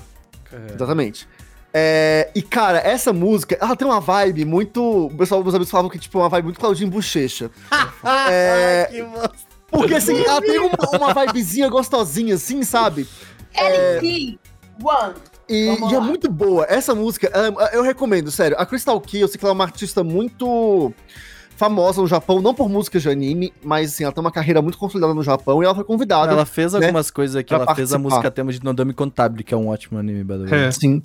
[0.74, 1.28] Exatamente.
[1.74, 5.08] É, e, cara, essa música, ela tem uma vibe muito...
[5.08, 7.50] O pessoal, meus amigos falavam que, tipo, é uma vibe muito Claudinho Bochecha.
[8.30, 9.54] É, que bosta.
[9.72, 13.08] Porque, assim, ela tem uma, uma vibezinha gostosinha, assim, sabe?
[13.56, 14.38] LP
[14.84, 15.14] One.
[15.50, 16.66] E, e é muito boa.
[16.70, 18.56] Essa música, ela- eu recomendo, sério.
[18.60, 20.94] A Crystal Key, eu sei que ela é uma artista muito.
[21.56, 24.78] Famosa no Japão, não por músicas de anime, mas assim, ela tem uma carreira muito
[24.78, 26.32] consolidada no Japão e ela foi convidada.
[26.32, 28.00] Ela fez né, algumas coisas aqui, ela fez a participar.
[28.00, 30.66] música tema de Nodame Contabile, que é um ótimo anime, by the way.
[30.66, 30.72] É.
[30.72, 31.02] Sim.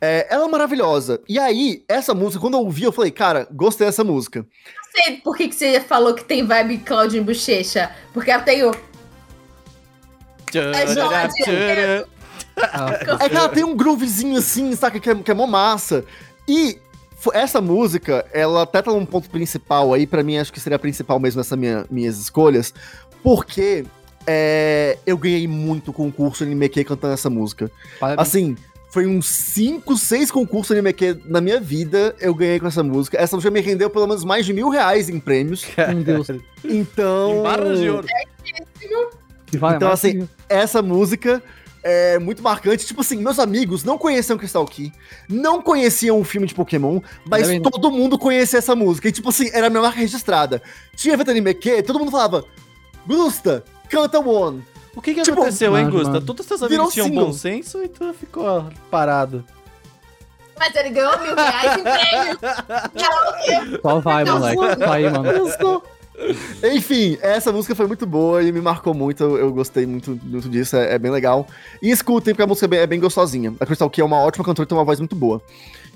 [0.00, 1.20] É, ela é maravilhosa.
[1.28, 4.40] E aí, essa música, quando eu ouvi, eu falei, cara, gostei dessa música.
[4.40, 7.90] Não sei por que, que você falou que tem vibe Claudinho Bochecha.
[8.12, 8.72] Porque ela tem o.
[10.54, 12.04] É.
[13.20, 14.98] É que ela tem um groovezinho assim, saca?
[14.98, 16.04] Que é, que é mó massa.
[16.48, 16.78] E
[17.32, 20.78] essa música, ela até tá num ponto principal aí, pra mim acho que seria a
[20.78, 22.72] principal mesmo nessas minha, minhas escolhas,
[23.22, 23.84] porque
[24.26, 27.70] é, eu ganhei muito concurso K cantando essa música.
[27.98, 28.28] Parabéns.
[28.28, 28.56] Assim,
[28.90, 33.18] foi uns 5, 6 concursos K na minha vida eu ganhei com essa música.
[33.18, 35.66] Essa música me rendeu pelo menos mais de mil reais em prêmios.
[35.76, 36.28] Meu Deus.
[36.64, 37.40] Então.
[37.40, 38.06] Em barras de ouro.
[39.46, 41.42] Que vale Então, assim, essa música
[41.88, 42.84] é muito marcante.
[42.84, 44.92] Tipo assim, meus amigos não conheciam Crystal Key,
[45.28, 47.60] não conheciam o filme de Pokémon, mas né?
[47.60, 49.08] todo mundo conhecia essa música.
[49.08, 50.60] E, tipo assim, era a minha marca registrada.
[50.96, 52.44] Tinha evento anime que todo mundo falava,
[53.06, 54.64] Gusta, canta One.
[54.96, 56.10] O que que Tipo, aconteceu, hein, Gusta?
[56.14, 56.26] mano.
[56.26, 57.26] Todos seus Virou amigos tinham single.
[57.26, 59.44] bom senso e tu ficou parado.
[60.58, 62.38] Mas ele ganhou mil reais em prêmio.
[63.82, 64.56] Só vai, moleque.
[64.56, 64.84] mano.
[64.84, 65.48] Só aí, mano.
[66.74, 69.22] Enfim, essa música foi muito boa e me marcou muito.
[69.22, 71.46] Eu, eu gostei muito, muito disso, é, é bem legal.
[71.82, 73.54] E escutem, porque a música é bem, é bem gostosinha.
[73.60, 75.42] A Crystal Key é uma ótima cantora e tem uma voz muito boa.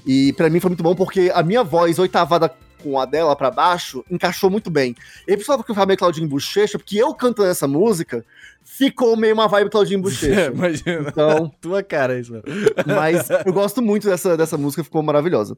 [0.06, 2.52] E pra mim foi muito bom porque a minha voz oitavada
[2.82, 4.94] com a dela pra baixo encaixou muito bem.
[5.26, 8.24] E pessoal, que eu falei Claudinho Bochecha, porque eu cantando essa música,
[8.64, 10.50] ficou meio uma vibe Claudinho Bochecha.
[10.54, 11.08] Imagina.
[11.08, 12.44] Então, Tua cara, isso, mano.
[12.86, 15.56] mas eu gosto muito dessa, dessa música, ficou maravilhosa.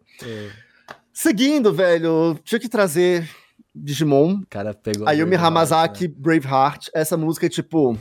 [1.13, 3.29] Seguindo, velho, tinha que trazer
[3.75, 5.09] Digimon, cara pegou.
[5.09, 6.15] Ayumi Hamasaki, né?
[6.17, 6.89] Braveheart.
[6.95, 7.97] Essa música é tipo.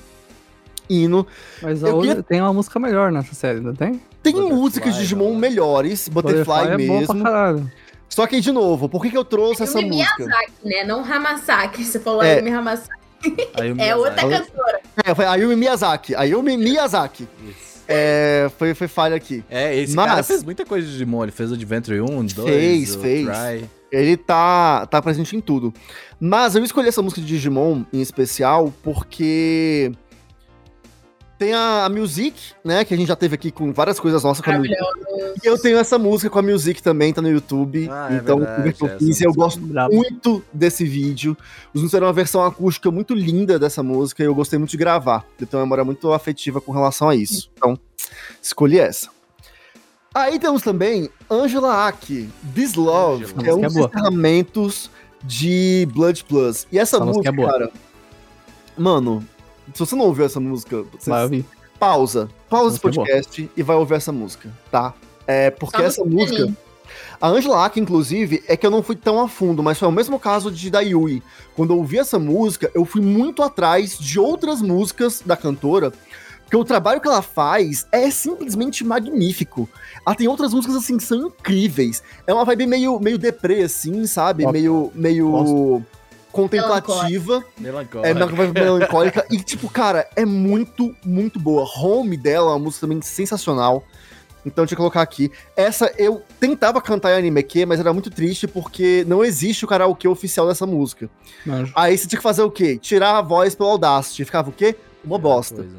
[0.89, 1.26] Hino.
[1.61, 4.01] Mas queria- tem uma música melhor nessa série, não tem?
[4.22, 5.39] Tem Butterfly, músicas de Digimon não.
[5.39, 7.24] melhores, Butterfly, é bom pra mesmo.
[7.24, 7.72] caralho.
[8.09, 10.26] Só que, de novo, por que, que eu trouxe essa Ayumi música?
[10.26, 10.84] Miyazaki, né?
[10.84, 11.84] Não Hamasaki.
[11.86, 12.34] Você falou É.
[12.36, 12.99] Ayumi Hamasaki.
[13.53, 14.51] Ayumi É outra Miyazaki.
[14.51, 14.82] cantora.
[15.05, 16.15] É, foi Ayumi Miyazaki.
[16.15, 17.26] Ayumi Miyazaki.
[17.47, 17.70] Isso.
[17.93, 19.43] É, foi, foi falha aqui.
[19.49, 21.23] É, esse Mas- cara fez muita coisa de Digimon.
[21.23, 23.25] Ele fez o Adventure 1, 2, Fez, fez.
[23.27, 23.69] Try.
[23.91, 25.73] Ele tá, tá presente em tudo.
[26.19, 29.91] Mas eu escolhi essa música de Digimon em especial porque
[31.41, 32.85] tem a, a Music, né?
[32.85, 34.75] Que a gente já teve aqui com várias coisas nossas com a Music.
[35.43, 37.89] E eu tenho essa música com a Music também, tá no YouTube.
[37.91, 39.95] Ah, é então, verdade, Overkill essa 15, eu gosto Brabo.
[39.95, 41.35] muito desse vídeo.
[41.73, 45.25] Os fizeram uma versão acústica muito linda dessa música e eu gostei muito de gravar.
[45.39, 47.49] Eu tenho uma memória muito afetiva com relação a isso.
[47.57, 47.75] Então,
[48.39, 49.09] escolhi essa.
[50.13, 53.41] Aí temos também Angela Aki, This Love, Angela.
[53.43, 54.91] que é um Essa dos é encerramentos
[55.23, 56.67] de Blood Plus.
[56.71, 57.51] E essa, Essa música música, é boa.
[57.51, 57.71] cara.
[58.77, 59.25] Mano,
[59.74, 61.45] se você não ouviu essa música, você Vai ouvir.
[61.80, 62.30] pausa.
[62.49, 64.93] Pausa esse é podcast e vai ouvir essa música, tá?
[65.28, 66.51] É, porque Só essa música.
[67.19, 69.91] A Angela Aki, inclusive, é que eu não fui tão a fundo, mas foi o
[69.91, 71.22] mesmo caso de da Yui.
[71.55, 75.91] Quando eu ouvi essa música, eu fui muito atrás de outras músicas da cantora,
[76.41, 79.69] porque o trabalho que ela faz é simplesmente magnífico.
[80.05, 82.03] Ela tem outras músicas, assim, que são incríveis.
[82.28, 84.43] É uma vibe meio, meio deprê, assim, sabe?
[84.43, 84.53] Gosto.
[84.53, 85.86] Meio, meio
[86.32, 87.43] contemplativa.
[87.57, 88.05] Melancólico.
[88.05, 89.25] É melancólica.
[89.29, 91.67] e, tipo, cara, é muito, muito boa.
[91.77, 93.84] Home dela é uma música também sensacional.
[94.45, 95.32] Então, deixa eu colocar aqui.
[95.55, 99.67] Essa eu tentava cantar em anime que, mas era muito triste porque não existe o
[99.67, 101.09] karaokê oficial dessa música.
[101.45, 101.71] Manjo.
[101.75, 102.77] Aí você tinha que fazer o quê?
[102.77, 104.25] Tirar a voz pelo Audacity.
[104.25, 104.75] Ficava o quê?
[105.03, 105.57] Uma bosta.
[105.57, 105.77] Coisa.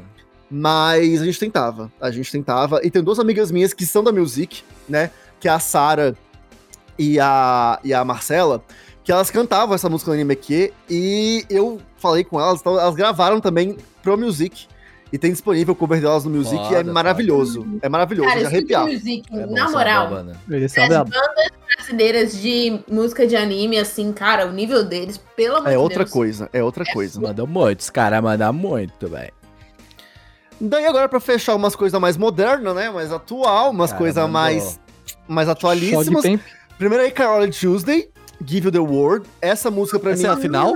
[0.49, 1.91] Mas a gente tentava.
[1.99, 2.79] A gente tentava.
[2.83, 5.09] E tem duas amigas minhas que são da Music, né?
[5.39, 6.15] Que é a Sara
[6.97, 8.63] e a, e a Marcela.
[9.03, 12.95] Que elas cantavam essa música no anime que e eu falei com elas, então elas
[12.95, 14.67] gravaram também pro Music.
[15.11, 17.67] E tem disponível o cover delas no Music e é Foda, maravilhoso.
[17.83, 18.85] É maravilhoso, Cara, de arrepiar.
[18.87, 20.09] music, É na essa moral.
[20.09, 20.39] banda.
[20.49, 21.11] Ele As bandas
[21.75, 25.99] brasileiras de música de anime, assim, cara, o nível deles, pelo amor É de outra
[25.99, 26.09] Deus.
[26.11, 27.21] coisa, é outra coisa.
[27.21, 29.31] Mandou muito, os caras mandam muito, velho.
[30.59, 32.89] Daí agora pra fechar umas coisas mais modernas, né?
[32.89, 34.79] Mais atual, umas Cara, coisas mais,
[35.27, 36.23] mais atualíssimas.
[36.77, 38.09] Primeiro aí, Carole Tuesday,
[38.45, 39.27] Give You The World.
[39.41, 40.35] Essa música pra Essa é mim...
[40.35, 40.73] a final?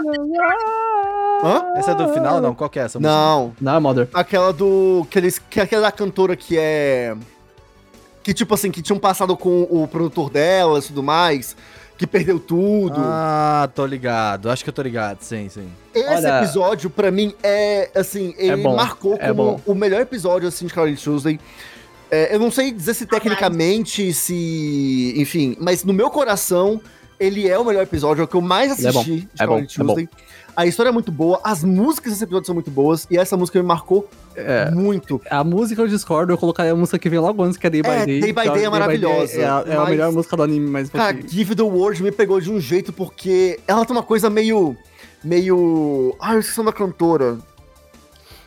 [1.43, 1.63] Hã?
[1.75, 2.41] Essa é do final?
[2.41, 3.13] Não, qual que é essa música?
[3.13, 4.07] Não, Não, Mother.
[4.13, 5.05] aquela do...
[5.09, 7.15] Que eles, que é aquela da cantora que é...
[8.23, 11.55] Que tipo assim, que tinham passado com o produtor dela e tudo mais,
[11.97, 12.95] que perdeu tudo.
[12.97, 14.49] Ah, tô ligado.
[14.49, 15.69] Acho que eu tô ligado, sim, sim.
[15.93, 19.61] Esse olha- episódio, pra mim, é, assim, ele bom, marcou é como bom.
[19.65, 21.39] o melhor episódio, assim, de Carole Tuesday.
[22.11, 25.13] É, eu não sei dizer se tecnicamente, se...
[25.15, 26.81] Enfim, mas no meu coração,
[27.19, 29.27] Ele é o melhor episódio, é o que eu mais Ele é bom, assisti de
[29.39, 29.93] é bom, Carole é bom.
[29.95, 30.09] Tuesday.
[30.55, 33.59] A história é muito boa, as músicas desse episódio são muito boas, e essa música
[33.59, 34.69] me marcou É.
[34.71, 35.21] muito.
[35.29, 37.81] A música eu discordo, eu colocaria a música que vem logo antes, que é Day
[37.83, 38.19] by É, Day.
[38.21, 40.67] Day by eu Day é maravilhosa, É, a, é a mas- melhor música do anime,
[40.69, 40.89] mas.
[40.89, 44.29] Cara, porque- Give the World me pegou de um jeito porque ela tem uma coisa
[44.31, 44.75] meio.
[45.23, 46.15] meio.
[46.19, 47.37] Ah, eu esqueci da cantora.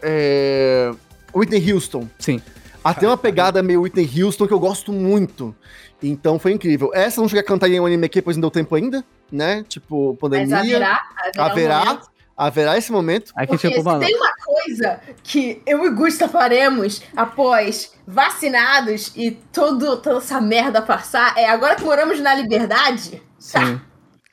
[0.02, 0.92] É.
[1.34, 2.08] Whitney Houston.
[2.18, 2.40] Sim.
[2.84, 5.54] Ela tem uma pegada meio Whitney Houston que eu gosto muito.
[6.02, 6.90] Então foi incrível.
[6.94, 9.62] Essa não cheguei a cantar em um anime aqui, pois não deu tempo ainda, né?
[9.68, 10.46] Tipo, pandemia.
[10.46, 11.02] Mas haverá,
[11.36, 12.00] haverá, Haverá,
[12.36, 13.32] haverá esse momento.
[13.36, 14.00] Aí que, Porque tipo, mano.
[14.00, 20.80] tem uma coisa que eu e Gusta faremos após vacinados e todo, toda essa merda
[20.80, 23.22] passar, é agora que moramos na liberdade.
[23.38, 23.80] Sim.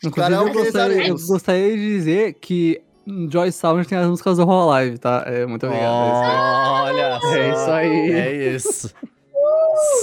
[0.03, 2.81] Inclusive, eu gostaria, eu gostaria de dizer que
[3.29, 5.23] Joy Sound tem as músicas do Hololive, tá?
[5.25, 5.91] É, muito obrigado.
[6.83, 7.27] Olha só.
[7.35, 8.11] É isso aí.
[8.11, 8.93] É isso.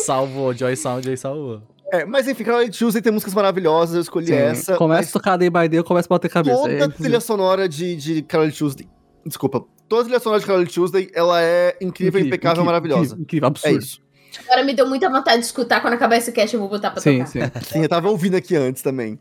[0.05, 1.63] Salvou, Joy Sound aí salvou.
[1.93, 4.35] É, mas enfim, Carol Tuesday tem músicas maravilhosas, eu escolhi Sim.
[4.35, 4.77] essa.
[4.77, 6.57] Começa mas a tocar Day by Day, eu começo a bater cabeça.
[6.63, 8.89] toda É, a trilha sonora de, de Carol Tuesday.
[9.25, 9.65] Desculpa.
[9.89, 13.15] Toda a trilha sonora de Carol Tuesday, ela é incrível, impecável, incrível, maravilhosa.
[13.17, 13.79] Incrível, incrível, É absurdo.
[13.79, 14.01] isso.
[14.49, 15.81] Agora me deu muita vontade de escutar.
[15.81, 17.29] Quando acabar esse cast, eu vou botar pra Sim, tocar.
[17.31, 17.41] sim.
[17.73, 19.17] Sim, eu tava ouvindo aqui antes também.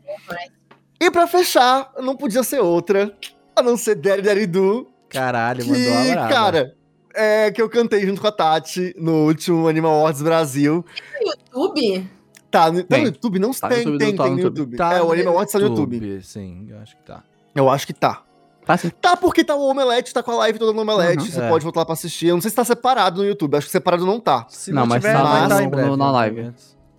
[1.00, 3.14] E pra fechar, não podia ser outra,
[3.56, 6.28] a não ser Daddy Daddy Do, Caralho, mandou que, a brava.
[6.32, 6.74] cara,
[7.14, 10.84] é que eu cantei junto com a Tati no último Animal Awards Brasil.
[11.20, 12.10] YouTube?
[12.50, 13.00] Tá, no, tá Tem.
[13.00, 13.38] no YouTube?
[13.38, 14.58] Não Tá no tem, YouTube, tem, não tá tem no no YouTube.
[14.60, 14.76] YouTube.
[14.76, 16.22] Tá é, o no Animal Awards tá no YouTube.
[16.22, 17.22] Sim, eu acho que tá.
[17.54, 18.22] Eu acho que tá.
[18.64, 18.90] Tá sim.
[19.00, 21.30] Tá, porque tá o Omelete, tá com a live toda no Omelete, Uhum.
[21.30, 21.48] você É.
[21.48, 22.28] pode voltar lá pra assistir.
[22.28, 24.46] Eu não sei se tá separado no YouTube, acho que separado não tá.
[24.48, 26.10] Se Não, mas tiver, tá vai no- tá no- na né?
[26.12, 26.52] live.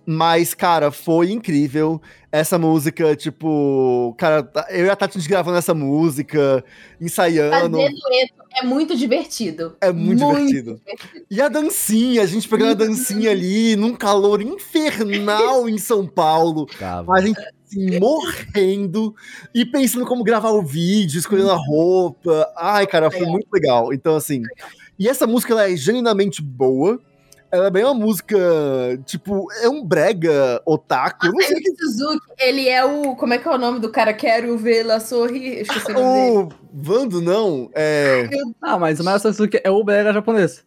[0.06, 2.00] Mas, cara, foi incrível.
[2.30, 4.14] Essa música, tipo.
[4.16, 6.64] Cara, tá- eu e a Tati gravando essa música,
[7.00, 7.76] ensaiando.
[7.76, 9.76] Fazer dueto é muito divertido.
[9.80, 10.80] É muito divertido.
[11.28, 16.66] E a dancinha, a gente pegando a dancinha ali, num calor infernal em São Paulo.
[16.78, 17.12] Tava.
[17.12, 19.14] A gente assim, morrendo
[19.52, 22.48] e pensando como gravar o vídeo, escolhendo a roupa.
[22.56, 23.32] Ai, cara, foi Legal.
[23.32, 23.92] muito legal.
[23.92, 24.42] Então, assim.
[24.98, 27.00] E essa música ela é genuinamente boa.
[27.50, 28.36] Ela é bem uma música,
[29.04, 31.26] tipo, é um brega otaku.
[31.26, 33.14] Eu não que Suzuki, ele é o.
[33.14, 34.12] Como é que é o nome do cara?
[34.12, 35.60] Quero vê-la sorrir.
[35.60, 37.70] Esqueci o Vando, não.
[37.74, 38.28] É.
[38.60, 40.64] Ah, mas o Mario Sasuke é o brega japonês.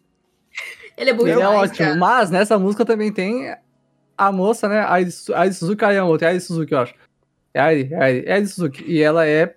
[0.98, 1.78] Ele é bom Ele é ótimo.
[1.78, 1.96] cara.
[1.96, 3.54] Mas nessa música também tem
[4.18, 4.80] a moça, né?
[4.82, 6.26] A Suzuki Ayamoto.
[6.26, 6.94] É a Suzuki, eu acho.
[7.54, 8.84] É a Airi, é é Suzuki.
[8.86, 9.56] E ela é.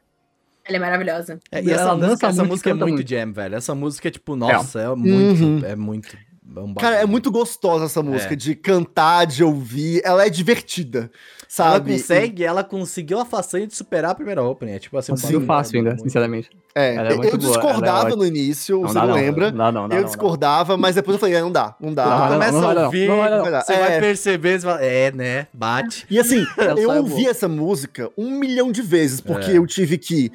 [0.65, 1.41] Ela é maravilhosa.
[1.51, 3.09] É, e Ela essa dança música, essa música é muito muito.
[3.09, 3.55] jam, velho.
[3.57, 5.43] Essa música é tipo, nossa, é, muito.
[5.43, 5.61] Uhum.
[5.65, 6.17] É muito.
[6.61, 8.37] É um Cara, é muito gostosa essa música, É.
[8.37, 10.01] de cantar, de ouvir.
[10.05, 11.11] Ela é divertida, Ela
[11.49, 11.93] sabe?
[11.93, 14.73] consegue, ela conseguiu a façanha de superar a primeira opening.
[14.73, 16.51] É tipo assim, um Conseguiu bagulho fácil ainda, muito- sinceramente.
[16.75, 19.51] É, Ela é eu- boa, discordava ela é no início, você dá não, lembra?
[19.53, 22.07] Não, não, dá, eu não, discordava, mas depois eu falei, é, não dá, não dá.
[22.07, 23.17] Não, não, Começa não a não, ouvir, não
[23.51, 23.61] não.
[23.61, 23.79] Você É.
[23.79, 25.47] vai perceber, você fala, é, né?
[25.53, 26.07] Bate.
[26.09, 29.59] E assim, Ela eu é ouvi essa música um milhão de vezes, porque É.
[29.59, 30.33] eu tive que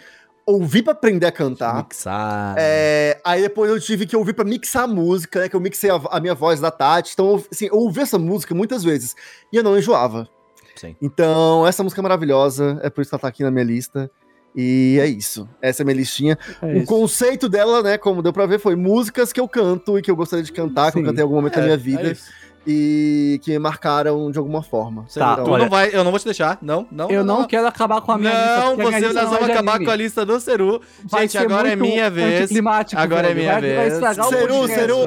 [0.47, 1.75] ouvir pra aprender a cantar.
[1.83, 2.55] Mixar.
[2.57, 5.49] É, aí depois eu tive que ouvir pra mixar a música, né?
[5.49, 7.11] Que eu mixei a, a minha voz da Tati.
[7.13, 9.13] Então, assim, eu ouvi essa música muitas vezes
[9.51, 10.27] e eu não enjoava.
[10.75, 10.95] Sim.
[11.01, 14.09] Então, essa música é maravilhosa, é por isso que ela tá aqui na minha lista.
[14.55, 15.47] E é isso.
[15.61, 16.37] Essa é a minha listinha.
[16.61, 16.85] É o isso.
[16.87, 20.15] conceito dela, né, como deu pra ver, foi músicas que eu canto e que eu
[20.15, 21.07] gostaria de cantar, que eu Sim.
[21.07, 22.31] cantei em algum momento da minha É vida isso.
[22.69, 25.05] E que me marcaram de alguma forma.
[25.13, 26.57] Tá, não- tu olha- não vai, eu não vou te deixar.
[26.61, 27.09] Não, não.
[27.09, 28.59] Eu não quero acabar com a minha lista.
[28.59, 29.85] Não, porque a minha você, lista nós não é vamos acabar anime.
[29.85, 30.81] com a lista do Seru.
[31.05, 32.49] Vai Gente, ser agora é minha vez.
[32.95, 33.75] Agora é minha Vai- vez.
[33.77, 34.67] Vai estragar o Seru.
[34.67, 34.97] Seru.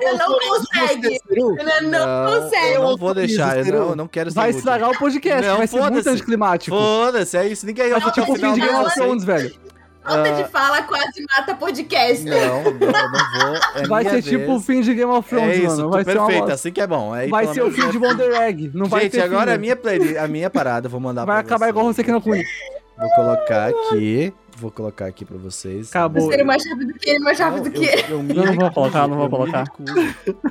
[0.00, 1.20] Ele não consegue.
[1.28, 2.74] Ele não, Não, consegue.
[2.74, 5.56] eu não vou deixar, eu não, eu não quero ser Vai estragar o podcast, Não,
[5.58, 6.08] vai ser muito foda-se.
[6.08, 6.76] anticlimático.
[6.76, 7.66] Foda-se, é isso.
[7.66, 8.94] Ninguém vai ficar tipo fim final de Game of?
[8.94, 9.54] Thrones, velho.
[10.02, 10.42] Falta Ah.
[10.42, 12.24] de fala quase mata podcast.
[12.24, 13.60] Não, não, não vou.
[13.82, 14.66] É Vai ser tipo o vez.
[14.66, 15.90] fim de Game of Thrones, É isso, mano.
[15.90, 17.12] Vai uma perfeito, assim que é bom.
[17.12, 18.70] Aí, Vai ser o fim de Wonder Egg.
[18.74, 21.24] Não vai Gente, ter agora fim, é a minha playlist, a minha parada, vou mandar
[21.24, 22.42] Vai pra acabar igual você aqui no Kuni.
[22.98, 25.88] Vou colocar aqui, vou colocar aqui pra vocês.
[25.90, 26.22] Acabou.
[26.22, 28.04] Você é mais rápido que ele, mais rápido Não, que eu, ele.
[28.10, 29.64] eu me Eu não vou colocar, não vou eu colocar.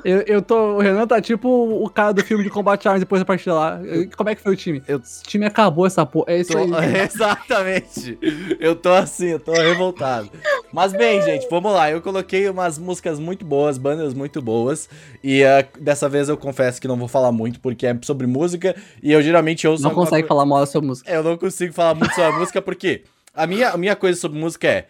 [0.03, 0.76] Eu, eu tô.
[0.76, 3.80] O Renan tá tipo o cara do filme de Combat Arms depois da partida lá.
[4.18, 4.82] Como é que foi o time?
[4.88, 6.26] Eu- O time acabou essa porra.
[6.34, 6.97] É isso Tô- aí.
[7.05, 8.18] exatamente.
[8.60, 10.30] Eu tô assim, eu tô revoltado.
[10.74, 11.89] Mas bem, gente, vamos lá.
[11.91, 14.89] Eu coloquei umas músicas muito boas, bandas muito boas.
[15.24, 18.76] E ah, dessa vez eu confesso que não vou falar muito, porque é sobre música.
[19.01, 19.84] E eu geralmente ouço.
[19.84, 21.10] Não consegue falar mal da sua música.
[21.12, 23.03] É, Eu não consigo falar muito sobre a música, porque
[23.34, 24.88] a minha, a minha coisa sobre música é.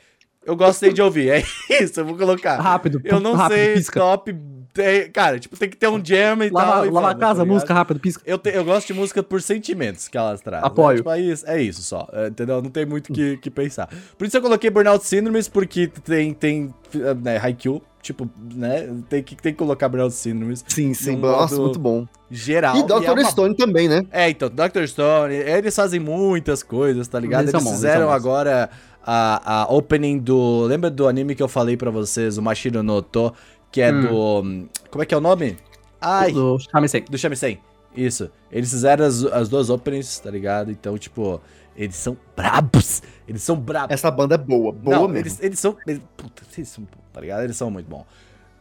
[0.50, 1.44] Eu gostei de ouvir, é
[1.82, 2.58] isso, eu vou colocar.
[2.60, 4.00] Rápido, Eu não rápido, sei, pisca.
[4.00, 4.36] top.
[4.78, 6.66] é, cara, tipo, tem que ter um jam e tal.
[6.68, 8.22] Lava, e lava a casa, tá música, rápido, pisca.
[8.26, 10.66] Eu, te- eu gosto de música por sentimentos que elas trazem.
[10.66, 10.90] Apoio.
[10.90, 10.96] Né?
[10.98, 12.08] Tipo, é, isso, é isso só.
[12.14, 12.62] é, Entendeu?
[12.62, 13.88] Não tem muito o que, que pensar.
[14.18, 16.74] Por isso eu coloquei Burnout Syndromes, porque tem, tem
[17.22, 17.82] né, Haikyuu.
[18.02, 18.88] Tipo, né?
[19.10, 21.18] Tem que, tem que colocar Burnout Syndromes Sim, sim.
[21.18, 22.08] Nossa, modo muito bom.
[22.32, 22.78] geral.
[22.78, 23.10] E é Dr.
[23.12, 24.06] uma- Stone também, né?
[24.10, 24.86] É, então, Dr.
[24.88, 27.42] Stone, eles fazem muitas coisas, tá ligado?
[27.42, 28.70] Eles Eles, bons, fizeram eles bons.
[29.06, 30.64] A, a opening do.
[30.64, 33.34] Lembra do anime que eu falei pra vocês, o Mashiro no To,
[33.72, 34.02] que é Hum.
[34.02, 34.70] do.
[34.90, 35.58] Como é que é o nome?
[36.02, 37.04] Ai, Do Shamisen.
[37.10, 37.60] do Shamisen.
[37.96, 38.30] Isso.
[38.52, 40.72] Eles fizeram as, as duas openings, tá ligado?
[40.72, 41.42] Então, tipo,
[41.76, 43.02] eles são brabos.
[43.28, 43.92] Eles são brabos.
[43.92, 45.18] Essa banda é boa, boa Não, mesmo.
[45.24, 45.76] eles, eles são.
[45.86, 46.88] Eles, puta, eles são.
[47.12, 47.44] Tá ligado?
[47.44, 48.06] Eles são muito bons.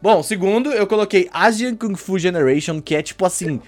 [0.00, 3.60] Bom, segundo, eu coloquei Asian Kung Fu Generation, que é tipo assim.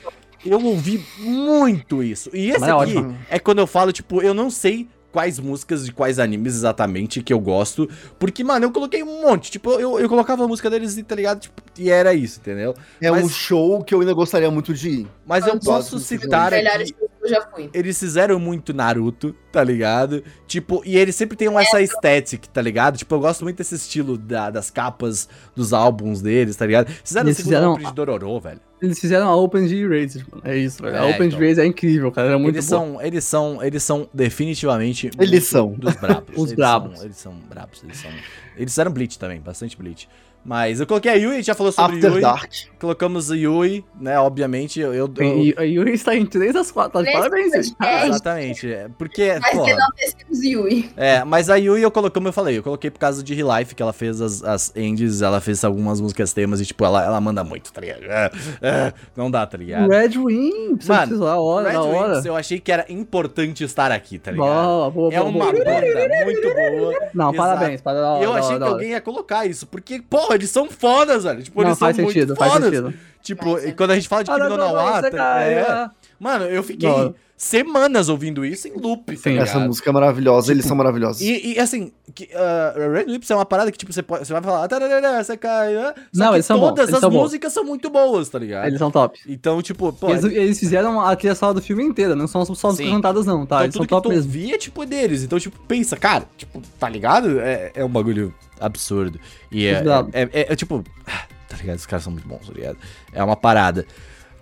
[0.44, 2.30] Eu ouvi muito isso.
[2.32, 3.18] E esse Mas é aqui ótimo.
[3.28, 7.32] é quando eu falo, tipo, eu não sei quais músicas de quais animes exatamente que
[7.32, 7.88] eu gosto.
[8.18, 9.50] Porque, mano, eu coloquei um monte.
[9.50, 11.40] Tipo, eu, eu colocava a música deles e, tá ligado?
[11.40, 12.74] Tipo, e era isso, entendeu?
[13.00, 15.06] É mas- um show que eu ainda gostaria muito de ir.
[15.26, 16.94] Mas eu Todos posso os citar aqui.
[17.22, 17.70] eu já fui.
[17.74, 20.22] Eles fizeram muito Naruto, tá ligado?
[20.46, 22.96] Tipo, e eles sempre têm essa estética, tá ligado?
[22.98, 26.88] Tipo, eu gosto muito desse estilo da- das capas dos álbuns deles, tá ligado?
[27.04, 28.60] Fizeram Eles o segundo fizeram- de Dororo, velho.
[28.82, 30.42] Eles fizeram a Open de Erased, mano.
[30.44, 30.96] É isso, velho.
[30.96, 31.38] A É, Open então.
[31.38, 32.32] de Erased é incrível, cara.
[32.32, 32.80] É muito eles, boa.
[32.80, 35.72] são, eles são, eles são definitivamente Eles são.
[35.72, 36.30] dos brabos.
[36.36, 36.96] Os Eles brabos.
[36.98, 38.10] São, eles são brabos, eles são.
[38.56, 40.08] Eles fizeram Bleach também, bastante Bleach.
[40.42, 42.20] Mas eu coloquei a Yui, a gente já falou sobre After Yui.
[42.22, 42.50] Dark.
[42.80, 44.18] Colocamos a Yui, né?
[44.18, 44.94] Obviamente, eu.
[44.94, 47.04] eu, eu- E a Yuri está em 3 das 4.
[47.04, 47.76] Tá parabéns, gente.
[47.78, 48.04] dez.
[48.08, 48.72] Exatamente.
[48.72, 50.90] é, Porque, Mas porra, enaltecemos Yui.
[50.96, 53.58] É, mas a Yui eu coloquei, como eu falei, eu coloquei por causa de Real
[53.58, 57.04] Life, que ela fez as, as ends, ela fez algumas músicas temas e, tipo, ela,
[57.04, 58.04] ela manda muito, tá ligado?
[58.04, 58.30] É,
[58.62, 59.90] é, não dá, tá ligado?
[59.90, 62.12] Red Wing, precisa Mano, precisar, a hora, Red na hora.
[62.14, 64.46] Wings, eu achei que era importante estar aqui, tá ligado?
[64.48, 65.64] Boa, boa, É boa, uma boa.
[65.64, 66.94] banda muito boa.
[67.14, 67.36] Não, Exato.
[67.36, 67.80] parabéns.
[67.82, 71.24] Para, da E eu achei que alguém ia colocar isso, porque, porra, eles são fodas,
[71.24, 71.42] velho.
[71.42, 72.70] Tipo, Não, eles são faz sentido, muito faz fodas.
[72.70, 72.94] sentido.
[73.22, 75.90] Tipo, quando a gente fala de Kimi no Nawata, é...
[76.18, 77.14] Mano, eu fiquei hora.
[77.36, 79.30] semanas ouvindo isso em loop, tá Sim.
[79.30, 79.46] ligado?
[79.46, 81.20] Essa música é maravilhosa, eles são maravilhosos.
[81.22, 84.32] E, e, assim, que, uh, Red Lips é uma parada que, tipo, você, pode, você
[84.32, 87.00] vai falar, "Tararara, você cai, ah", só Não, que eles são bons, todas eles as
[87.00, 87.22] são bons.
[87.22, 88.66] músicas são muito boas, tá ligado?
[88.66, 89.18] Eles são top.
[89.26, 92.68] Então, tipo, pô, Eles, eles fizeram a trilha sonora do filme inteira, não são só
[92.68, 93.56] as cantadas, não, tá?
[93.56, 94.26] então eles tudo são que top tu mesmo.
[94.30, 95.22] ouvia, tipo, é deles.
[95.22, 97.38] Então, tipo, pensa, cara, tipo, tá ligado?
[97.40, 99.18] É, é um bagulho absurdo.
[99.50, 99.82] E é,
[100.12, 101.78] é, é- é, tipo, ah, tá ligado?
[101.78, 102.76] Os caras são muito bons, tá ligado?
[103.12, 103.86] É uma parada.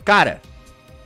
[0.05, 0.41] Cara,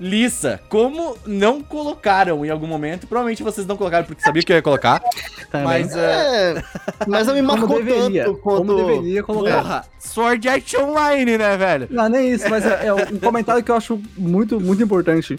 [0.00, 3.06] Lissa, como não colocaram em algum momento?
[3.06, 5.00] Provavelmente vocês não colocaram porque sabiam que eu ia colocar.
[5.52, 6.64] Mas, é, É,
[7.06, 8.66] mas não me como marcou deveria, tanto quanto...
[8.66, 9.62] como deveria colocar.
[9.62, 11.88] porra, Sword Art Online, né, velho?
[11.90, 15.38] Não, nem isso, mas é, é um comentário que eu acho muito, muito importante.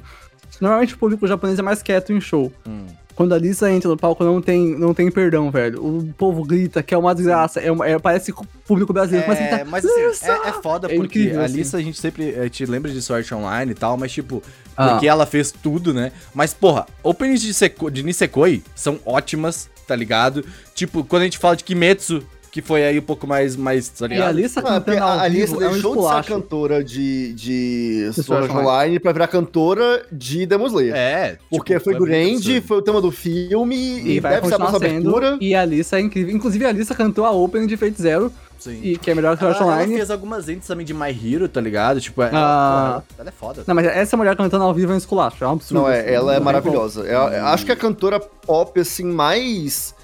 [0.61, 2.53] Normalmente o público japonês é mais quieto em show.
[2.67, 2.85] Hum.
[3.15, 5.83] Quando a Lisa entra no palco, não tem, não tem perdão, velho.
[5.85, 7.59] O povo grita, que é uma desgraça.
[7.59, 8.33] É uma- é- parece
[8.67, 9.65] público brasileiro É, gritar.
[9.65, 11.77] mas assim, é, é foda É porque incrível, a assim.
[11.77, 14.41] A gente sempre a gente lembra de Art Online e tal, mas tipo,
[14.75, 14.89] Ah.
[14.89, 16.11] porque ela fez tudo, né?
[16.33, 20.43] Mas porra, openings de, Seko, de Nisekoi são ótimas, tá ligado?
[20.73, 22.23] Tipo, quando a gente fala de Kimetsu,
[22.53, 25.53] que foi aí um pouco mais, mais tá E a Ah, porque cantando a Alissa
[25.53, 30.45] vivo é um deixou de ser cantora de, de Sword Online pra virar cantora de
[30.45, 30.93] Demon Slayer.
[30.95, 32.67] É, Porque tipo, foi grande, absurdo.
[32.67, 35.09] foi o tema do filme e, E vai deve ser a continuar nossa sendo.
[35.15, 35.37] abertura.
[35.41, 36.35] E a Lisa é incrível.
[36.35, 38.79] Inclusive, a Lisa cantou a Open de Fate Zero, Sim.
[38.83, 39.95] e, que é melhor que o Ela, Art ela Online.
[39.95, 41.99] fez algumas entes também de My Hero, tá ligado?
[41.99, 43.01] Tipo, ela, Ah.
[43.01, 43.63] porra, ela é foda.
[43.65, 45.43] Não, mas essa mulher cantando ao vivo é um esculacho.
[45.43, 45.81] É um absurdo.
[45.81, 47.03] Não, é, assim, ela é tem maravilhosa.
[47.07, 49.95] É, é- acho que é a cantora pop, assim, mais,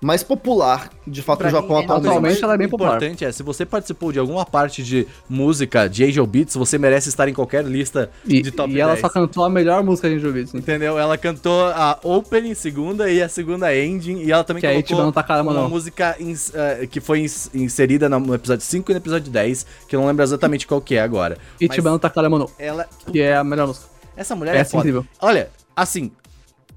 [0.00, 2.06] mais popular, de fato, Pra no Japão mim, atualmente.
[2.08, 2.96] atualmente ela é bem o popular.
[2.96, 7.08] importante é, se você participou de alguma parte de música de Angel Beats, você merece
[7.10, 8.10] estar em qualquer lista.
[8.24, 9.00] E, de top e ela 10.
[9.02, 10.44] só cantou a melhor música que a gente ouviu.
[10.44, 10.98] Assim, Entendeu?
[10.98, 14.20] Ela cantou a opening segunda e a segunda ending.
[14.22, 15.68] E ela também que é a colocou Ichiban Takara, uma mano.
[15.68, 19.66] música ins- eh, que foi ins- inserida no no episódio 5 e no episódio 10,
[19.88, 21.36] que eu não lembro exatamente qual que é agora.
[21.60, 22.50] Mas Ichiban Takara, mano.
[22.58, 23.86] ela, Que é a melhor música.
[24.16, 24.78] essa mulher é é foda.
[24.82, 25.06] incrível.
[25.20, 26.10] Olha, assim,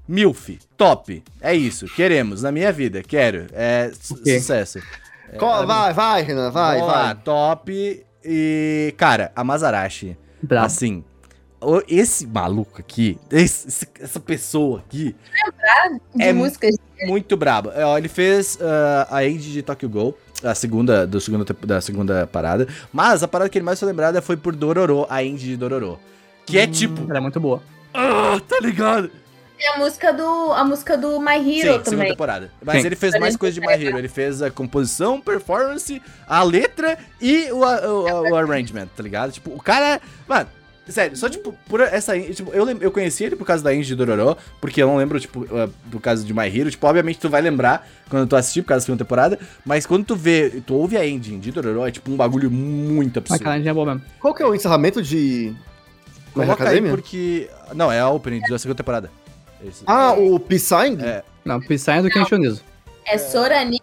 [0.06, 1.22] Milf, top.
[1.40, 3.46] É isso, queremos na minha vida, quero.
[3.52, 3.90] É
[4.22, 4.38] quê?
[4.38, 4.80] sucesso.
[5.38, 7.14] Co- vai, vai, Renan, vai, Vamos lá, vai.
[7.24, 8.04] top.
[8.24, 10.16] E, cara, a Mazarashi.
[10.42, 10.66] Brabo.
[10.66, 11.02] Assim,
[11.88, 15.16] esse maluco aqui, esse- esse- essa pessoa aqui,
[16.14, 16.76] De É músicas.
[17.06, 17.70] muito brabo.
[17.74, 21.80] É, ó, ele fez ah, a Age de Tokyo Go, a segunda, do segundo, da
[21.80, 22.68] segunda parada.
[22.92, 25.98] Mas a parada que ele mais foi lembrada foi por Dororo, a Age de Dororo.
[26.44, 27.62] Que é tipo, Ela é muito boa.
[27.94, 29.10] ah, tá ligado?
[29.56, 32.08] Tem a música do, a música do My Hero Sim, segunda também.
[32.08, 32.50] temporada.
[32.64, 32.86] Mas Sim.
[32.88, 33.96] ele fez mais coisa de My Hero.
[33.98, 39.30] Ele fez a composição, performance, a letra e o, o, a- o arrangement, tá ligado?
[39.32, 40.00] Tipo, o cara.
[40.28, 40.48] Mano,
[40.86, 42.18] Sério, só tipo, por essa.
[42.20, 45.18] Tipo, eu, eu conheci ele por causa da Indy de Dororo, porque eu não lembro,
[45.18, 46.70] tipo, uh, do caso de My Hero.
[46.70, 50.04] Tipo, obviamente tu vai lembrar quando tu assistir por causa da segunda temporada, mas quando
[50.04, 53.42] tu vê, tu ouve a ending de Dororo, é tipo um bagulho muito A absurdo.
[53.44, 54.02] cara é boa mesmo.
[54.20, 55.54] Qual que é o encerramento de.
[56.34, 56.90] Coloca aí Academia?
[56.90, 57.48] porque.
[57.74, 59.10] Não, é a opening da segunda temporada.
[59.66, 60.96] Esse- Ah, o Psy?
[61.00, 61.22] É.
[61.44, 62.62] Não, Psy do Kensho Niso.
[63.06, 63.80] É Sorani.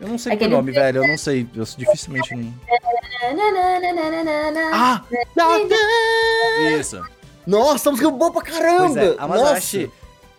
[0.00, 1.04] Eu não sei Aquele o nome, velho.
[1.04, 1.46] Eu não sei.
[1.54, 2.34] Eu dificilmente.
[4.72, 5.02] Ah!
[6.78, 7.02] Isso.
[7.46, 8.86] Nossa, a música é boa pra caramba!
[8.86, 9.88] Pois é, a Nossa.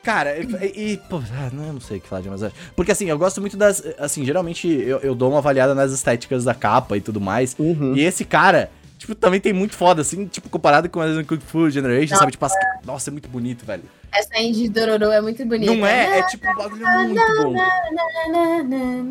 [0.03, 1.21] Cara, e, e, pô,
[1.53, 2.55] não, eu não sei o que falar de Masashi.
[2.75, 3.83] Porque assim, eu gosto muito das.
[3.99, 7.55] Assim, geralmente eu, eu dou uma avaliada nas estéticas da capa e tudo mais.
[7.59, 7.95] Uhum.
[7.95, 8.71] E esse cara,
[9.01, 12.31] tipo, também tem muito foda, assim, tipo, comparado com a Kung Fu Generation, sabe?
[12.31, 12.53] Tipo, as...
[12.85, 13.81] nossa, é muito bonito, velho.
[14.13, 15.73] Essa indie de Dororo é muito bonita.
[15.73, 16.19] Não é?
[16.19, 17.55] É tipo um bagulho muito bom.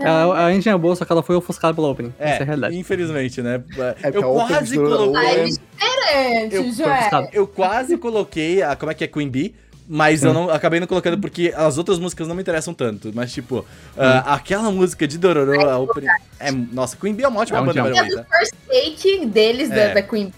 [0.06, 2.14] A, a engine é boa, só que ela foi ofuscada pela opening.
[2.20, 2.78] É, Essa é a realidade.
[2.78, 3.54] infelizmente, né?
[3.56, 5.20] É, porque a eu quase coloquei.
[5.20, 7.28] Ai, é- diferente, Eu-.
[7.32, 8.76] Eu quase coloquei a.
[8.76, 9.08] Como é que é?
[9.08, 9.54] Queen Bee.
[9.92, 13.10] Mas eu não acabei não colocando porque as outras músicas não me interessam tanto.
[13.12, 13.66] Mas, tipo,
[13.98, 16.06] ah, aquela música de Dororo, a opening.
[16.38, 18.26] É, nossa, Queen Bee é uma ótima É um banda, by the É tá?
[18.38, 19.88] first take deles, É.
[19.88, 20.32] da, da Queen.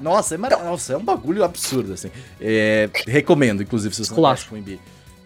[0.00, 2.10] Nossa, é, mara- nossa, é um bagulho absurdo, assim.
[2.40, 4.80] É, recomendo, inclusive, se vocês não Queen Bee.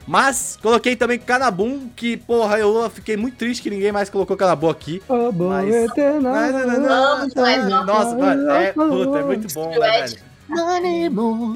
[0.04, 4.70] Mas coloquei também Canabum, que, porra, eu fiquei muito triste que ninguém mais colocou Canabum
[4.70, 5.00] aqui.
[5.08, 7.84] Mas- Vamos, mas não.
[7.86, 10.16] Nossa, mano, é, puta, é muito bom, né, velho?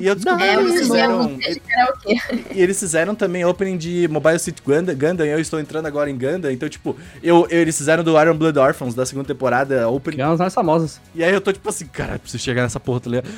[0.00, 1.38] E eu descobri É, que eles fizeram.
[2.54, 6.10] E eles fizeram também opening de Mobile Suit Gundam, Gundam, e eu estou entrando agora
[6.10, 9.88] em Gundam, então, tipo, eu, eu- eles fizeram do Iron Blood Orphans da segunda temporada,
[9.88, 10.16] opening.
[10.16, 11.00] Que é uma das mais famosas.
[11.14, 13.28] E aí eu tô tipo assim, cara, preciso chegar nessa porra, tá ligado?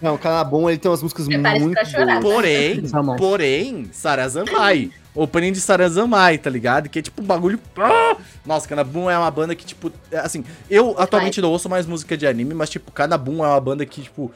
[0.00, 2.20] Não, o Canabon, ele tem umas músicas muito pra chorar.
[2.20, 2.34] boas.
[2.34, 3.16] Porém, Ramon.
[3.16, 4.90] porém, Sarazamai.
[5.14, 6.88] Opening de Sarazamai, tá ligado?
[6.88, 7.60] Que é tipo um bagulho.
[7.76, 8.16] Ah!
[8.46, 9.92] Nossa, Kanabun é uma banda que, tipo.
[10.10, 13.60] é, Assim, eu atualmente não ouço mais música de anime, mas, tipo, Kanabun é uma
[13.60, 14.32] banda que, tipo.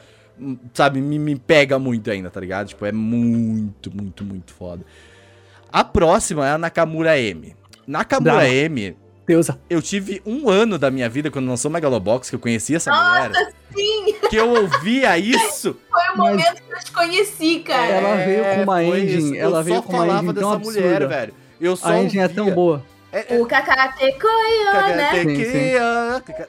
[0.73, 2.67] Sabe, me, me pega muito ainda, tá ligado?
[2.67, 4.85] Tipo, é muito, muito, muito foda.
[5.71, 7.55] A próxima é a Nakamura M.
[7.87, 8.47] Nakamura.
[8.47, 8.95] M,
[9.27, 9.59] Deusa.
[9.69, 13.31] eu tive um ano da minha vida quando lançou Megalobox, que eu conheci essa mulher.
[13.75, 14.15] sim!
[14.29, 15.77] Que eu ouvia isso.
[15.91, 17.85] Foi o Mas- momento que eu te conheci, cara.
[17.87, 19.35] Ela veio com uma É, engine, isso.
[19.35, 21.07] ela eu veio só com uma falava engine tão dessa mulher, absurda.
[21.07, 21.33] velho.
[21.59, 22.83] Eu só A engine é tão boa.
[23.11, 25.11] É, é- O Kakate Koyo, né?
[25.23, 25.71] Sim, sim.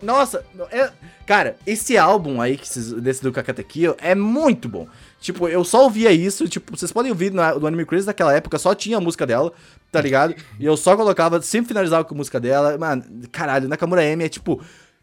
[0.03, 0.91] Nossa, é-
[1.27, 2.59] cara, esse álbum aí,
[3.01, 4.87] desse do Kakate Kiyo, é muito bom.
[5.21, 8.57] Tipo, eu só ouvia isso, tipo, vocês podem ouvir no, no Anime Crazy daquela época,
[8.59, 9.53] só tinha a música dela,
[9.91, 10.35] tá ligado?
[10.61, 12.79] E eu só colocava, sempre finalizava com a música dela.
[12.79, 13.03] Mano,
[13.33, 14.61] caralho, Nakamura M é tipo...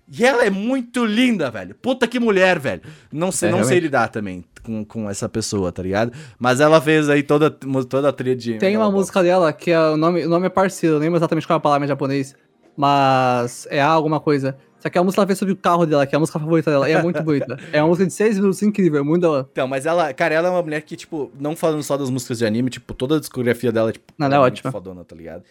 [0.07, 1.73] E ela é muito linda, velho.
[1.73, 2.81] Puta que mulher, velho.
[3.11, 3.83] Não sei, É, não sei realmente.
[3.83, 6.11] lidar também com, com essa pessoa, tá ligado?
[6.37, 8.59] Mas ela fez aí toda, toda a trilha de...
[8.59, 11.17] Tem uma música dela que é, o, nome, o nome é parceiro, eu não lembro
[11.17, 12.35] exatamente qual é a palavra em japonês,
[12.77, 14.55] mas é alguma coisa.
[14.85, 16.69] Só que a música ela fez sobre o carro dela, que é a música favorita
[16.69, 17.57] dela, e é muito bonita.
[17.73, 19.47] É uma música de 6 minutos incrível, é muito da hora.
[19.51, 22.37] Então, mas ela, cara, ela é uma mulher que, tipo, não falando só das músicas
[22.37, 24.71] de anime, tipo, toda a discografia dela, tipo, Não, ela é muito ótima.
[24.71, 25.43] fodona, tá ligado?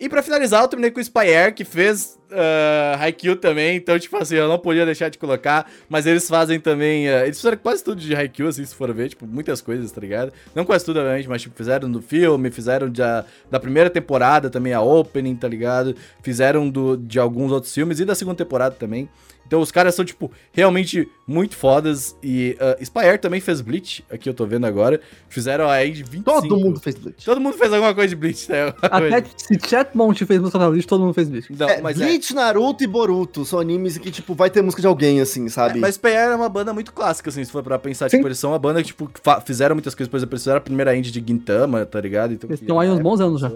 [0.00, 4.16] E pra finalizar, eu terminei com o Spire, que fez uh, Haikyuu também, então, tipo
[4.16, 7.82] assim, eu não podia deixar de colocar, mas eles fazem também, uh, eles fizeram quase
[7.82, 10.32] tudo de Haikyuu, assim, se for ver, tipo, muitas coisas, tá ligado?
[10.54, 14.72] Não quase tudo, obviamente, mas, tipo, fizeram do filme, fizeram da, da primeira temporada também,
[14.72, 15.96] a opening, tá ligado?
[16.22, 19.08] Fizeram do, de alguns outros filmes e da segunda temporada também.
[19.48, 22.14] Então os caras são, tipo, realmente muito fodas.
[22.22, 25.00] E uh, Spire também fez Bleach, aqui eu tô vendo agora.
[25.28, 26.24] Fizeram aí de 25.
[26.42, 27.24] Todo mundo fez Bleach.
[27.24, 28.74] Todo mundo fez alguma coisa de Bleach, né?
[28.82, 31.50] Até se Chatmont fez música pra Bleach, todo mundo fez Bleach.
[31.58, 32.04] Não, É, mas é.
[32.04, 35.78] Bleach, Naruto e Boruto são animes que, tipo, vai ter música de alguém, assim, sabe?
[35.78, 38.10] É, Mas Spire é uma banda muito clássica, assim, se for pra pensar.
[38.10, 38.18] Sim.
[38.18, 39.10] Tipo, eles são uma banda que, tipo,
[39.46, 40.10] fizeram muitas coisas.
[40.10, 42.34] Por exemplo, eles fizeram a primeira indie de Gintama, tá ligado?
[42.34, 43.50] Então, Eles estão aí na uns bons anos já.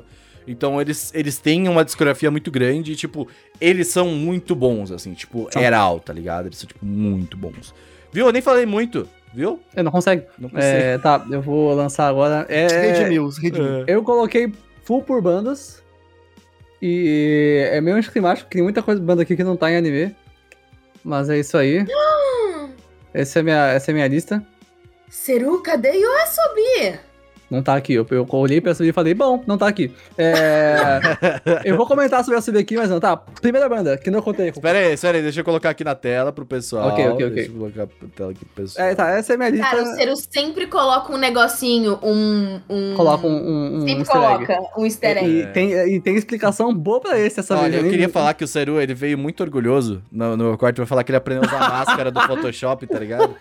[0.47, 3.28] Então eles, eles têm uma discografia muito grande e, tipo,
[3.61, 5.62] eles são muito bons, assim, tipo, São.
[5.62, 6.47] Eral, tá ligado?
[6.47, 7.74] Eles são, tipo, muito bons.
[8.12, 8.26] Viu?
[8.26, 9.61] Eu nem falei muito, viu?
[9.74, 10.24] É, não consegue.
[10.38, 10.66] Não consigo.
[10.66, 12.47] É, tá, eu vou lançar agora.
[12.49, 13.76] É, Redimiu, redimiu.
[13.78, 13.84] É.
[13.86, 14.53] eu coloquei
[14.84, 15.82] full por bandas.
[16.80, 20.14] E é meio anticlimático, que tem muita coisa banda aqui que não tá em anime.
[21.05, 21.86] Mas é isso aí.
[23.14, 24.45] Essa é a minha, essa é minha lista.
[25.09, 26.99] Seru, cadê Yoasobi?
[27.53, 27.93] Não tá aqui.
[27.93, 29.93] Eu, eu olhei pra subir e falei, bom, não tá aqui.
[30.17, 31.01] É,
[31.65, 33.15] eu vou comentar sobre a subir aqui, mas não, tá.
[33.17, 34.49] Primeira banda, que não eu contei.
[34.49, 36.89] Espera aí, espera aí, deixa eu colocar aqui na tela pro pessoal.
[36.89, 37.31] Ok, ok, ok.
[37.31, 38.87] Deixa eu colocar na tela aqui pro pessoal.
[38.89, 39.67] É, tá, essa é a minha lista.
[39.67, 42.61] Cara, o Seru sempre coloca um negocinho, um.
[42.71, 42.95] um...
[42.95, 44.47] Coloca um, um, um Sempre easter egg.
[44.47, 45.29] coloca um easter egg.
[45.31, 47.75] E, tem, e tem explicação boa pra esse essa Olha, vez.
[47.77, 50.77] eu nem- queria falar que o Seru, ele veio muito orgulhoso no, no meu quarto
[50.77, 53.35] pra falar que ele aprendeu a usar a máscara do Photoshop, tá ligado?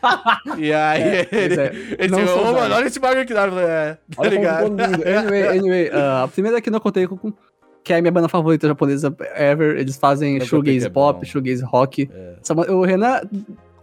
[0.58, 1.72] E aí, É, ele, pois é.
[2.00, 3.46] ele Não disse, ô, mano, olha esse bagulho que dá.
[3.46, 4.66] Eu falei, É, tá ligado?
[4.66, 7.34] Anyway, anyway ah, a primeira que eu não contei com
[7.84, 9.78] que é a minha banda favorita japonesa ever.
[9.78, 12.10] Eles fazem Não shoegaze que é pop, shoegaze rock.
[12.14, 12.72] É.
[12.72, 13.22] O Renan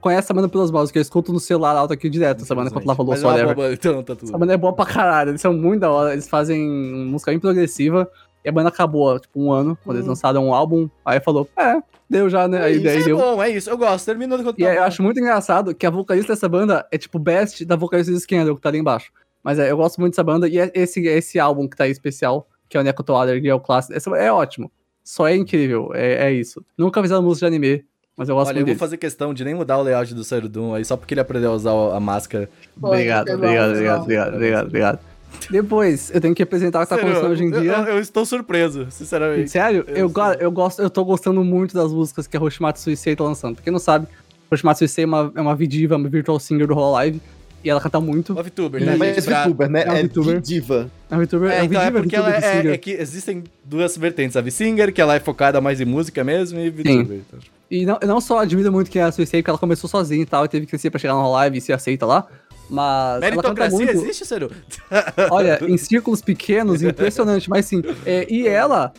[0.00, 2.84] conhece essa banda pelas que eu escuto no celular alto aqui direto, essa banda quando
[2.84, 5.40] ela falou só é banda, então tá tudo Essa banda é boa pra caralho, eles
[5.40, 8.08] são muito da hora, eles fazem música bem progressiva,
[8.44, 10.10] e a banda acabou, tipo, um ano, quando eles Hum.
[10.10, 12.58] lançaram um álbum, aí falou, é, deu já, né?
[12.58, 13.16] É Aí, isso, daí é deu.
[13.18, 13.68] bom, é isso.
[13.68, 14.06] Eu gosto.
[14.06, 16.96] Termina quando E tá aí, eu acho muito engraçado que a vocalista dessa banda é
[16.96, 19.10] tipo best da vocalista do Scandal, que tá ali embaixo.
[19.48, 21.90] Mas é, eu gosto muito dessa banda, e é esse, esse álbum que tá aí
[21.90, 24.70] especial, que é o Neko Toader, que é o clássico, esse é ótimo.
[25.02, 26.62] Só é incrível, é, é isso.
[26.76, 27.82] Nunca fizeram música de anime,
[28.14, 28.78] mas eu gosto Olha, eu muito vou deles.
[28.80, 31.54] fazer questão de nem mudar o layout do Cerudum aí, só porque ele aprendeu a
[31.54, 32.50] usar a máscara.
[32.78, 34.98] Pô, Obrigado, obrigado, obrigado, obrigado, obrigado, obrigado.
[35.50, 37.72] Depois, eu tenho que apresentar o que tá Sério, acontecendo hoje em eu- dia.
[37.72, 39.48] Eu, eu estou surpreso, sinceramente.
[39.50, 43.16] Sério, Eu eu, eu, gosto, eu tô gostando muito das músicas que a Hoshimatsu Issei
[43.16, 43.54] tá lançando.
[43.54, 44.06] Pra quem não sabe,
[44.50, 47.20] Hoshimatsu Issei é uma, é uma Vidiva, uma virtual singer do Hololive,
[47.62, 48.32] e ela canta muito.
[48.32, 48.96] Uma VTuber, né?
[48.96, 49.82] Não é VTuber, né?
[49.82, 50.40] É É VTuber.
[50.40, 50.90] diva.
[51.10, 53.96] É uma VTuber, É, é, então é porque ela VTuber, é, é que existem duas
[53.96, 57.18] vertentes, a V-Singer, que ela é focada mais em música mesmo, e VTuber.
[57.26, 59.58] Então, tipo, E não, eu não só admiro muito quem é a Suicide, porque ela
[59.58, 62.06] começou sozinha e tal, e teve que crescer pra chegar no live e ser aceita
[62.06, 62.26] lá.
[62.70, 63.90] Mas ela canta Meritocracia muito.
[63.92, 64.50] existe, Seru?
[65.30, 67.82] Olha, em círculos pequenos, impressionante, mas sim.
[68.04, 68.92] é, e ela,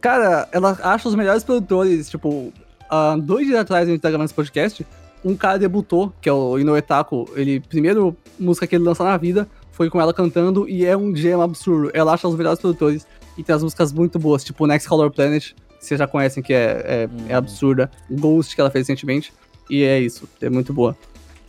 [0.00, 2.52] cara, ela acha os melhores produtores, tipo,
[2.90, 4.84] há dois dias atrás a gente tá gravando esse podcast,
[5.26, 9.48] um cara debutou, que é o Inoue-Taku, ele, primeiro música que ele lança na vida,
[9.72, 11.90] foi com ela cantando, e é um gem absurdo.
[11.92, 13.06] Ela acha os melhores produtores,
[13.36, 16.54] e tem as músicas muito boas, tipo Next Color Planet, que vocês já conhecem, que
[16.54, 19.32] é, é, é absurda, Ghost, que ela fez recentemente,
[19.68, 20.96] e é isso, é muito boa.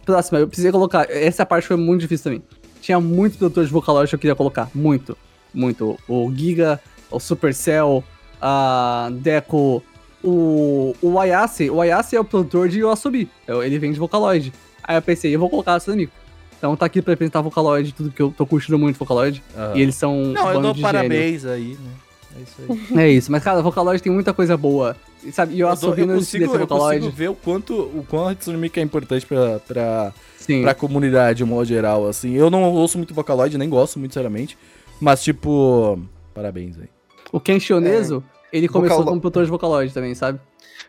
[0.03, 2.43] Próxima, eu precisei colocar, essa parte foi muito difícil também.
[2.81, 5.15] Tinha muito produtor de Vocaloid que eu queria colocar, muito,
[5.53, 5.99] muito.
[6.07, 6.79] O Giga,
[7.11, 8.03] o Supercell,
[8.41, 9.83] a Deco,
[10.23, 14.51] o, o Ayase, o Ayase é o produtor de Yoasobi, Eu- ele vem de Vocaloid.
[14.83, 16.11] Aí eu pensei, eu vou colocar esse amigo.
[16.57, 19.43] Então tá aqui pra apresentar Vocaloid, tudo que eu tô curtindo muito Vocaloid.
[19.55, 19.75] Aham.
[19.75, 21.91] E eles são um Não, eu bando dou de parabéns aí, né?
[22.35, 22.67] É isso aí.
[22.67, 22.87] gênio.
[23.01, 24.95] É isso, mas cara, Vocaloid tem muita coisa boa.
[25.23, 28.27] E, sabe, e Eu, dou- eu não consigo, eu consigo ver o quanto, o quão
[28.27, 30.61] a Hatsune é importante pra, pra, Sim.
[30.61, 32.33] pra comunidade, de um modo geral, assim.
[32.33, 34.57] Eu não ouço muito Vocaloid, nem gosto muito, sinceramente.
[35.01, 35.99] Mas, tipo,
[36.33, 36.87] parabéns aí.
[37.31, 40.39] O Ken Shionezo, ele começou Vocalo- como produtor de Vocaloid também, sabe?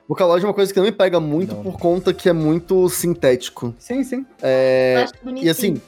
[0.08, 1.62] Vocaloid é uma coisa que não me pega muito Não.
[1.62, 3.74] por conta que é muito sintético.
[3.78, 4.24] Sim, sim.
[4.42, 5.06] É,
[5.36, 5.80] e assim,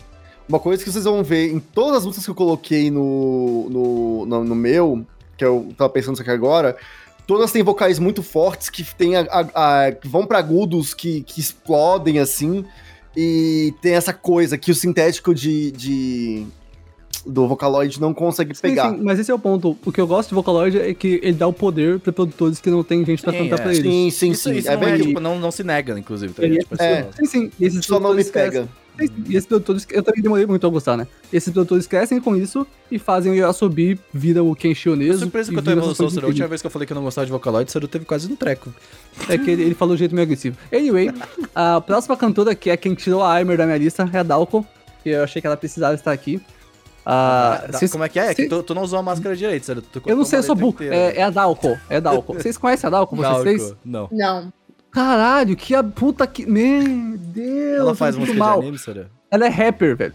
[0.48, 4.26] uma coisa que vocês vão ver em todas as músicas que eu coloquei no, no,
[4.26, 5.04] no, no meu,
[5.36, 6.76] que eu tava pensando isso aqui agora,
[7.26, 11.22] todas têm vocais muito fortes que, tem a, a- a- que vão pra agudos que,
[11.22, 12.64] que explodem assim.
[13.16, 16.46] E tem essa coisa que o sintético de, de-
[17.26, 18.90] do Vocaloid não consegue Sim, pegar.
[18.90, 19.76] sim, mas esse é o ponto.
[19.84, 22.70] O que eu gosto de Vocaloid é que ele dá o poder pra produtores que
[22.70, 23.62] não tem gente pra Sim, cantar é.
[23.62, 23.82] pra eles.
[23.82, 24.56] Sim, sim, isso sim.
[24.56, 26.32] isso é não, é, bem tipo, não, não se nega, inclusive.
[26.32, 26.42] Tá?
[26.42, 27.50] Tipo, é- só- Sim, sim.
[27.60, 28.62] E esses só não me crescem.
[28.62, 28.68] pega.
[29.26, 31.06] E esses produtores, eu também demorei muito a gostar, né?
[31.32, 35.20] Esses produtores crescem com isso e fazem o Yasobi, vira o Ken Tô Shionezo.
[35.20, 36.26] surpreso e com a tua vira essas evolução, Seru.
[36.26, 38.30] A última vez que eu falei que eu não gostava de Vocaloid, Seru teve quase
[38.30, 38.72] um treco.
[39.28, 40.56] É que ele, ele falou de jeito meio agressivo.
[40.70, 41.10] Anyway,
[41.54, 44.66] a próxima cantora, que é quem tirou a Aimer da minha lista, é a Dalco.
[45.02, 46.38] Que eu achei que ela precisava estar aqui.
[47.04, 48.30] Ah, Da- vocês- como é que é?
[48.30, 49.80] É cê- tu, tu não usou a máscara direito, Seru.
[49.82, 50.76] Tu Eu cortou não sei, eu sou burro.
[50.80, 51.78] É, é a Dalco.
[51.88, 52.34] É a Dalco.
[52.34, 53.74] Vocês conhecem a Dalco, vocês?
[53.84, 54.08] Não.
[54.12, 54.52] Não.
[54.90, 56.44] Caralho, que a puta que.
[56.46, 58.56] Meu Deus, Ela faz eu música mal.
[58.58, 59.06] de anime, Seru?
[59.30, 60.14] Ela é rapper, velho.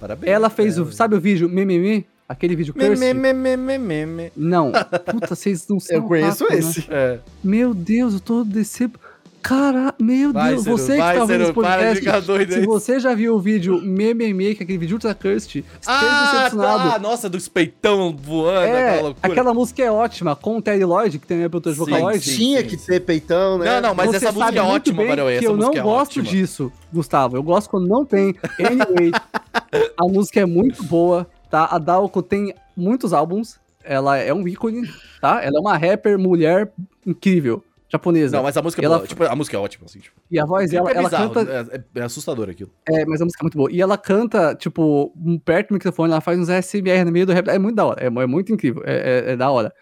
[0.00, 0.32] Parabéns.
[0.32, 0.90] Ela fez É, o.
[0.92, 2.06] Sabe o vídeo Mimimi?
[2.26, 3.00] Aquele vídeo Me, curse?
[3.00, 4.32] me, me, me, me, me, me.
[4.34, 4.72] Não.
[4.72, 5.96] Puta, vocês não são.
[5.96, 6.56] Eu conheço né?
[6.56, 6.86] esse.
[6.90, 7.18] É.
[7.42, 8.96] Meu Deus, eu tô decep...
[9.44, 12.64] Cara, meu Vai, Deus, você que tá ouvindo Seru, esse podcast, doido se aí.
[12.64, 16.90] você já viu o vídeo Meme, que é aquele vídeo Ultra Cursed, esteja Ah, decepcionado.
[16.92, 16.98] tá!
[16.98, 19.32] Nossa, dos peitão voando, É, aquela loucura.
[19.32, 22.24] aquela música é ótima, com o Terry Lloyd, que também é produtor de Sim, Vocaloid.
[22.24, 22.36] sim.
[22.38, 23.66] Tinha que ter peitão, né?
[23.66, 26.20] Não, não, mas Você essa música sabe é ótima, que essa eu não é gosto
[26.20, 26.24] ótima.
[26.24, 27.36] disso, Gustavo.
[27.36, 28.34] Eu gosto quando não tem.
[28.58, 29.12] Anyway,
[30.00, 31.68] a música é muito boa, tá?
[31.70, 33.60] A Dalco tem muitos álbuns.
[33.84, 34.88] Ela é um ícone,
[35.20, 35.42] tá?
[35.44, 36.72] Ela é uma rapper mulher
[37.06, 37.62] incrível,
[37.94, 38.36] japonesa.
[38.36, 39.06] Não, mas a música é Ela- boa.
[39.06, 39.98] Tipo, a música é ótima, assim.
[40.00, 41.52] Tipo, E a voz dela, é ela bizarro, canta.
[41.52, 42.70] é, é- é assustador aquilo.
[42.88, 43.70] É, mas a música é muito boa.
[43.72, 47.32] E ela canta, tipo, um perto do microfone, ela faz uns SMR no meio do
[47.32, 47.48] rap.
[47.48, 48.02] É muito da hora.
[48.02, 48.82] É, é muito incrível.
[48.84, 49.72] É, é- é da hora.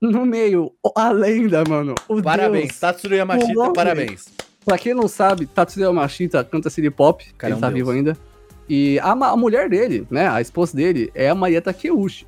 [0.00, 1.94] No meio, a lenda, mano.
[2.08, 2.80] O Parabéns, Deus.
[2.80, 4.24] Tatsuro Yamashita, Pô, parabéns.
[4.64, 7.78] Pra quem não sabe, Tatsuya Yamashita canta city pop, Cara, é ele tá deus.
[7.78, 8.16] vivo ainda.
[8.68, 12.26] E a, a mulher dele, né, a esposa dele, é a Maria Takeuchi.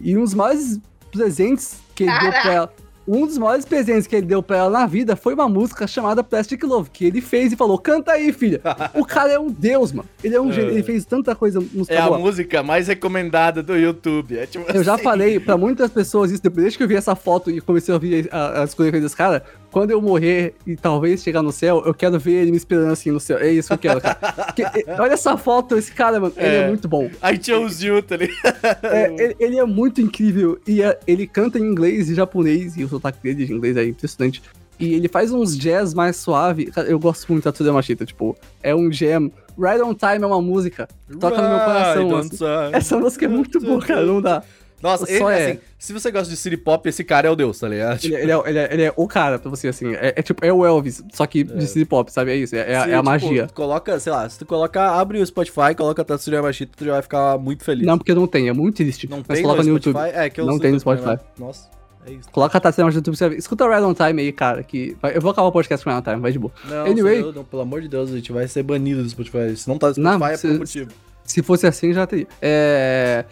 [0.00, 0.80] E um dos maiores
[1.12, 2.74] presentes que ele deu pra ela,
[3.06, 6.22] um dos maiores presentes que ele deu pra ela na vida foi uma música chamada
[6.22, 8.60] Plastic Love, que ele fez e falou, canta aí, filha.
[8.94, 10.08] o cara é um deus, mano.
[10.22, 12.18] Ele é um gênio, ele fez tanta coisa música É a boa.
[12.18, 14.38] música mais recomendada do YouTube.
[14.38, 15.02] É tipo Eu já assim.
[15.04, 18.28] falei pra muitas pessoas isso, depois que eu vi essa foto e comecei a ouvir
[18.30, 19.42] a- as coisas desse cara,
[19.72, 23.10] quando eu morrer e talvez chegar no céu, eu quero ver ele me esperando assim
[23.10, 23.38] no céu.
[23.38, 24.14] É isso que eu quero, cara.
[24.46, 24.62] Porque,
[25.00, 26.58] olha essa foto, esse cara, mano, ele É.
[26.58, 27.06] é muito bom.
[27.24, 28.36] I chose you, tá ligado?
[28.82, 32.84] É, ele, ele é muito incrível e é, ele canta em inglês e japonês, e
[32.84, 34.42] o sotaque dele de inglês é impressionante.
[34.78, 36.66] E ele faz uns jazz mais suave.
[36.66, 39.30] Cara, eu gosto muito da Tuda Machita, tipo, é um jam.
[39.58, 40.88] Right on Time é uma música.
[41.20, 42.16] Toca no meu coração.
[42.16, 42.36] Assim.
[42.72, 44.42] Essa música é muito boa, cara, não dá.
[44.82, 45.50] Nossa, ele, é.
[45.50, 48.04] assim, se você gosta de city pop, esse cara é o deus, tá ligado?
[48.04, 49.94] Ele, ele é, ele, é, ele é o cara pra você, assim.
[49.94, 52.32] É, é tipo, é o Elvis, só que de city pop, sabe?
[52.32, 53.48] É isso, é, é a- Se, é a tipo, magia.
[53.54, 57.02] Coloca, sei lá, se tu colocar, abre o Spotify, coloca Tatsuya Machita, tu já vai
[57.02, 57.86] ficar muito feliz.
[57.86, 59.08] Não, porque não tem, é muito triste.
[59.08, 59.94] Não mas tem coloca no, YouTube.
[59.96, 60.18] Spotify?
[60.18, 61.24] É, que eu Não tem no YouTube Spotify.
[61.38, 61.68] Nossa,
[62.04, 62.28] é isso.
[62.32, 63.38] Coloca a Tatsuma no YouTube, você vai ver.
[63.38, 64.96] Escuta o Right on Time aí, cara, que...
[65.14, 66.52] Eu vou acabar o podcast com o Right on Time, vai de boa.
[66.64, 67.16] Não, Anyway.
[67.18, 69.56] senhor, não, pelo amor de Deus, a gente vai ser banido do Spotify.
[69.56, 70.90] Se não tá no Não, Spotify, é se- por um motivo.
[71.24, 72.26] Se fosse assim, já teria.
[72.42, 73.24] É...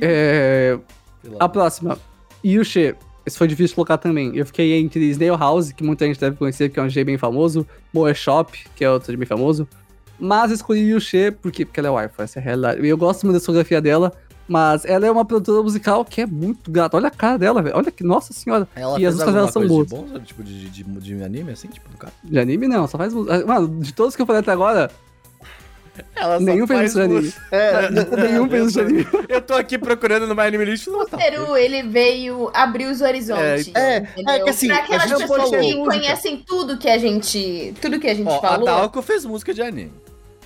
[0.00, 0.78] É...
[1.38, 1.98] A próxima,
[2.44, 2.94] Yushi.
[3.26, 4.34] Esse foi difícil de colocar também.
[4.34, 7.18] Eu fiquei entre Snail House, que muita gente deve conhecer, que é um G bem
[7.18, 9.68] famoso, Moe Shop, que é outro G bem famoso.
[10.18, 12.88] Mas escolhi Yushi porque, porque ela é wife, essa é a realidade.
[12.88, 14.12] Eu gosto muito da discografia dela,
[14.48, 16.96] mas ela é uma produtora musical que é muito gata.
[16.96, 17.76] Olha a cara dela, velho.
[17.76, 18.66] Olha que, nossa senhora.
[18.74, 19.86] Ela e as músicas dela são boas.
[19.86, 20.24] de bom, sabe?
[20.24, 22.12] Tipo de, de, de anime, assim, tipo, cara?
[22.24, 23.46] De anime não, só faz música.
[23.46, 24.90] Mano, de todos que eu falei até agora,
[26.14, 27.34] Ela nenhum fez isso de anime.
[27.50, 27.90] É,
[28.30, 29.06] nenhum fez isso de anime.
[29.28, 31.16] Eu tô aqui procurando no My Anime List e não tá.
[31.16, 33.70] Peru, ele veio abrir os horizontes.
[33.74, 35.84] É, é, é que assim, pra a aquelas gente pessoas falou que música.
[35.96, 37.74] conhecem tudo que a gente.
[37.80, 38.64] Tudo que a gente Ó, a falou.
[38.66, 39.92] Daoko fez música de anime.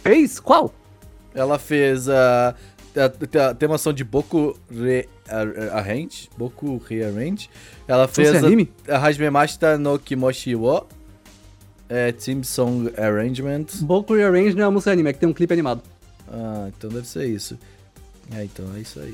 [0.03, 0.39] Fez?
[0.41, 0.73] Qual?
[1.35, 2.55] Ela fez a,
[2.97, 7.49] a, a temação de Boku Re, a, Arrange, Boku Rearrange.
[7.89, 8.71] Ela fez Fez a, anime?
[8.89, 10.87] a Hajime Mashita no Kimoshi wo,
[11.95, 13.67] é, Team Song Arrangement.
[13.83, 15.83] Boku Rearrange não é uma música anime, é que tem um clipe animado.
[16.33, 17.59] Ah, então deve ser isso.
[18.35, 19.13] É, então é isso aí.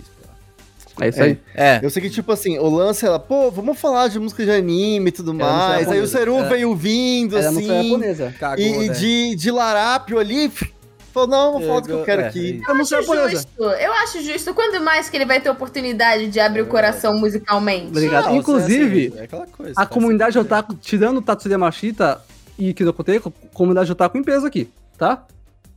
[0.95, 1.05] pô.
[1.05, 1.25] É isso É.
[1.25, 1.39] aí.
[1.55, 4.51] É, Eu sei que, tipo assim, o lance era, pô, vamos falar de música de
[4.53, 5.89] anime e tudo Ela mais.
[5.89, 6.07] Aí o.
[6.07, 6.49] Seru É.
[6.49, 7.89] veio vindo, Ela não assim.
[7.91, 8.35] japonesa.
[8.39, 8.95] cagou, E, né?
[8.95, 10.49] de, de larápio ali,
[11.13, 12.61] falou, não, vou falar do que eu quero É, aqui.
[12.65, 13.31] Ela não foi acho japonesa.
[13.43, 13.63] justo.
[13.65, 14.55] Eu acho justo.
[14.55, 17.89] Quando mais que ele vai ter oportunidade de abrir o coração musicalmente?
[17.89, 18.27] Obrigado.
[18.27, 22.21] Não, Inclusive, assim, é aquela coisa, A faz comunidade otaku, tirando o Tatsuya Machita
[22.59, 25.27] e Kinokoteko, comunidade otaku em peso aqui, tá?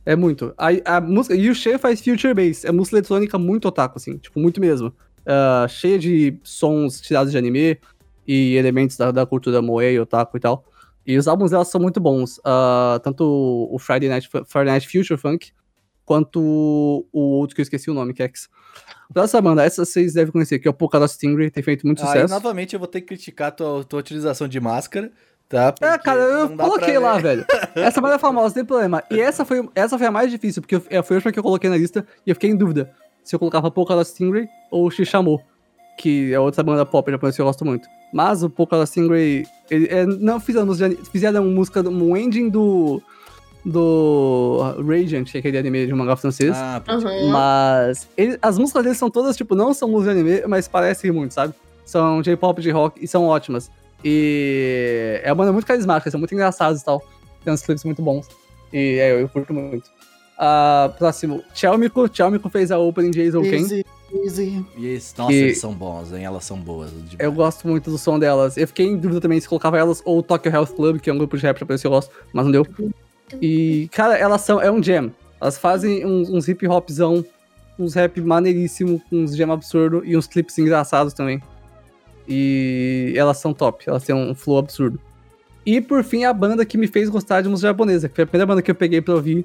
[0.04, 0.52] É muito.
[0.58, 1.34] A, a música.
[1.34, 2.64] Yushi faz Future Bass.
[2.64, 4.18] É música eletrônica muito otaku, assim.
[4.18, 4.92] Tipo, muito mesmo.
[5.24, 7.78] Ah, cheia de sons tirados de anime
[8.26, 10.64] e elementos da, da cultura moe, otaku e tal.
[11.06, 12.40] E os álbuns dela são muito bons.
[12.44, 13.24] Ah, tanto
[13.70, 15.52] o Friday Night, Friday Night Future Funk,
[16.04, 18.48] quanto o outro que eu esqueci o nome, que é X.
[19.12, 22.08] Próxima banda, essa vocês devem conhecer, que é o Polkadot Stingray, tem feito muito Aí,
[22.08, 22.32] sucesso.
[22.32, 25.12] novamente, eu vou ter que criticar a tua, tua utilização de máscara,
[25.52, 25.74] tá?
[25.80, 27.44] É, cara, eu coloquei lá, velho.
[27.74, 29.02] Essa banda é famosa, não tem problema.
[29.10, 31.38] E essa foi, essa foi a mais difícil, porque eu- é, foi a última que
[31.38, 32.90] eu coloquei na lista e eu fiquei em dúvida
[33.22, 35.40] se eu colocava Polkadot Stingray ou Shishamo,
[35.98, 37.86] que é outra banda pop japonesa que eu gosto muito.
[38.12, 43.00] Mas o Polkadot Stingray, ele, é, não fizeram música, de- fizeram música, um ending do
[43.64, 46.52] do Radiant, que é aquele anime de mangá francês.
[46.56, 47.30] Ah, Uhum.
[47.30, 51.10] Mas ele- as músicas deles são todas, tipo, não são músicas de anime, mas parecem
[51.12, 51.54] muito, sabe?
[51.84, 53.70] São J-pop de rock e são ótimas.
[54.04, 57.02] E é uma banda muito carismática, são muito engraçados e tal.
[57.44, 58.28] Tem uns clipes muito bons.
[58.72, 59.90] E é, eu curto muito.
[60.38, 62.08] Ah, próximo, Chelmico.
[62.12, 63.56] Chelmico fez a opening de Ace Ken.
[63.60, 63.84] Easy,
[64.24, 64.66] easy.
[64.76, 66.24] E esse- nossa, E- eles são bons, hein?
[66.24, 66.90] Elas são boas.
[66.90, 67.16] demais.
[67.18, 68.56] Eu gosto muito do som delas.
[68.56, 71.12] Eu fiquei em dúvida também se colocava elas ou o Tokyo Health Club, que é
[71.12, 72.66] um grupo de rap japonês que eu gosto, mas não deu.
[73.40, 74.60] E, cara, elas são.
[74.60, 75.12] É um jam.
[75.40, 77.24] Elas fazem uns, uns hip hopzão,
[77.78, 81.42] uns rap maneiríssimo, uns jam absurdo e uns clipes engraçados também.
[82.34, 84.98] E elas são top, elas têm um flow absurdo.
[85.66, 88.26] E por fim, a banda que me fez gostar de música japonesa, que foi a
[88.26, 89.44] primeira banda que eu peguei pra ouvir.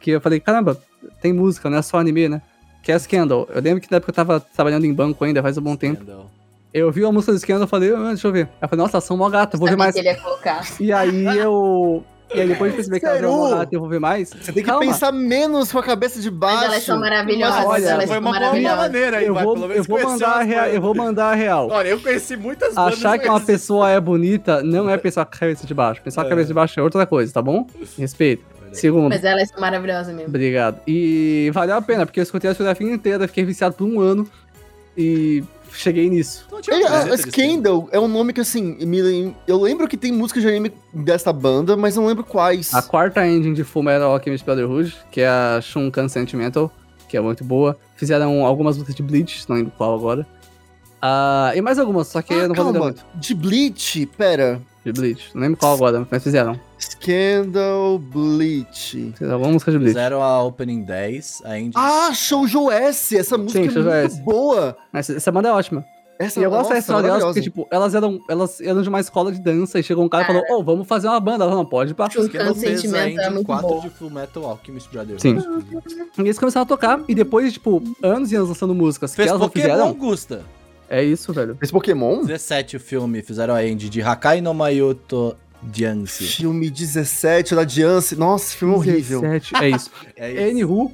[0.00, 0.80] Que eu falei, caramba,
[1.20, 2.40] tem música, não é só anime, né?
[2.82, 3.46] Que é a Scandal.
[3.54, 6.02] Eu lembro que na época eu tava trabalhando em banco ainda, faz um bom tempo.
[6.02, 6.30] Scandal.
[6.72, 8.48] Eu vi a música do Scandal e falei, ah, deixa eu ver.
[8.62, 9.94] Eu falei, nossa, são mó gata, vou ver mais.
[9.94, 10.66] que ele ia colocar.
[10.80, 12.02] E aí eu.
[12.34, 13.58] E aí depois de perceber que elas eram mó Sério?
[13.58, 14.30] gata, eu vou ver mais.
[14.30, 14.84] Você tem que Calma.
[14.84, 16.56] pensar menos com a cabeça de baixo.
[16.56, 17.64] Mas elas são maravilhosas.
[17.64, 20.32] Olha, elas Foi são uma boa maneira aí, Eu vou, pelo eu menos vou mandar
[20.32, 21.68] a real, eu vou mandar a real.
[21.70, 22.94] Olha, eu conheci muitas bandas.
[22.94, 26.02] Achar que uma pessoa é bonita não é pensar com a cabeça de baixo.
[26.02, 27.66] Pensar com a cabeça de baixo é outra coisa, tá bom?
[27.98, 28.44] Respeito.
[28.72, 29.08] Segundo.
[29.08, 30.28] Mas elas são maravilhosas mesmo.
[30.28, 30.80] Obrigado.
[30.86, 34.28] E valeu a pena, porque eu escutei a discografia inteira, fiquei viciado por um ano
[34.96, 35.42] e
[35.78, 36.46] cheguei nisso.
[36.60, 40.12] Tinha Ele, a, a Scandal é um nome que, assim, me eu lembro que tem
[40.12, 42.72] música de anime dessa banda, mas não lembro quais.
[42.74, 46.70] A quarta engine de Full Metal Alchemist Brotherhood, que é a Shunkan Sentimental,
[47.08, 47.78] que é muito boa.
[47.96, 50.26] Fizeram algumas músicas de Bleach, não lembro qual agora.
[51.00, 53.04] Ah, e mais algumas, só que Ah, eu não vou lembrar calma, muito.
[53.20, 54.60] de Bleach, pera.
[54.86, 55.30] De Bleach.
[55.34, 56.60] Não lembro qual agora, mas fizeram.
[56.78, 59.12] Scandal Bleach.
[59.14, 59.94] Fizeram alguma música de Bleach.
[59.94, 61.72] Fizeram a Opening 10, a Indy.
[61.74, 63.16] Ah, Shoujo S!
[63.16, 64.22] Essa música é Shoujo muito S.
[64.22, 64.76] boa!
[64.92, 65.84] Mas essa banda é ótima.
[66.20, 68.88] Essa e eu gosto nossa, da história delas porque, tipo, elas eram, elas eram de
[68.88, 71.44] uma escola de dança e chegou um cara e falou, ô, vamos fazer uma banda.
[71.44, 72.08] Ela não pode, pá.
[72.08, 73.80] Shunkan Scandal fez a Sentimento é Indy muito 4 bom.
[73.80, 75.20] de Full Metal Alchemist Brotherhood.
[75.20, 75.36] Sim.
[76.16, 79.26] E eles começaram a tocar, e depois de, tipo, anos e anos lançando músicas Fez
[79.26, 80.44] que elas não Pokémon, fizeram, Gusta.
[80.88, 81.56] É isso, velho.
[81.60, 82.20] Esse Pokémon?
[82.24, 85.36] 17 o filme, fizeram a end de Hakai no Mayoto
[85.72, 86.24] Jianse.
[86.24, 88.14] Filme 17 da Diance.
[88.16, 89.20] Nossa, filme é horrível.
[89.22, 89.90] 17, É isso.
[90.16, 90.50] É isso.
[90.50, 90.92] Anywho,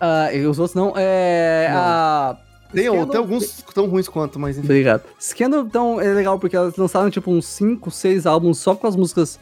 [0.00, 0.92] ah, e os outros não.
[0.96, 1.68] É.
[1.70, 1.78] Não.
[1.78, 2.38] A.
[2.72, 4.66] Tem, Scandal- tem alguns tão ruins quanto, mas enfim.
[4.66, 5.02] Obrigado.
[5.20, 8.96] Scandal, então, é legal porque elas lançaram, tipo, uns 5, 6 álbuns só com as
[8.96, 9.38] músicas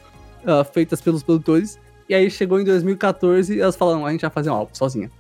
[0.47, 1.79] ah, feitas pelos produtores.
[2.09, 5.11] E aí chegou em 2014 e elas falaram, a gente vai fazer um álbum sozinha.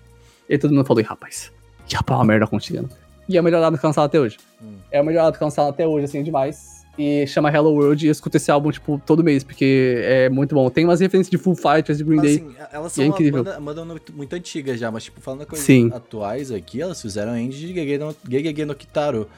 [0.46, 1.50] E aí todo mundo falou, "Ih, rapaz,
[1.86, 2.86] que rapaz, uma merda contigo.
[3.28, 4.38] E é o melhor álbum que lançaram até hoje.
[4.62, 4.76] Hum.
[4.90, 6.82] É o melhor álbum que lançaram até hoje, assim, demais.
[6.98, 10.54] E chama Hello World e eu escuto esse álbum, tipo, todo mês, porque é muito
[10.54, 10.68] bom.
[10.68, 12.34] Tem umas referências de Full Fighters, de Green Mas, Day.
[12.36, 13.44] assim, elas são é uma incrível.
[13.44, 15.90] banda, banda muito, antiga já, mas tipo, falando coisas Sim.
[15.92, 19.28] atuais aqui, elas fizeram end de Gegege no, Gegege no Kitaro.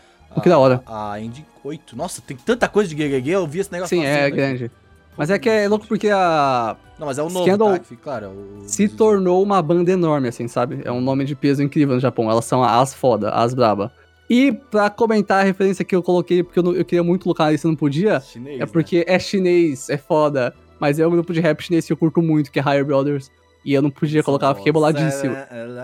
[0.42, 0.82] Que da hora.
[0.84, 1.96] A, end 8.
[1.96, 4.70] Nossa, tem tanta coisa de Gegege, eu vi esse negócio Sim, é passando aqui.
[5.16, 7.84] Mas é que é louco porque a Não, mas é o Scandal tá?
[7.84, 8.28] Fica claro.
[8.30, 10.80] o- se tornou uma banda enorme, assim, sabe?
[10.84, 12.30] É um nome de peso incrível no Japão.
[12.30, 13.92] Elas são as foda, as braba.
[14.28, 17.52] E pra comentar a referência que eu coloquei, porque eu, não- eu queria muito colocar
[17.52, 18.66] isso e não podia, Chinês, é né?
[18.66, 20.54] porque é chinês, é foda.
[20.80, 23.30] Mas é um grupo de rap chinês que eu curto muito, que é Higher Brothers.
[23.64, 25.34] E eu não podia colocar, eu fiquei boladíssimo.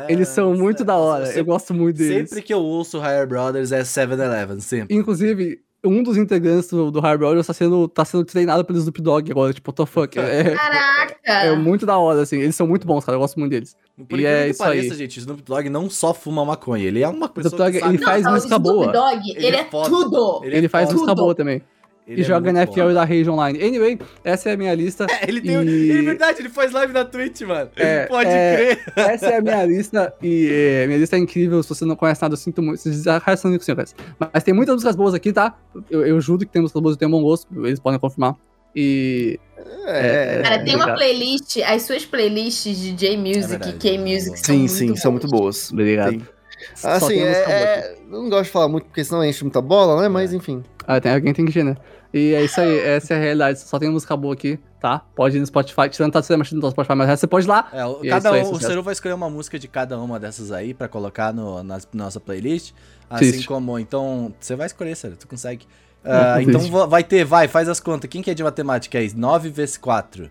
[0.07, 2.29] Eles são muito da hora, eu gosto muito deles.
[2.29, 4.95] Sempre que eu ouço Higher Brothers é 7-Eleven, sempre.
[4.95, 9.01] Inclusive, um dos integrantes do, do Higher Brothers tá sendo, tá sendo treinado pelo Snoop
[9.01, 10.19] Dogg agora, tipo, what the fuck.
[10.21, 11.21] É, Caraca!
[11.25, 12.39] é muito da hora, assim.
[12.39, 13.77] Eles são muito bons, cara, eu gosto muito deles.
[14.09, 14.99] Por E é que isso pareça, aí.
[14.99, 17.95] gente, o Snoop Dogg não só fuma maconha, ele é uma pessoa Dogg, que sabe...
[17.97, 18.93] ele faz não, música o Snoop boa.
[18.93, 19.89] Dogg, Ele ele, é é, foda.
[19.89, 20.41] tudo.
[20.45, 20.95] Ele, faz foda.
[20.95, 21.23] música Tudo.
[21.23, 21.63] boa também.
[22.11, 22.95] Ele e é joga NFL foda.
[22.95, 23.63] da Rage Online.
[23.63, 25.07] Anyway, essa é a minha lista.
[25.09, 25.55] É, ele tem...
[25.55, 27.71] E- Ele, é verdade, ele faz live na Twitch, mano.
[27.77, 28.93] É, Pode é, crer.
[28.97, 30.13] Essa é a minha lista.
[30.21, 31.63] E é, minha lista é incrível.
[31.63, 32.81] Se você não conhece nada, eu sinto muito.
[32.81, 33.95] Vocês arrastam que você conhece.
[34.19, 35.57] Mas tem muitas músicas boas aqui, tá?
[35.89, 37.47] Eu, eu juro que tem músicas boas e tem um bom gosto.
[37.65, 38.35] Eles podem confirmar.
[38.75, 39.39] E.
[39.87, 44.45] É, Cara, tem uma playlist, as suas playlists de J-Music verdade, e K-Music é são
[44.45, 45.71] Sim, muito sim, são muito boas.
[45.73, 46.27] Obrigado.
[46.75, 50.03] Só Assim, é, é, eu não gosto de falar muito porque senão enche muita bola,
[50.03, 50.09] né?
[50.09, 50.63] Mas enfim.
[50.87, 51.77] Ah, tem alguém tem que ir, né?
[52.13, 53.61] E é isso aí, essa é a realidade.
[53.61, 55.05] Só tem música boa aqui, tá?
[55.15, 55.89] Pode ir no Spotify.
[55.89, 57.69] Tirando tá sendo no Spotify, mas você pode ir lá.
[57.73, 58.61] É, o- é cada aí, um, o.
[58.61, 62.19] Seru vai escolher uma música de cada uma dessas aí pra colocar no, na nossa
[62.19, 62.73] playlist.
[63.09, 63.47] Assim Triste.
[63.47, 65.67] como, então, você vai escolher, Seru, tu consegue.
[66.03, 68.09] Não então vai ter, vai, faz as contas.
[68.09, 69.13] Quem que é de matemática aí?
[69.15, 70.25] 9 vezes 4.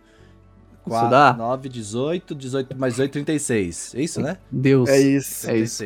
[0.88, 1.34] Isso dá?
[1.38, 3.94] 9, 18, 18 mais 8, 36.
[3.96, 4.38] É isso, né?
[4.52, 4.90] Deus.
[4.90, 5.50] É isso.
[5.50, 5.84] É isso.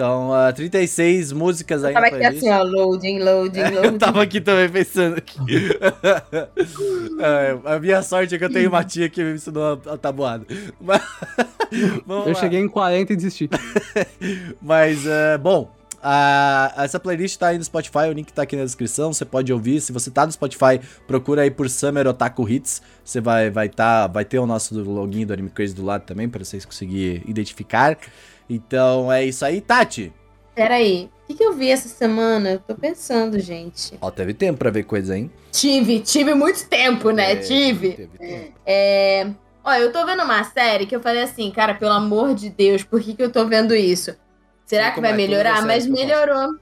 [0.00, 0.02] 36.
[0.02, 2.38] Então, ah, 36 músicas aí Tava aqui playlist.
[2.38, 3.86] assim, ó, loading, loading, loading.
[3.86, 5.38] Eu tava aqui também pensando aqui.
[7.22, 9.98] É, a minha sorte é que eu tenho uma tia que me ensinou a, a
[9.98, 10.46] tabuada.
[10.80, 11.02] Mas,
[12.06, 12.40] vamos Eu lá.
[12.40, 13.50] cheguei em 40 e desisti.
[14.60, 15.70] Mas, é, bom,
[16.78, 19.82] essa playlist tá aí no Spotify, o link tá aqui na descrição, você pode ouvir.
[19.82, 22.80] Se você tá no Spotify, procura aí por Summer Otaku Hits.
[23.04, 26.26] Você vai, vai, tá, vai ter o nosso login do Anime Crazy do lado também,
[26.28, 27.98] pra vocês conseguirem identificar.
[28.50, 30.12] Então é isso aí, Tati.
[30.56, 32.50] Peraí, o que, que eu vi essa semana?
[32.50, 33.96] Eu tô pensando, gente.
[34.00, 35.30] Ó, teve tempo pra ver coisa, hein?
[35.52, 37.32] Tive, tive muito tempo, né?
[37.32, 37.92] É, tive.
[37.92, 38.52] Teve tempo.
[38.66, 39.30] É...
[39.62, 42.82] Ó, eu tô vendo uma série que eu falei assim, cara, pelo amor de Deus,
[42.82, 44.16] por que, que eu tô vendo isso?
[44.66, 45.58] Será Sei que vai é, melhorar?
[45.58, 46.58] as Mas melhorou.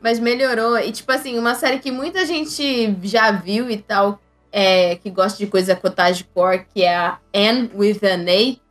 [0.00, 0.78] Mas melhorou.
[0.78, 4.20] E, tipo assim, uma série que muita gente já viu e tal,
[4.52, 8.65] é, que gosta de coisa cottagecore, que é a Anne with an A.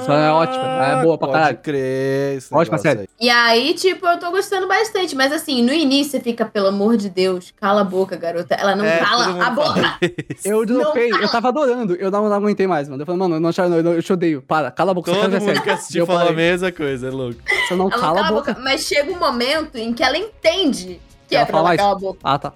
[0.00, 1.58] Isso é ótimo, é boa pra pode caralho.
[1.58, 2.36] crer.
[2.38, 3.00] esse Ótima série.
[3.00, 3.08] aí.
[3.20, 5.14] E aí, tipo, eu tô gostando bastante.
[5.14, 8.54] Mas assim, no início você fica, pelo amor de Deus, cala a boca, garota.
[8.54, 9.98] Ela não É, cala a boca.
[10.44, 11.94] Eu dropei, Não, eu tava adorando.
[11.96, 13.02] Eu não, não aguentei mais, mano.
[13.02, 14.40] Eu falei, mano, eu não, não, eu, eu te odeio.
[14.42, 15.62] Para, cala a boca, você Todo mundo sério.
[15.62, 17.40] que assistiu Eu fala a mesma coisa, é louco.
[17.68, 18.56] Você não Ela cala a boca.
[18.62, 21.98] Mas chega um momento em que ela entende que Ela é pra ela calar a
[21.98, 22.18] boca.
[22.24, 22.52] Ah, tá.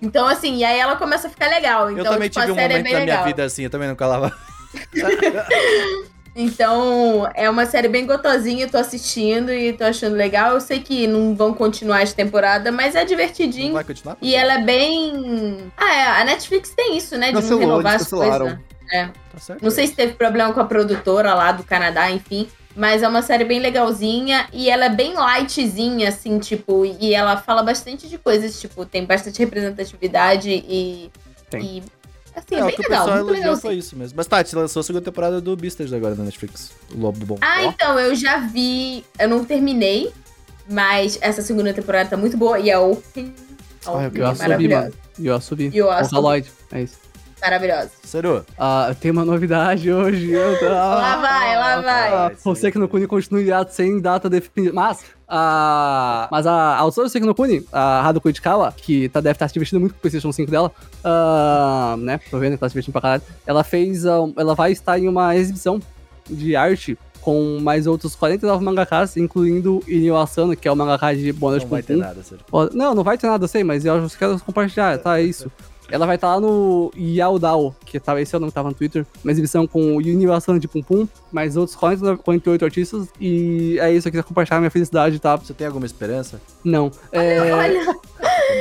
[0.00, 1.90] Então, assim, e aí ela começa a ficar legal.
[1.90, 3.24] Então, eu também tipo, tive a um série é momento bem na minha legal.
[3.26, 4.32] vida assim, eu também não calava.
[6.36, 10.54] Então, é uma série bem gotosinha, tô assistindo e tô achando legal.
[10.54, 13.72] Eu sei que não vão continuar esta temporada, mas é Não divertidinho.
[13.72, 14.16] vai continuar?
[14.20, 15.72] E ela é bem.
[15.76, 17.30] Ah, é, a Netflix tem isso, né?
[17.30, 18.58] De não renovar as coisas.
[18.92, 19.06] É.
[19.06, 19.62] Tá certo.
[19.62, 22.48] Não sei se teve problema com a produtora lá do Canadá, enfim.
[22.76, 27.36] Mas é uma série bem legalzinha e ela é bem lightzinha, assim, tipo, e ela
[27.36, 31.10] fala bastante de coisas, tipo, tem bastante representatividade e.
[31.48, 31.62] Tem.
[31.62, 31.82] E,
[32.36, 33.56] assim, É, é, o bem que o legal, pessoal muito elogiou legal.
[33.60, 34.16] foi isso mesmo.
[34.16, 36.72] Mas Tati, lançou a segunda temporada do Beastars agora na Netflix.
[36.94, 37.38] O Lobo Bom.
[37.40, 39.04] Ah, Ó, então, eu já vi.
[39.18, 40.12] Eu não terminei,
[40.68, 43.34] mas essa segunda temporada tá muito boa e a Open.
[43.86, 44.82] A Ah, eu é assubi, maravilhosa.
[44.84, 44.94] mano.
[45.18, 45.70] E eu assubi.
[45.74, 46.46] Eu assubi.
[46.72, 46.96] É isso.
[47.44, 47.90] Maravilhosa.
[48.02, 48.42] Seru.
[48.58, 50.32] Ah, tem uma novidade hoje.
[50.32, 52.12] eu tô- Lá vai, lá vai.
[52.12, 54.72] Ah, você que no Kuni continua irado sem data definida.
[54.72, 59.46] Mas, a, mas a autora do no Kuni, a Haruko Ichikawa, que tá, deve estar
[59.48, 60.72] se divertindo muito com o PlayStation 5 dela,
[61.04, 62.18] ah, né?
[62.30, 63.22] Tô vendo que tá se divertindo pra caralho.
[63.46, 64.06] Ela fez.
[64.06, 65.78] ah, ela vai estar em uma exibição
[66.28, 71.32] de arte com mais outros 49 mangakas, incluindo Inyo Asano, que é o mangaka de
[71.32, 72.44] Boa Noite Não vai ter nada, sério.
[72.72, 75.18] Não, não vai ter nada, eu sei, mas eu quero compartilhar, tá?
[75.18, 75.50] É isso.
[75.90, 78.74] Ela vai estar lá no Yaodao, que tava, esse é o nome que tava no
[78.74, 83.78] Twitter, uma exibição com o Universal de Pum Pum, mais outros 40, 48 artistas, e
[83.78, 85.36] é isso, eu queria compartilhar minha felicidade, tá?
[85.36, 86.40] Você tem alguma esperança?
[86.64, 86.90] Não.
[87.12, 87.38] É.
[87.52, 87.96] Olha,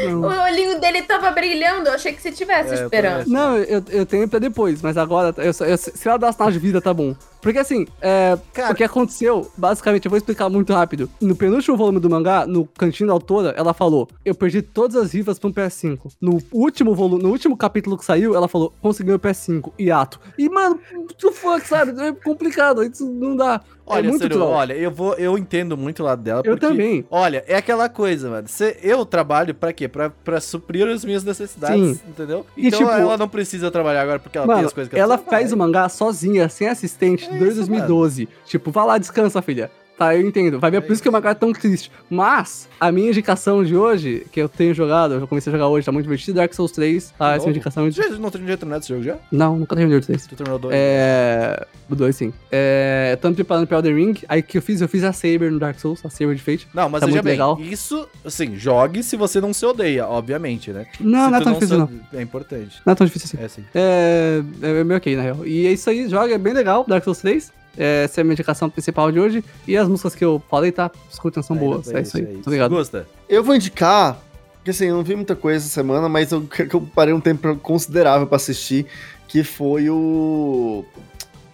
[0.09, 0.21] não.
[0.21, 1.87] o olhinho dele tava brilhando.
[1.89, 3.29] Eu achei que você tivesse É, esperança.
[3.29, 6.51] Não, eu, eu tenho pra depois, mas agora, eu, só- eu- se ela dar sinal
[6.51, 7.15] de vida, tá bom.
[7.43, 11.09] Porque assim, é, Cara- o que aconteceu, basicamente, eu vou explicar muito rápido.
[11.21, 15.11] No penúltimo volume do mangá, no cantinho da autora, ela falou: Eu perdi todas as
[15.11, 16.11] vivas pro PS5.
[16.21, 20.19] No último volume, no último capítulo que saiu, ela falou: Conseguiu o PS5, hiato.
[20.39, 20.79] E, mano,
[21.21, 21.91] the fuck, sabe?
[22.01, 23.61] É complicado, isso não dá.
[23.85, 24.49] Olha, é muito troll.
[24.49, 26.39] olha, eu vou, eu entendo muito o lado dela.
[26.45, 27.05] Eu porque, também.
[27.11, 28.47] Olha, é aquela coisa, mano.
[28.47, 29.89] Cê- eu trabalho pra quê?
[29.89, 31.99] Pra, pra suprir as minhas necessidades, Sim.
[32.07, 32.45] entendeu?
[32.55, 34.97] E, então tipo, ela não precisa trabalhar agora porque ela tem Mano, as coisas que
[34.97, 35.35] ela precisa.
[35.35, 38.25] faz o mangá sozinha, sem assistente, 2002, 2012.
[38.25, 38.37] Mano.
[38.45, 39.71] Tipo, vá lá, descansa, filha.
[39.97, 40.59] Tá, eu entendo.
[40.59, 41.91] Vai ver É por isso que o mangá é tão triste.
[42.09, 45.67] Mas, a minha indicação de hoje, que eu tenho jogado, eu já comecei a jogar
[45.67, 47.13] hoje, tá muito divertido, Dark Souls 3.
[47.17, 47.95] Tá, essa é indicação de.
[47.95, 49.17] Já não terminou esse jogo já?
[49.31, 50.27] Não, nunca terminei o 3.
[50.27, 50.75] Tu terminou dois?
[50.75, 51.65] É.
[51.89, 52.33] O 2, sim.
[52.51, 53.17] É.
[53.21, 54.13] Tô me preparando pra Elden Ring.
[54.27, 56.67] Aí que eu fiz, eu fiz a Saber no Dark Souls, a Saber de Fate.
[56.73, 57.59] Não, mas tá muito bem, legal.
[57.59, 60.85] isso, assim, jogue se você não se odeia, obviamente, né?
[60.99, 61.89] Não, Se não é tão difícil, não.
[62.13, 62.81] É importante.
[62.85, 63.37] Não é tão difícil assim.
[63.41, 63.63] É assim.
[63.75, 65.45] É, é meio ok, na real.
[65.45, 67.51] E é isso aí, joga, é bem legal, Dark Souls 3.
[67.77, 69.43] É, essa é a minha indicação principal de hoje.
[69.67, 70.91] E as músicas que eu falei, tá?
[71.11, 71.91] Escutem, são boas.
[71.91, 72.23] É, isso aí.
[72.23, 72.71] Muito obrigado.
[72.71, 73.07] Gosta?
[73.27, 74.19] Eu vou indicar,
[74.55, 77.55] porque assim, eu não vi muita coisa essa semana, mas eu, eu parei um tempo
[77.57, 78.85] considerável pra assistir,
[79.27, 80.85] que foi o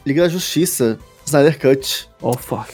[0.06, 2.10] Liga da Justiça, Snyder Cut.
[2.22, 2.70] Oh, fuck.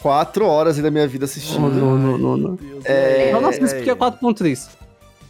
[0.00, 1.66] Quatro horas aí da minha vida assistindo.
[1.66, 2.58] Oh, não, não, não, não.
[2.84, 4.68] É, Não, nossa, mas porque é 4.3.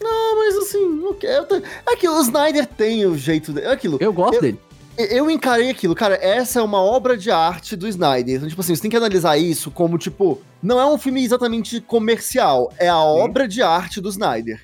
[0.01, 3.67] Não, mas assim, eu tô- é que o Snyder tem o jeito dele.
[3.67, 3.99] É aquilo.
[4.01, 4.61] Eu gosto Eu- dele.
[4.99, 8.37] Eu encarei aquilo, cara, essa é uma obra de arte do Snyder.
[8.37, 11.81] Então, tipo assim, você tem que analisar isso como, tipo, não é um filme exatamente
[11.81, 14.61] comercial, é a obra de arte do Snyder.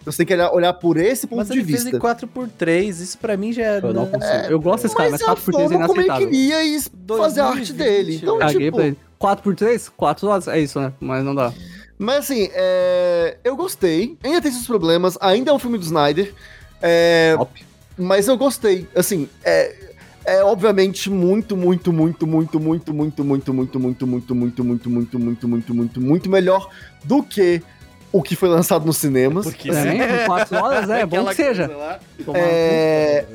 [0.00, 1.96] Então você tem que olhar, olhar por esse ponto Mas de ele fez vista.
[1.96, 3.78] em 4x3, isso pra mim já é...
[3.82, 4.32] Eu não consigo.
[4.48, 6.28] eu gosto desse cara, mas Mas é a 4x3 é forma como ele inaceitável.
[6.28, 8.16] queria is- fazer a arte 2020, dele.
[8.22, 8.98] Então, Caguei tipo, pra ele.
[9.20, 9.90] 4x3?
[9.96, 10.48] 4 horas?
[10.48, 10.92] É isso, né?
[11.00, 11.52] Mas não dá.
[11.98, 14.16] Mas assim, é, eu gostei.
[14.24, 16.32] Ainda tem seus problemas, ainda é um filme do Snyder.
[16.80, 17.66] É, Top.
[18.00, 18.88] Mas eu gostei.
[18.94, 19.74] Assim, é,
[20.24, 25.18] é obviamente muito, muito, muito, muito, muito, muito, muito, muito, muito, muito, muito, muito, muito,
[25.18, 26.70] muito, muito, muito, muito melhor
[27.04, 27.62] do que
[28.12, 29.44] o que foi lançado nos cinemas.
[29.44, 31.70] Porque por 4 horas, é bom que seja.
[32.34, 33.26] É.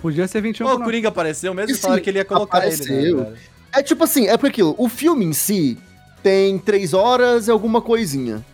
[0.00, 0.84] Podia ser 21 Pô, por o.
[0.84, 3.16] Coringa apareceu mesmo e E falaram que ele ia colocar ele, apareceu.
[3.16, 3.34] né,
[3.72, 5.78] é tipo assim, é porque aquilo, o filme em si
[6.22, 8.44] tem três horas e alguma coisinha.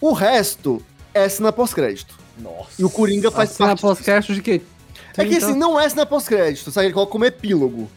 [0.00, 0.82] O resto
[1.12, 2.16] é cena pós-crédito.
[2.42, 2.70] Nossa.
[2.78, 4.60] E o Coringa faz A cena parte pós-cast de quê?
[5.16, 5.46] É que 30?
[5.46, 6.86] assim, não é cena pós-crédito, sabe?
[6.86, 7.90] Ele coloca como epílogo.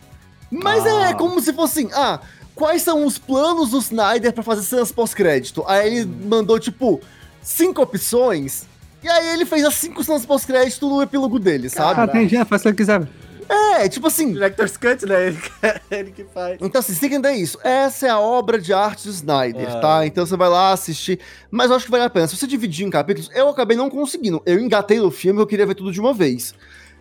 [0.50, 1.10] Mas Ah.
[1.10, 2.20] é como se fosse assim, ah,
[2.56, 5.64] quais são os planos do Snyder pra fazer cenas pós-crédito?
[5.68, 7.00] Aí ele mandou, tipo,
[7.42, 8.64] cinco opções,
[9.04, 12.12] e aí ele fez as cinco cenas pós-crédito no epílogo dele, Ah, sabe?
[12.12, 13.08] tem dinheiro, faz o que ele quiser.
[13.54, 14.32] É, tipo assim.
[14.32, 15.28] Director's Cut, né?
[15.28, 15.40] Ele,
[15.92, 16.58] ele que faz.
[16.62, 17.58] Então, assim, você tem que entender isso.
[17.64, 19.80] Essa é a obra de arte do Snyder, Ah.
[19.80, 20.06] tá?
[20.06, 21.20] Então você vai lá assistir.
[21.50, 22.28] Mas eu acho que vale a pena.
[22.28, 24.42] Se você dividir em capítulos, eu acabei não conseguindo.
[24.46, 26.54] Eu engatei no filme, eu queria ver tudo de uma vez.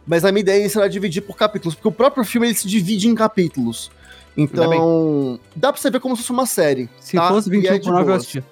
[0.07, 3.07] Mas a minha ideia será dividir por capítulos, porque o próprio filme ele se divide
[3.07, 3.91] em capítulos.
[4.37, 6.89] Então, dá pra você ver como se fosse uma série.
[6.99, 7.29] Se tá?
[7.29, 8.45] fosse E é 21 de por 9, eu assistia.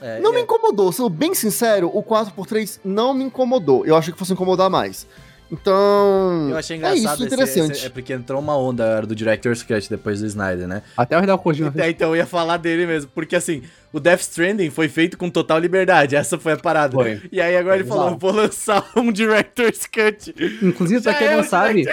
[0.00, 0.34] É, Não é.
[0.36, 3.84] me incomodou, sendo bem sincero, o 4x3 não me incomodou.
[3.86, 5.06] Eu achei que fosse incomodar mais.
[5.50, 6.48] Então.
[6.50, 7.72] Eu achei é engraçado isso, esse- interessante.
[7.72, 10.82] esse- é porque entrou uma onda era do Director's Cut depois do Snyder, né?
[10.96, 11.72] Até o Hideo Kojima.
[11.76, 13.62] É, então eu ia falar dele mesmo, porque assim,
[13.92, 16.94] o Death Stranding foi feito com total liberdade, essa foi a parada.
[16.94, 17.20] Foi.
[17.30, 18.00] E aí agora ele Exato.
[18.00, 20.34] falou, vou lançar um Director's Cut.
[20.62, 21.84] Inclusive, pra quem é não o sabe,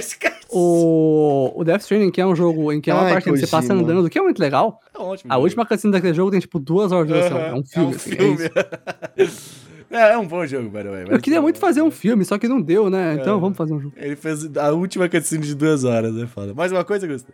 [0.49, 3.31] o, o Death Stranding, que é um jogo em que é uma Ai, parte que
[3.31, 4.79] você passa andando, que é muito legal.
[4.93, 5.31] É ótimo.
[5.31, 7.37] A última cutscene daquele jogo tem, tipo, duas horas de duração.
[7.37, 9.63] Aham, É um filme, assim, é isso.
[9.89, 11.05] É, é um bom jogo, by the way.
[11.09, 13.15] Eu queria muito fazer um filme, só que não deu, né?
[13.19, 13.39] Então É.
[13.39, 13.93] vamos fazer um jogo.
[13.97, 16.53] Ele fez a última cutscene de duas horas, é foda.
[16.53, 17.31] Mais uma coisa, Gusto?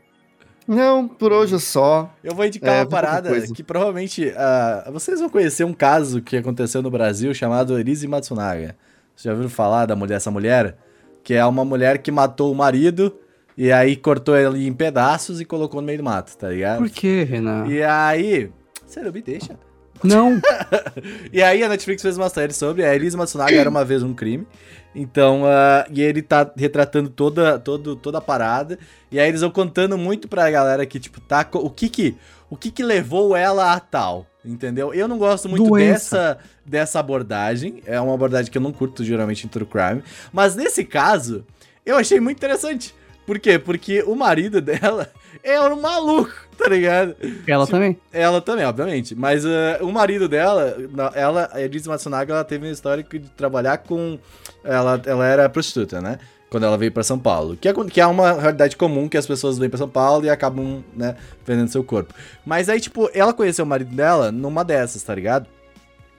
[0.67, 2.13] Não, por hoje é só.
[2.23, 6.37] Eu vou indicar É, uma parada que provavelmente ah, vocês vão conhecer um caso que
[6.37, 8.75] aconteceu no Brasil chamado Elise Matsunaga.
[9.15, 10.77] Vocês já ouviram falar da mulher, essa mulher?
[11.23, 13.11] Que é uma mulher que matou o marido
[13.57, 16.77] e aí cortou ele em pedaços e colocou no meio do mato, tá ligado?
[16.77, 17.65] Por que, Renan?
[17.67, 18.51] E aí.
[18.85, 19.57] Sério, me deixa.
[20.03, 20.39] Não.
[21.31, 24.13] E aí a Netflix fez uma série sobre a Elise Matsunaga era uma vez um
[24.13, 24.47] crime.
[24.93, 28.79] Então, ah, e ele tá retratando toda, todo, toda a parada.
[29.11, 31.47] E aí eles vão contando muito pra galera que, tipo, tá.
[31.53, 32.17] O que que,
[32.49, 34.25] o que que levou ela a tal?
[34.43, 34.93] Entendeu?
[34.93, 35.93] Eu não gosto muito Doença.
[35.93, 37.83] dessa, dessa abordagem.
[37.85, 40.03] É uma abordagem que eu não curto geralmente em True Crime.
[40.33, 41.45] Mas nesse caso,
[41.85, 42.95] eu achei muito interessante.
[43.29, 43.59] Por quê?
[43.59, 45.07] Porque o marido dela
[45.43, 47.15] é um maluco, tá ligado?
[47.45, 47.95] Ela Tipo, também.
[48.11, 49.13] Ela também, obviamente.
[49.13, 50.75] Mas ah, o marido dela,
[51.13, 54.17] ela, a Elise Matsunaga, ela teve um histórico de trabalhar com.
[54.63, 56.17] Ela, ela era prostituta, né?
[56.49, 57.55] Quando ela veio pra São Paulo.
[57.55, 60.29] Que é, que é uma realidade comum que as pessoas vêm pra São Paulo e
[60.31, 61.15] acabam, né,
[61.45, 62.11] vendendo seu corpo.
[62.43, 65.45] Mas aí, tipo, ela conheceu o marido dela numa dessas, tá ligado?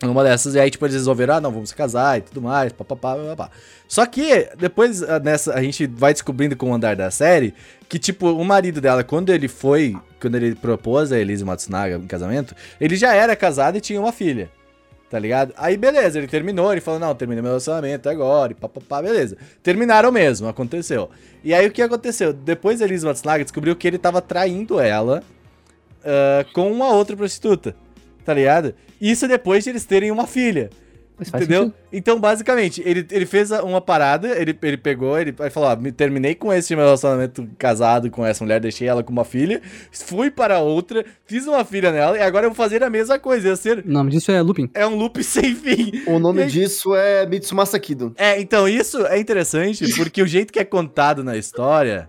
[0.02, 2.72] Numa dessas, e aí, tipo, eles resolveram, ah, não, vamos se casar e tudo mais,
[2.72, 3.51] papapá, papapá.
[3.86, 7.52] Só que, depois, ah, nessa, a gente vai descobrindo com o andar da série,
[7.86, 12.06] que, tipo, o marido dela, quando ele foi, quando ele propôs a Elise Matsunaga em
[12.06, 14.51] casamento, ele já era casado e tinha uma filha,
[15.10, 15.52] tá ligado?
[15.55, 19.36] Aí, beleza, ele terminou, ele falou, não, terminei meu relacionamento agora, e papapá, beleza.
[19.62, 21.10] Terminaram mesmo, aconteceu.
[21.44, 22.32] E aí, o que aconteceu?
[22.32, 25.22] Depois a Elise Matsunaga descobriu que ele tava traindo ela
[26.05, 27.74] ah, com uma outra prostituta,
[28.24, 28.74] tá ligado?
[29.01, 30.70] Isso depois de eles terem uma filha.
[31.20, 31.70] Mas Entendeu?
[31.92, 35.92] Então, basicamente, ele, ele fez uma parada, ele, ele pegou, ele, ele falou: ó, me
[35.92, 39.60] terminei com esse meu relacionamento casado com essa mulher, deixei ela com uma filha,
[39.92, 43.48] fui para outra, fiz uma filha nela, e agora eu vou fazer a mesma coisa.
[43.48, 43.84] Ia ser.
[43.86, 44.70] O nome disso é looping.
[44.72, 45.92] É um loop sem fim.
[46.06, 48.14] O nome aí- disso é Mitsumasa Kido.
[48.16, 52.09] É, então isso é interessante, porque o jeito que é contado na história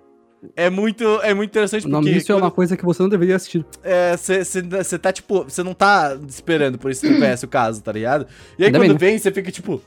[0.56, 3.10] é muito, é muito interessante, O nome porque disso é uma coisa que você não
[3.10, 3.66] deveria assistir.
[4.24, 7.92] você tá, tipo, você não tá esperando, por isso que não conhece o caso, tá
[7.92, 8.26] ligado?
[8.58, 8.98] E aí Ainda quando né?
[8.98, 9.82] vem, você fica tipo,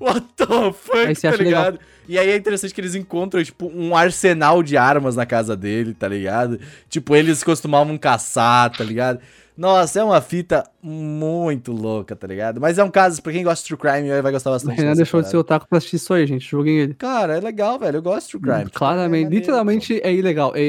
[0.00, 1.44] what the fuck, tá acha legal.
[1.44, 1.78] ligado?
[2.06, 5.94] E aí é interessante que eles encontram, tipo, um arsenal de armas na casa dele,
[5.94, 6.60] tá ligado?
[6.88, 9.20] Tipo, eles costumavam caçar, tá ligado?
[9.56, 12.60] Nossa, é uma fita muito louca, tá ligado?
[12.60, 14.76] Mas é um caso, pra quem gosta de true crime, vai gostar O bastante.
[14.76, 16.44] Renan deixou de ser otaku pra assistir isso aí, gente.
[16.50, 16.94] Joguem ele.
[16.94, 17.98] Cara, é legal, velho.
[17.98, 18.70] Eu gosto de true crime.
[18.70, 20.52] Claramente, É literalmente é ilegal.
[20.56, 20.64] É, é,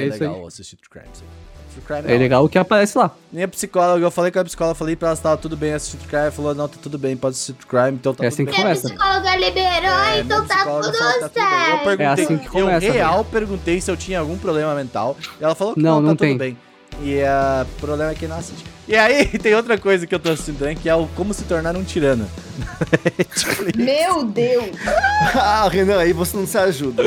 [0.00, 0.28] é, isso aí.
[0.28, 1.06] legal assistir true crime.
[1.14, 1.24] sim.
[1.72, 3.10] True crime É legal o que aparece lá.
[3.32, 5.96] Minha psicóloga, eu falei com a psicóloga, falei pra ela se tava tudo bem assistir
[5.98, 8.28] True Crime, ela falou, não, tá tudo bem, pode assistir True Crime, então tá É
[8.30, 8.52] tudo assim bem.
[8.54, 8.88] que Minha começa.
[8.88, 11.44] psicóloga liberou, É, então minha tá psicóloga tudo falou, tá tudo bem.
[11.44, 11.84] Eu certo.
[11.84, 15.44] perguntei, É assim que eu começa, real perguntei se eu tinha algum problema mental, e
[15.44, 16.30] ela falou que Não, não, não tá tem.
[16.32, 16.58] tudo bem.
[17.00, 18.77] E ah, o problema é que não assiste.
[18.88, 21.44] E aí, tem outra coisa que eu tô assistindo também, que é o Como Se
[21.44, 22.26] Tornar um Tirano.
[23.76, 24.70] Meu Deus.
[25.34, 27.02] Ah, Renan, aí você não se ajuda.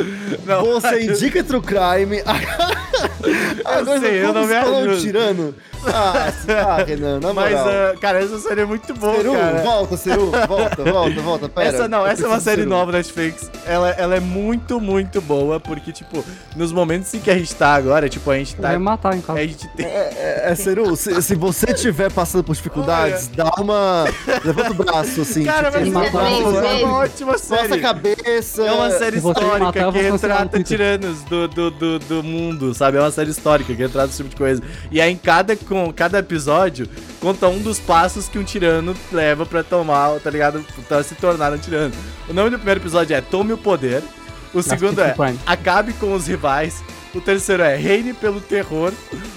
[0.46, 2.22] Não, você indica True Crime.
[3.64, 5.00] Agora sei, eu como não se me fala um ajudo.
[5.00, 5.54] tirano.
[5.84, 7.68] Ah, ah, Renan, na Mas, moral.
[7.68, 9.62] ah, cara, essa série é muito boa, Ceru, cara.
[9.62, 11.68] volta, Ceru, volta, volta, volta, pera.
[11.68, 13.50] essa não, Eu essa é uma série nova da Netflix.
[13.66, 17.74] Ela, ela é muito, muito boa, porque, tipo, nos momentos em que a gente tá
[17.74, 18.68] agora, tipo, a gente tá.
[18.68, 19.40] Vai matar casa.
[19.40, 19.84] A gente tem.
[19.84, 24.04] É, é, Ceru, se, se você estiver passando por dificuldades, dá uma.
[24.44, 25.44] Levanta o braço, assim.
[25.44, 26.82] Cara, tipo, mas ele é, ele.
[26.82, 27.80] é uma ótima série.
[27.80, 28.62] cabeça.
[28.62, 32.96] É uma série histórica matar, que retrata tiranos do, do, do, do mundo, sabe?
[32.98, 34.62] É uma série histórica que retrata esse tipo de coisa.
[34.90, 36.88] E aí, em cada, com, cada episódio,
[37.20, 40.64] conta um dos passos que um tirano leva pra tomar, tá ligado?
[40.88, 41.94] Pra se tornar um tirano.
[42.28, 44.02] O nome do primeiro episódio é Tome o Poder.
[44.54, 45.14] O segundo é.
[45.46, 46.82] Acabe com os rivais.
[47.14, 48.92] O terceiro é Reine pelo Terror.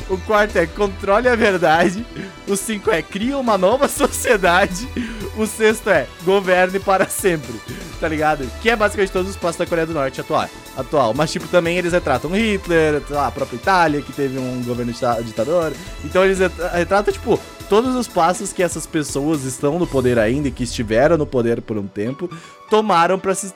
[0.10, 2.06] O quarto é Controle a Verdade.
[2.48, 4.88] O cinco é Cria uma nova sociedade.
[5.36, 7.54] O sexto é Governe para sempre.
[8.00, 8.46] Tá ligado?
[8.62, 10.50] Que é basicamente todos os passos da Coreia do Norte atual.
[10.78, 11.14] atual.
[11.14, 15.74] Mas, tipo, também eles retratam Hitler, a própria Itália, que teve um governo dita- ditador.
[16.04, 20.48] Então eles retra- retratam, tipo, todos os passos que essas pessoas estão no poder ainda
[20.48, 22.30] e que estiveram no poder por um tempo
[22.70, 23.54] tomaram pra se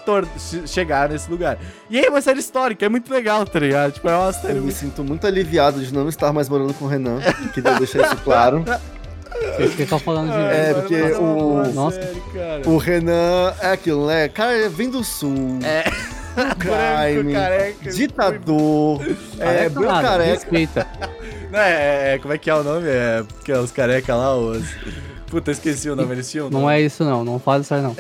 [0.68, 1.58] chegar nesse lugar.
[1.90, 3.94] E aí é uma série histórica, é muito legal, tá ligado?
[3.94, 6.86] Tipo, é uma série Eu me sinto muito aliviado de não estar mais morando com
[6.86, 7.20] o Renan.
[7.54, 8.64] Queria deixar isso claro.
[9.56, 10.38] Vocês que estão falando de.
[10.38, 12.00] É, porque é o- Nossa.
[12.66, 14.28] O Renan é aquilo, né?
[14.30, 15.60] Cara, ele vem do sul.
[15.64, 15.84] É.
[16.60, 17.92] crime, careca.
[17.92, 19.02] ditador.
[19.40, 20.32] É, Careca branco nada, careca.
[20.34, 20.88] Respeita.
[21.52, 22.88] Não, é, é- como é que é o nome?
[22.88, 24.64] É, que é os careca lá, os...
[25.30, 27.24] Puta, esqueci o nome, eles tinham Não é isso, não.
[27.24, 27.96] Não faz isso aí, não.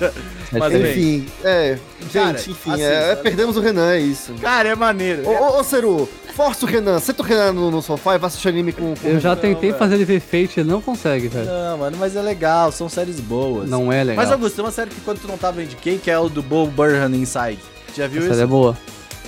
[0.52, 0.74] Mas.
[0.74, 1.78] Enfim, é.
[2.00, 2.80] Gente, Cara, enfim, assista.
[2.82, 4.34] é, perdemos o Renan, é isso.
[4.40, 5.26] Cara, é maneiro.
[5.26, 6.98] Ô, ô, ô, Ceru, força o Renan.
[6.98, 9.36] Senta o Renan no, no sofá e vai assistir anime com, com Eu já Não,
[9.36, 9.78] tentei velho.
[9.78, 11.46] fazer ele ver Fate, ele não consegue, velho.
[11.46, 13.70] Não, mano, mas é legal, são séries boas.
[13.70, 14.22] Não é legal.
[14.24, 16.28] Mas, Augusto, tem uma série que quando tu não tava eu indiquei, que é o
[16.28, 17.58] do Bo Burnham Inside.
[17.96, 18.42] Já viu Essa isso?
[18.42, 18.76] é boa.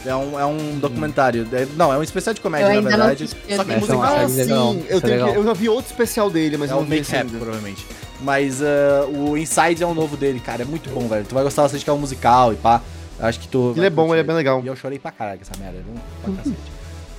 [0.06, 1.46] É um, é um documentário.
[1.52, 3.28] É- não, é um especial de comédia, Eu na verdade.
[3.28, 4.02] Só que é uma musical.
[4.02, 4.84] Ah, sim.
[4.88, 7.02] Eu, é tenho que- eu já vi outro especial dele, mas É não vi Make
[7.02, 7.38] esse ainda.
[7.38, 7.86] provavelmente.
[8.20, 10.62] Mas ah, o Inside é um novo dele, cara.
[10.62, 11.24] É muito bom, velho.
[11.24, 12.80] Tu vai gostar bastante que é um musical e pá.
[13.18, 13.72] Acho que tu.
[13.76, 14.60] Ele é bom, ele é bem legal.
[14.62, 15.94] E eu chorei pra caralho com essa merda, viu?
[16.22, 16.56] Pra cacete.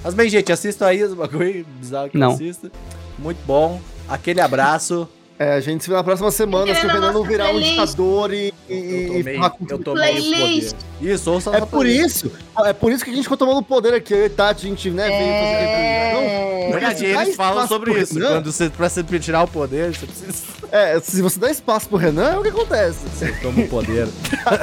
[0.03, 2.29] Mas bem, gente, assistam aí os bagulho bizarro que Não.
[2.29, 2.71] eu assisto.
[3.17, 3.79] Muito bom.
[4.07, 5.07] Aquele abraço.
[5.37, 8.33] É, a gente se vê na próxima semana se o não nossa virar um ditador
[8.33, 10.35] e, e, Eu e tomei, com eu tomei o poder.
[10.35, 10.75] Playlist.
[11.01, 12.31] Isso, ouça É por isso,
[12.63, 14.89] é por isso que a gente ficou tomando poder aqui, eu e Tati, a gente,
[14.91, 16.69] né, veio fazer É...
[16.71, 18.13] Verdade, Dá eles falam sobre isso.
[18.13, 18.29] Renan.
[18.29, 20.43] Quando você, pra você tirar o poder, você precisa.
[20.71, 22.99] É, se você dá espaço pro Renan, é o que acontece.
[23.13, 24.07] Você toma o poder.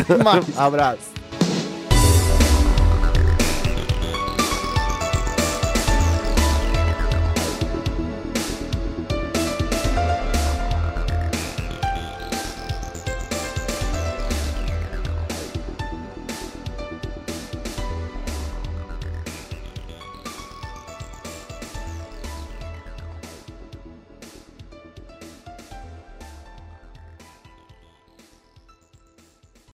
[0.56, 1.11] Abraço.